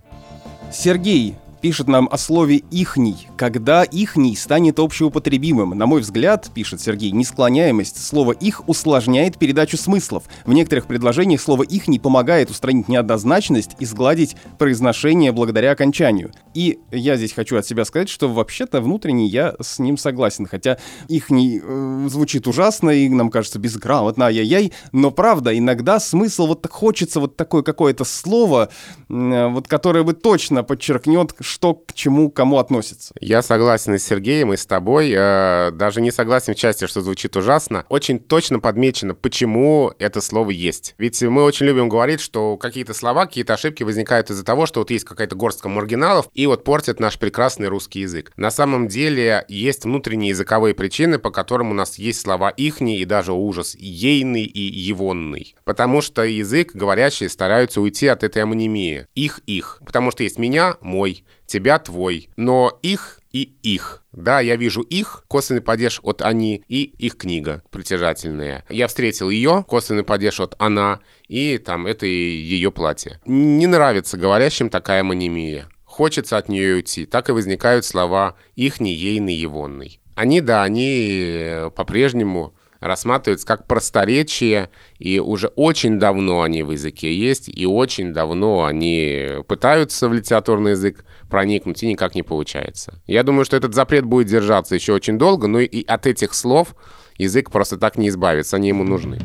Сергей 0.72 1.36
пишет 1.62 1.88
нам 1.88 2.09
о 2.12 2.18
слове 2.18 2.64
«ихний», 2.72 3.28
когда 3.38 3.84
«ихний» 3.84 4.36
станет 4.36 4.80
общеупотребимым. 4.80 5.78
На 5.78 5.86
мой 5.86 6.01
взгляд, 6.01 6.49
пишет 6.53 6.82
Сергей, 6.82 7.12
несклоняемость 7.12 8.03
слова 8.03 8.32
«их» 8.32 8.68
усложняет 8.68 9.38
передачу 9.38 9.78
смыслов. 9.78 10.24
В 10.45 10.53
некоторых 10.53 10.88
предложениях 10.88 11.41
слово 11.41 11.64
«ихний» 11.64 11.99
помогает 11.99 12.49
устранить 12.49 12.88
неоднозначность 12.88 13.72
и 13.80 13.86
сгладить 13.86 14.36
произношение 14.57 15.32
благодаря 15.32 15.72
окончанию. 15.72 16.32
И 16.53 16.80
я 16.91 17.16
здесь 17.16 17.34
хочу 17.34 17.57
от 17.57 17.66
себя 17.66 17.86
сказать, 17.86 18.09
что 18.09 18.28
вообще-то 18.28 18.82
внутренне 18.82 19.28
я 19.28 19.55
с 19.62 19.80
ним 19.80 19.97
согласен, 19.97 20.47
хотя 20.47 20.78
«ихний» 21.07 21.62
э, 21.64 22.07
звучит 22.09 22.47
ужасно 22.47 22.89
и 22.89 23.07
нам 23.07 23.30
кажется 23.30 23.59
безграмотно, 23.59 24.26
ай-яй-яй, 24.26 24.74
но 24.91 25.12
правда, 25.12 25.57
иногда 25.57 25.99
смысл 25.99 26.47
вот 26.47 26.62
так 26.64 26.72
хочется 26.72 27.20
вот 27.20 27.38
такое 27.38 27.62
какое-то 27.62 28.03
слово, 28.03 28.70
э, 29.09 29.47
вот 29.47 29.68
которое 29.68 30.03
бы 30.03 30.14
точно 30.14 30.64
подчеркнет, 30.64 31.34
что 31.52 31.74
к 31.76 31.93
чему 31.93 32.32
кому 32.32 32.58
относится. 32.58 33.14
Я 33.20 33.41
согласен 33.41 33.93
и 33.95 33.97
с 33.97 34.06
Сергеем, 34.06 34.54
и 34.54 34.58
с 34.58 34.66
тобой. 34.66 35.12
э, 35.16 35.72
Даже 35.72 36.02
не 36.02 36.12
согласен 36.12 36.54
в 36.54 36.58
части, 36.58 36.88
что 36.88 37.02
звучит 37.02 37.36
ужасно. 37.36 37.86
Очень 37.89 38.20
точно 38.20 38.60
подмечено, 38.60 39.14
почему 39.14 39.93
это 39.99 40.22
слово 40.22 40.52
есть. 40.52 40.95
Ведь 40.97 41.22
мы 41.22 41.43
очень 41.43 41.66
любим 41.66 41.89
говорить, 41.89 42.22
что 42.22 42.58
какие-то 42.58 42.93
слова, 42.93 43.26
какие-то 43.26 43.54
ошибки 43.54 43.84
возникают 43.84 44.30
из-за 44.30 44.43
того, 44.43 44.66
что 44.66 44.80
вот 44.80 44.91
есть 44.91 45.06
какая-то 45.06 45.36
горстка 45.36 45.70
маргиналов, 45.70 46.30
и 46.34 46.47
вот 46.47 46.64
портят 46.64 46.99
наш 46.99 47.20
прекрасный 47.20 47.68
русский 47.68 47.99
язык. 48.02 48.32
На 48.38 48.52
самом 48.52 48.88
деле 48.88 49.45
есть 49.47 49.84
внутренние 49.84 50.30
языковые 50.30 50.74
причины, 50.74 51.20
по 51.20 51.32
которым 51.32 51.72
у 51.72 51.74
нас 51.74 51.97
есть 51.97 52.22
слова 52.22 52.49
ихний 52.49 52.97
и 52.97 53.06
даже 53.06 53.34
ужас, 53.34 53.76
ейный 53.76 54.43
и 54.43 54.62
егонный. 54.62 55.56
Потому 55.66 56.02
что 56.02 56.24
язык 56.24 56.72
говорящие 56.74 57.30
стараются 57.30 57.82
уйти 57.82 58.08
от 58.08 58.24
этой 58.24 58.43
амонимии. 58.43 59.06
Их-их. 59.16 59.82
Потому 59.86 60.12
что 60.12 60.24
есть 60.24 60.38
меня, 60.39 60.78
мой, 60.82 61.26
тебя 61.52 61.80
твой, 61.80 62.30
но 62.38 62.80
их 62.82 63.20
и 63.34 63.54
их. 63.62 64.04
Да, 64.14 64.39
я 64.39 64.56
вижу 64.56 64.82
их, 64.82 65.24
косвенный 65.28 65.62
падеж 65.62 65.99
от 66.04 66.22
они, 66.22 66.64
и 66.68 66.84
их 66.84 67.18
книга 67.18 67.64
притяжательная. 67.70 68.66
Я 68.70 68.88
встретил 68.88 69.30
ее, 69.30 69.66
косвенный 69.68 70.04
падеж 70.04 70.39
от 70.39 70.56
она, 70.60 71.02
и 71.28 71.58
там 71.58 71.88
это 71.88 72.06
и 72.06 72.10
ее 72.10 72.72
платье. 72.72 73.20
Не 73.26 73.68
нравится 73.68 74.18
говорящим 74.18 74.70
такая 74.70 75.02
амонимия. 75.02 75.70
Хочется 75.84 76.38
от 76.38 76.47
нее 76.47 76.76
уйти. 76.76 77.06
Так 77.06 77.30
и 77.30 77.34
возникают 77.34 77.86
слова 77.86 78.36
ихний, 78.56 78.93
ейный, 78.93 79.36
егонный. 79.36 79.99
Они, 80.16 80.39
да, 80.39 80.64
они 80.64 81.22
э, 81.24 81.70
по-прежнему 81.76 82.54
рассматриваются 82.82 83.47
как 83.47 83.67
просторечие, 83.67 84.69
и 84.99 85.19
уже 85.19 85.47
очень 85.55 85.99
давно 85.99 86.41
они 86.41 86.63
в 86.63 86.71
языке 86.71 87.15
есть, 87.15 87.47
и 87.47 87.65
очень 87.65 88.11
давно 88.11 88.65
они 88.65 89.38
пытаются 89.47 90.09
в 90.09 90.13
литературный 90.13 90.71
язык 90.71 91.05
проникнуть, 91.29 91.82
и 91.84 91.88
никак 91.88 92.15
не 92.15 92.23
получается. 92.23 92.99
Я 93.07 93.23
думаю, 93.23 93.45
что 93.45 93.55
этот 93.55 93.73
запрет 93.73 94.03
будет 94.03 94.27
держаться 94.27 94.75
еще 94.75 94.93
очень 94.93 95.17
долго, 95.17 95.47
но 95.47 95.59
и 95.59 95.86
от 95.86 96.07
этих 96.07 96.34
слов 96.34 96.75
язык 97.17 97.51
просто 97.51 97.77
так 97.77 97.97
не 97.97 98.09
избавится, 98.09 98.57
они 98.57 98.69
ему 98.69 98.84
нужны. 98.84 99.19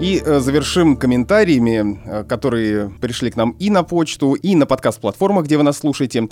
И 0.00 0.22
э, 0.24 0.38
завершим 0.38 0.96
комментариями, 0.96 2.00
э, 2.06 2.24
которые 2.24 2.88
пришли 2.88 3.30
к 3.30 3.36
нам 3.36 3.50
и 3.58 3.68
на 3.68 3.82
почту, 3.82 4.32
и 4.32 4.54
на 4.54 4.64
подкаст-платформах, 4.64 5.44
где 5.44 5.58
вы 5.58 5.62
нас 5.62 5.76
слушаете. 5.76 6.28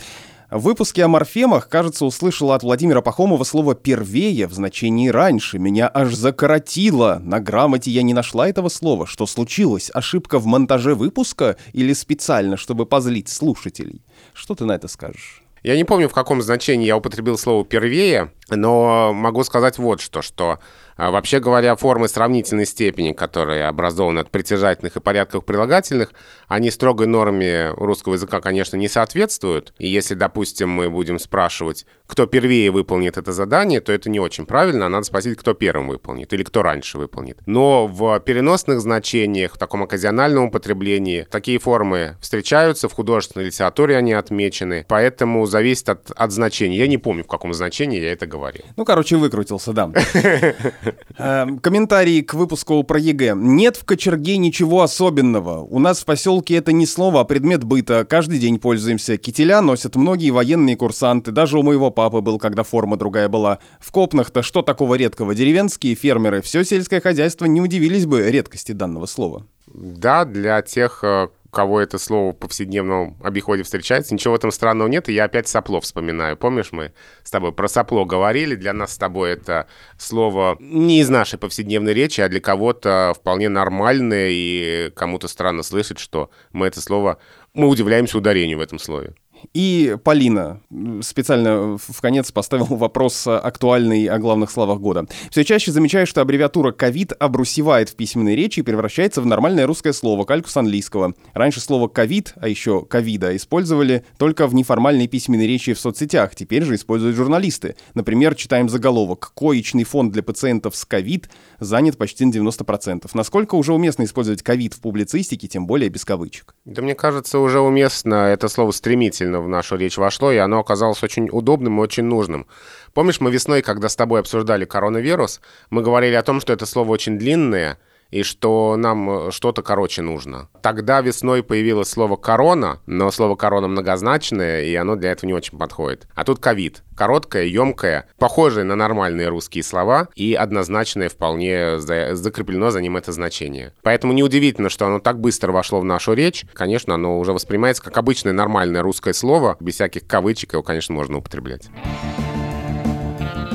В 0.51 0.61
выпуске 0.61 1.05
о 1.05 1.09
морфемах, 1.09 1.68
кажется, 1.68 2.07
услышала 2.07 2.55
от 2.55 2.62
Владимира 2.62 3.03
Пахомова 3.03 3.44
слово 3.44 3.74
«первее» 3.74 4.46
в 4.46 4.55
значении 4.55 5.09
«раньше». 5.09 5.59
Меня 5.59 5.90
аж 5.92 6.14
закоротило. 6.14 7.20
На 7.22 7.38
грамоте 7.38 7.90
я 7.90 8.01
не 8.01 8.14
нашла 8.14 8.49
этого 8.49 8.70
слова. 8.70 9.07
Что 9.07 9.26
случилось? 9.26 9.90
Ошибка 9.92 10.38
в 10.38 10.46
монтаже 10.46 10.94
выпуска 10.94 11.59
или 11.74 11.92
специально, 11.92 12.57
чтобы 12.57 12.86
позлить 12.86 13.28
слушателей? 13.28 14.01
Что 14.32 14.55
ты 14.55 14.64
на 14.64 14.72
это 14.72 14.88
скажешь? 14.88 15.42
Я 15.62 15.76
не 15.76 15.84
помню, 15.84 16.09
в 16.09 16.14
каком 16.14 16.40
значении 16.40 16.86
я 16.86 16.96
употребил 16.96 17.36
слово 17.36 17.66
«первее», 17.66 18.32
но 18.49 19.12
могу 19.12 19.44
сказать 19.44 19.76
вот 19.76 20.01
что, 20.01 20.22
что 20.22 20.61
а, 20.96 21.12
вообще 21.12 21.38
говоря, 21.40 21.76
формы 21.76 22.09
сравнительной 22.09 22.66
степени, 22.66 23.12
которые 23.12 23.66
образованы 23.66 24.18
от 24.20 24.30
притяжательных 24.30 24.96
и 24.96 25.01
порядковых 25.01 25.44
прилагательных, 25.44 26.12
они 26.49 26.70
строгой 26.70 27.07
норме 27.07 27.70
русского 27.76 28.14
языка, 28.14 28.40
конечно, 28.40 28.76
не 28.76 28.88
соответствуют. 28.88 29.72
И 29.78 29.86
если, 29.86 30.14
допустим, 30.14 30.70
мы 30.70 30.90
будем 30.90 31.18
спрашивать, 31.18 31.86
кто 32.07 32.26
первее 32.26 32.70
выполнит 32.70 33.18
это 33.18 33.32
задание, 33.32 33.80
то 33.80 33.92
это 33.92 34.09
не 34.09 34.18
очень 34.18 34.46
правильно, 34.46 34.86
а 34.86 34.88
надо 34.88 35.05
спросить, 35.05 35.36
кто 35.38 35.53
первым 35.53 35.88
выполнит 35.88 36.32
или 36.32 36.42
кто 36.42 36.62
раньше 36.62 36.96
выполнит. 36.99 37.38
Но 37.46 37.86
в 37.86 38.18
переносных 38.20 38.80
значениях, 38.80 39.55
в 39.55 39.59
таком 39.59 39.82
оказиональном 39.82 40.44
употреблении, 40.46 41.26
такие 41.30 41.59
формы 41.59 42.16
встречаются, 42.20 42.88
в 42.88 42.94
художественной 42.94 43.46
литературе 43.46 43.96
они 43.96 44.14
отмечены, 44.14 44.86
поэтому 44.88 45.44
зависит 45.46 45.90
от, 45.90 46.11
от 46.11 46.32
значения. 46.32 46.78
Я 46.78 46.86
не 46.86 46.96
помню, 46.96 47.24
в 47.24 47.28
каком 47.28 47.53
значении 47.53 48.01
я 48.01 48.12
это 48.12 48.26
говорил. 48.26 48.62
Ну, 48.76 48.86
короче, 48.86 49.16
выкрутился, 49.16 49.74
да. 49.74 49.92
Эм, 51.18 51.59
Комментарий 51.59 52.22
к 52.22 52.32
выпуску 52.32 52.82
про 52.84 52.99
ЕГЭ. 52.99 53.34
Нет 53.36 53.76
в 53.76 53.84
кочерге 53.84 54.38
ничего 54.38 54.80
особенного. 54.82 55.59
У 55.59 55.78
нас 55.78 56.01
в 56.01 56.05
поселке 56.07 56.38
это 56.47 56.72
не 56.72 56.86
слово, 56.86 57.20
а 57.20 57.24
предмет 57.24 57.64
быта. 57.64 58.05
Каждый 58.05 58.39
день 58.39 58.59
пользуемся. 58.59 59.16
Кителя 59.16 59.61
носят 59.61 59.97
многие 59.97 60.30
военные 60.30 60.76
курсанты. 60.76 61.32
Даже 61.32 61.59
у 61.59 61.62
моего 61.62 61.91
папы 61.91 62.20
был, 62.20 62.39
когда 62.39 62.62
форма 62.62 62.97
другая 62.97 63.28
была. 63.28 63.59
В 63.80 63.91
копнах-то 63.91 64.43
что 64.43 64.62
такого 64.62 64.95
редкого? 64.95 65.34
Деревенские 65.34 65.95
фермеры, 65.95 66.43
все 66.43 66.64
сельское 66.64 67.01
хозяйство 67.01 67.47
не 67.47 67.61
удивились 67.61 68.07
бы 68.07 68.30
редкости 68.30 68.72
данного 68.72 69.07
слова. 69.07 69.47
Да, 69.66 70.24
для 70.24 70.62
тех, 70.62 71.01
э, 71.03 71.28
у 71.51 71.55
кого 71.55 71.80
это 71.80 71.99
слово 71.99 72.32
в 72.32 72.36
повседневном 72.36 73.16
обиходе 73.22 73.62
встречается, 73.62 74.12
ничего 74.12 74.34
в 74.34 74.36
этом 74.36 74.51
странного 74.51 74.88
нет, 74.88 75.09
и 75.09 75.14
я 75.14 75.24
опять 75.24 75.49
сопло 75.49 75.80
вспоминаю. 75.80 76.36
Помнишь, 76.36 76.72
мы 76.72 76.92
с 77.22 77.30
тобой 77.30 77.53
про 77.53 77.68
сопло 77.68 78.05
говорили, 78.05 78.55
для 78.55 78.74
нас 78.74 78.92
с 78.92 78.99
тобой 78.99 79.30
это 79.32 79.66
слово 79.96 80.57
не 80.61 81.01
из 81.01 81.09
нашей 81.09 81.38
повседневной 81.38 81.94
речи, 81.94 82.20
а 82.20 82.28
для 82.28 82.40
кого-то 82.40 83.14
вполне 83.16 83.49
нормальное, 83.49 84.28
и 84.30 84.90
кому-то 84.94 85.26
странно 85.26 85.62
слышать, 85.62 85.99
что 85.99 86.30
мы 86.53 86.66
это 86.66 86.82
слово, 86.82 87.18
мы 87.55 87.68
удивляемся 87.68 88.18
ударению 88.18 88.59
в 88.59 88.62
этом 88.62 88.78
слове. 88.78 89.14
И 89.55 89.97
Полина 90.05 90.61
специально 91.03 91.78
в 91.78 92.01
конец 92.01 92.32
поставил 92.32 92.66
вопрос 92.66 93.26
актуальный 93.26 94.07
о 94.07 94.18
главных 94.18 94.51
словах 94.51 94.80
года. 94.80 95.07
Все 95.30 95.45
чаще 95.45 95.72
замечаю, 95.72 96.07
что 96.07 96.20
аббревиатура 96.20 96.72
«ковид» 96.72 97.12
обрусевает 97.18 97.89
в 97.89 97.97
письменной 97.97 98.34
речи 98.34 98.61
и 98.61 98.62
превращается 98.62 99.20
в 99.22 99.26
нормальное 99.26 99.66
русское 99.66 99.93
слово, 99.93 100.24
кальку 100.24 100.49
с 100.49 100.57
английского. 100.57 101.14
Раньше 101.34 101.61
слово 101.61 101.89
«ковид», 101.89 102.34
а 102.36 102.49
еще 102.49 102.84
«ковида» 102.84 103.36
использовали 103.36 104.05
только 104.18 104.47
в 104.47 104.55
неформальной 104.55 105.07
письменной 105.07 105.47
речи 105.47 105.72
в 105.72 105.80
соцсетях, 105.80 106.34
теперь 106.34 106.64
же 106.64 106.74
используют 106.74 107.16
журналисты. 107.16 107.76
Например, 107.95 108.34
читаем 108.34 108.68
заголовок 108.68 109.32
«Коечный 109.34 109.84
фонд 109.84 110.12
для 110.12 110.22
пациентов 110.22 110.76
с 110.76 110.84
ковид 110.84 111.30
занят 111.61 111.97
почти 111.97 112.24
на 112.24 112.30
90%». 112.30 113.09
Насколько 113.14 113.55
уже 113.55 113.72
уместно 113.72 114.05
использовать 114.05 114.43
ковид 114.43 114.74
в 114.74 114.80
публицистике, 114.80 115.49
тем 115.49 115.66
более 115.66 115.89
без 115.89 116.05
кавычек? 116.05 116.55
Да 116.64 116.82
мне 116.82 116.95
кажется, 116.95 117.39
уже 117.39 117.61
уместно 117.61 118.14
это 118.14 118.49
слово 118.49 118.72
стремительно 118.72 119.28
в 119.37 119.49
нашу 119.49 119.76
речь 119.76 119.97
вошло, 119.99 120.33
и 120.33 120.37
оно 120.37 120.61
оказалось 120.61 121.03
очень 121.03 121.29
удобным 121.31 121.79
и 121.79 121.83
очень 121.83 122.05
нужным. 122.05 122.47
Помнишь, 122.95 123.20
мы 123.20 123.31
весной, 123.31 123.62
когда 123.62 123.89
с 123.89 123.97
тобой 123.97 124.20
обсуждали 124.20 124.64
коронавирус, 124.64 125.41
мы 125.70 125.83
говорили 125.83 126.14
о 126.14 126.22
том, 126.22 126.41
что 126.41 126.53
это 126.53 126.66
слово 126.66 126.91
очень 126.91 127.18
длинное, 127.18 127.79
и 128.11 128.23
что 128.23 128.77
нам 128.77 129.29
э, 129.29 129.31
что-то 129.31 129.63
короче 129.63 130.03
нужно. 130.03 130.49
Тогда 130.63 131.01
весной 131.01 131.43
появилось 131.43 131.89
слово 131.89 132.17
«корона», 132.17 132.81
но 132.87 133.11
слово 133.11 133.37
«корона» 133.37 133.69
многозначное, 133.69 134.63
и 134.63 134.75
оно 134.75 134.97
для 134.97 135.13
этого 135.13 135.29
не 135.29 135.35
очень 135.35 135.59
подходит. 135.59 136.07
А 136.15 136.25
тут 136.25 136.39
«ковид». 136.39 136.83
Короткое, 136.97 137.45
емкое, 137.45 138.09
похожее 138.19 138.65
на 138.65 138.75
нормальные 138.75 139.29
русские 139.29 139.63
слова, 139.63 140.09
и 140.17 140.35
однозначное 140.35 141.09
вполне 141.09 141.79
закреплено 141.79 142.71
за 142.71 142.81
ним 142.81 142.97
это 142.97 143.13
значение. 143.13 143.73
Поэтому 143.83 144.13
неудивительно, 144.13 144.69
что 144.69 144.87
оно 144.87 144.99
так 144.99 145.21
быстро 145.21 145.53
вошло 145.53 145.81
в 145.81 145.85
нашу 145.85 146.15
речь. 146.15 146.45
Конечно, 146.55 146.95
оно 146.95 147.21
уже 147.21 147.33
воспринимается 147.33 147.85
как 147.85 147.97
обычное 147.99 148.33
нормальное 148.33 148.83
русское 148.83 149.13
слово, 149.13 149.57
без 149.61 149.75
всяких 149.75 150.07
кавычек 150.07 150.55
его, 150.55 150.63
конечно, 150.65 150.95
можно 150.95 151.19
употреблять. 151.19 151.69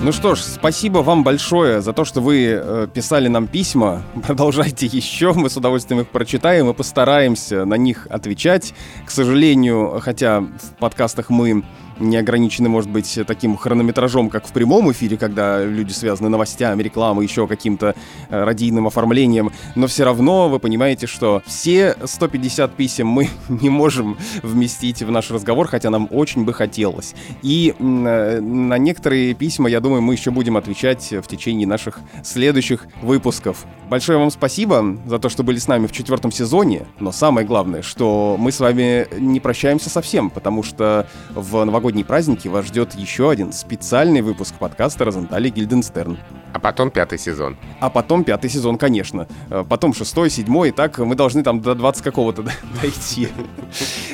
Ну 0.04 0.12
что 0.12 0.36
ж, 0.36 0.42
спасибо 0.42 0.98
вам 0.98 1.24
большое 1.24 1.82
за 1.82 1.94
то, 1.94 2.04
что 2.04 2.20
вы 2.20 2.60
э, 2.62 2.88
писали 2.94 3.30
нам 3.30 3.48
письма. 3.48 4.04
Продолжайте 4.28 4.86
еще, 4.86 5.32
мы 5.32 5.50
с 5.50 5.56
удовольствием 5.56 6.02
их 6.02 6.10
прочитаем 6.10 6.70
и 6.70 6.74
постараемся 6.74 7.64
на 7.64 7.76
них 7.76 8.06
отвечать. 8.10 8.74
К 9.06 9.10
сожалению, 9.10 10.02
хотя 10.02 10.42
в 10.42 10.78
подкастах 10.78 11.30
мы 11.30 11.64
не 12.00 12.18
ограничены, 12.18 12.70
может 12.70 12.90
быть, 12.90 13.20
таким 13.28 13.58
хронометражом, 13.58 14.30
как 14.30 14.48
в 14.48 14.52
прямом 14.52 14.92
эфире, 14.92 15.18
когда 15.18 15.64
люди 15.64 15.92
связаны 15.92 16.30
новостями, 16.30 16.84
рекламой, 16.84 17.26
еще 17.26 17.48
каким-то 17.48 17.96
э, 18.30 18.44
радийным 18.44 18.88
оформлением, 18.88 19.52
но 19.76 19.88
все 19.88 20.04
равно 20.04 20.50
вы 20.50 20.60
понимаете, 20.60 21.08
что 21.08 21.42
все 21.46 21.96
150 22.04 22.74
писем 22.74 23.08
мы 23.08 23.30
не 23.50 23.70
можем 23.70 24.18
вместить 24.42 25.02
в 25.02 25.12
наш 25.12 25.32
разговор, 25.32 25.68
хотя 25.68 25.90
нам 25.90 26.08
очень 26.12 26.46
бы 26.46 26.54
хотелось. 26.54 27.16
И 27.42 27.76
э, 27.78 28.40
на 28.40 28.78
некоторые 28.78 29.34
письма, 29.34 29.70
я 29.70 29.80
думаю, 29.80 30.02
мы 30.02 30.14
еще 30.14 30.32
будем 30.32 30.58
отвечать 30.58 31.12
в 31.12 31.28
течение 31.28 31.68
наших 31.68 32.00
следующих 32.24 32.88
выпусков. 33.02 33.66
Большое 33.90 34.18
вам 34.18 34.32
спасибо 34.32 34.98
за 35.06 35.20
то, 35.20 35.30
что 35.30 35.44
были 35.44 35.58
с 35.58 35.68
нами 35.68 35.88
в 35.88 35.92
четвертом 35.92 36.32
сезоне, 36.32 36.88
но 37.00 37.12
самое 37.12 37.46
главное, 37.46 37.82
что 37.82 38.38
мы 38.40 38.52
с 38.52 38.60
вами 38.60 39.08
не 39.20 39.40
прощаемся 39.40 39.90
совсем, 39.90 40.30
потому 40.30 40.64
что 40.64 41.08
в 41.36 41.64
новогоднем 41.64 41.93
новогодние 41.94 42.06
праздники 42.06 42.48
вас 42.48 42.66
ждет 42.66 42.96
еще 42.96 43.30
один 43.30 43.54
специальный 43.54 44.22
выпуск 44.22 44.56
подкаста 44.56 45.06
«Розентали 45.06 45.50
Гильденстерн». 45.50 46.18
А 46.54 46.60
потом 46.60 46.92
пятый 46.92 47.18
сезон. 47.18 47.58
А 47.80 47.90
потом 47.90 48.24
пятый 48.24 48.50
сезон, 48.50 48.78
конечно. 48.78 49.28
Э, 49.50 49.66
потом 49.68 49.94
шестой, 49.94 50.30
седьмой, 50.30 50.70
и 50.70 50.72
так 50.72 51.00
мы 51.00 51.16
должны 51.16 51.42
там 51.42 51.62
до 51.62 51.74
20 51.74 52.04
какого-то 52.04 52.44
дойти. 52.82 53.28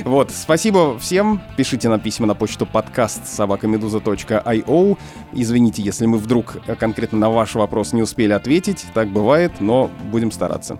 Вот, 0.06 0.32
спасибо 0.32 0.98
всем. 1.00 1.42
Пишите 1.58 1.90
нам 1.90 2.00
письма 2.00 2.28
на 2.28 2.36
почту 2.36 2.66
подкаст 2.66 3.28
собакамедуза.io. 3.28 4.98
Извините, 5.34 5.82
если 5.82 6.06
мы 6.06 6.18
вдруг 6.18 6.58
конкретно 6.80 7.18
на 7.18 7.30
ваш 7.30 7.56
вопрос 7.56 7.92
не 7.92 8.02
успели 8.02 8.32
ответить. 8.32 8.86
Так 8.94 9.10
бывает, 9.10 9.52
но 9.60 9.92
будем 10.10 10.32
стараться. 10.32 10.80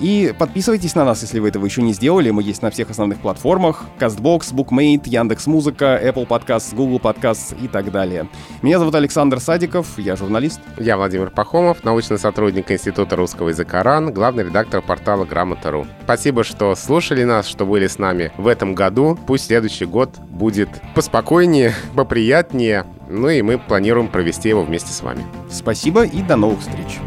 И 0.00 0.34
подписывайтесь 0.36 0.94
на 0.96 1.04
нас, 1.04 1.22
если 1.22 1.38
вы 1.38 1.48
этого 1.48 1.64
еще 1.64 1.80
не 1.80 1.92
сделали. 1.92 2.30
Мы 2.30 2.42
есть 2.42 2.62
на 2.62 2.70
всех 2.70 2.90
основных 2.90 3.20
платформах. 3.20 3.84
CastBox, 3.98 4.52
BookMate, 4.52 5.08
Яндекс.Музыка, 5.08 6.00
Apple 6.02 6.26
Podcasts, 6.26 6.74
Google 6.74 6.98
Podcasts 6.98 7.56
и 7.62 7.68
так 7.68 7.92
далее. 7.92 8.28
Меня 8.62 8.78
зовут 8.78 8.94
Александр 8.96 9.38
Садиков, 9.38 9.98
я 9.98 10.16
журналист. 10.16 10.60
Я 10.94 10.98
Владимир 10.98 11.30
Пахомов, 11.30 11.82
научный 11.82 12.20
сотрудник 12.20 12.70
Института 12.70 13.16
русского 13.16 13.48
языка 13.48 13.82
РАН, 13.82 14.12
главный 14.12 14.44
редактор 14.44 14.80
портала 14.80 15.24
Грамота.ру. 15.24 15.88
Спасибо, 16.04 16.44
что 16.44 16.72
слушали 16.76 17.24
нас, 17.24 17.48
что 17.48 17.66
были 17.66 17.88
с 17.88 17.98
нами 17.98 18.30
в 18.36 18.46
этом 18.46 18.76
году. 18.76 19.18
Пусть 19.26 19.46
следующий 19.46 19.86
год 19.86 20.16
будет 20.20 20.68
поспокойнее, 20.94 21.74
поприятнее. 21.96 22.84
Ну 23.08 23.28
и 23.28 23.42
мы 23.42 23.58
планируем 23.58 24.06
провести 24.06 24.50
его 24.50 24.62
вместе 24.62 24.92
с 24.92 25.02
вами. 25.02 25.24
Спасибо 25.50 26.04
и 26.04 26.22
до 26.22 26.36
новых 26.36 26.60
встреч. 26.60 27.00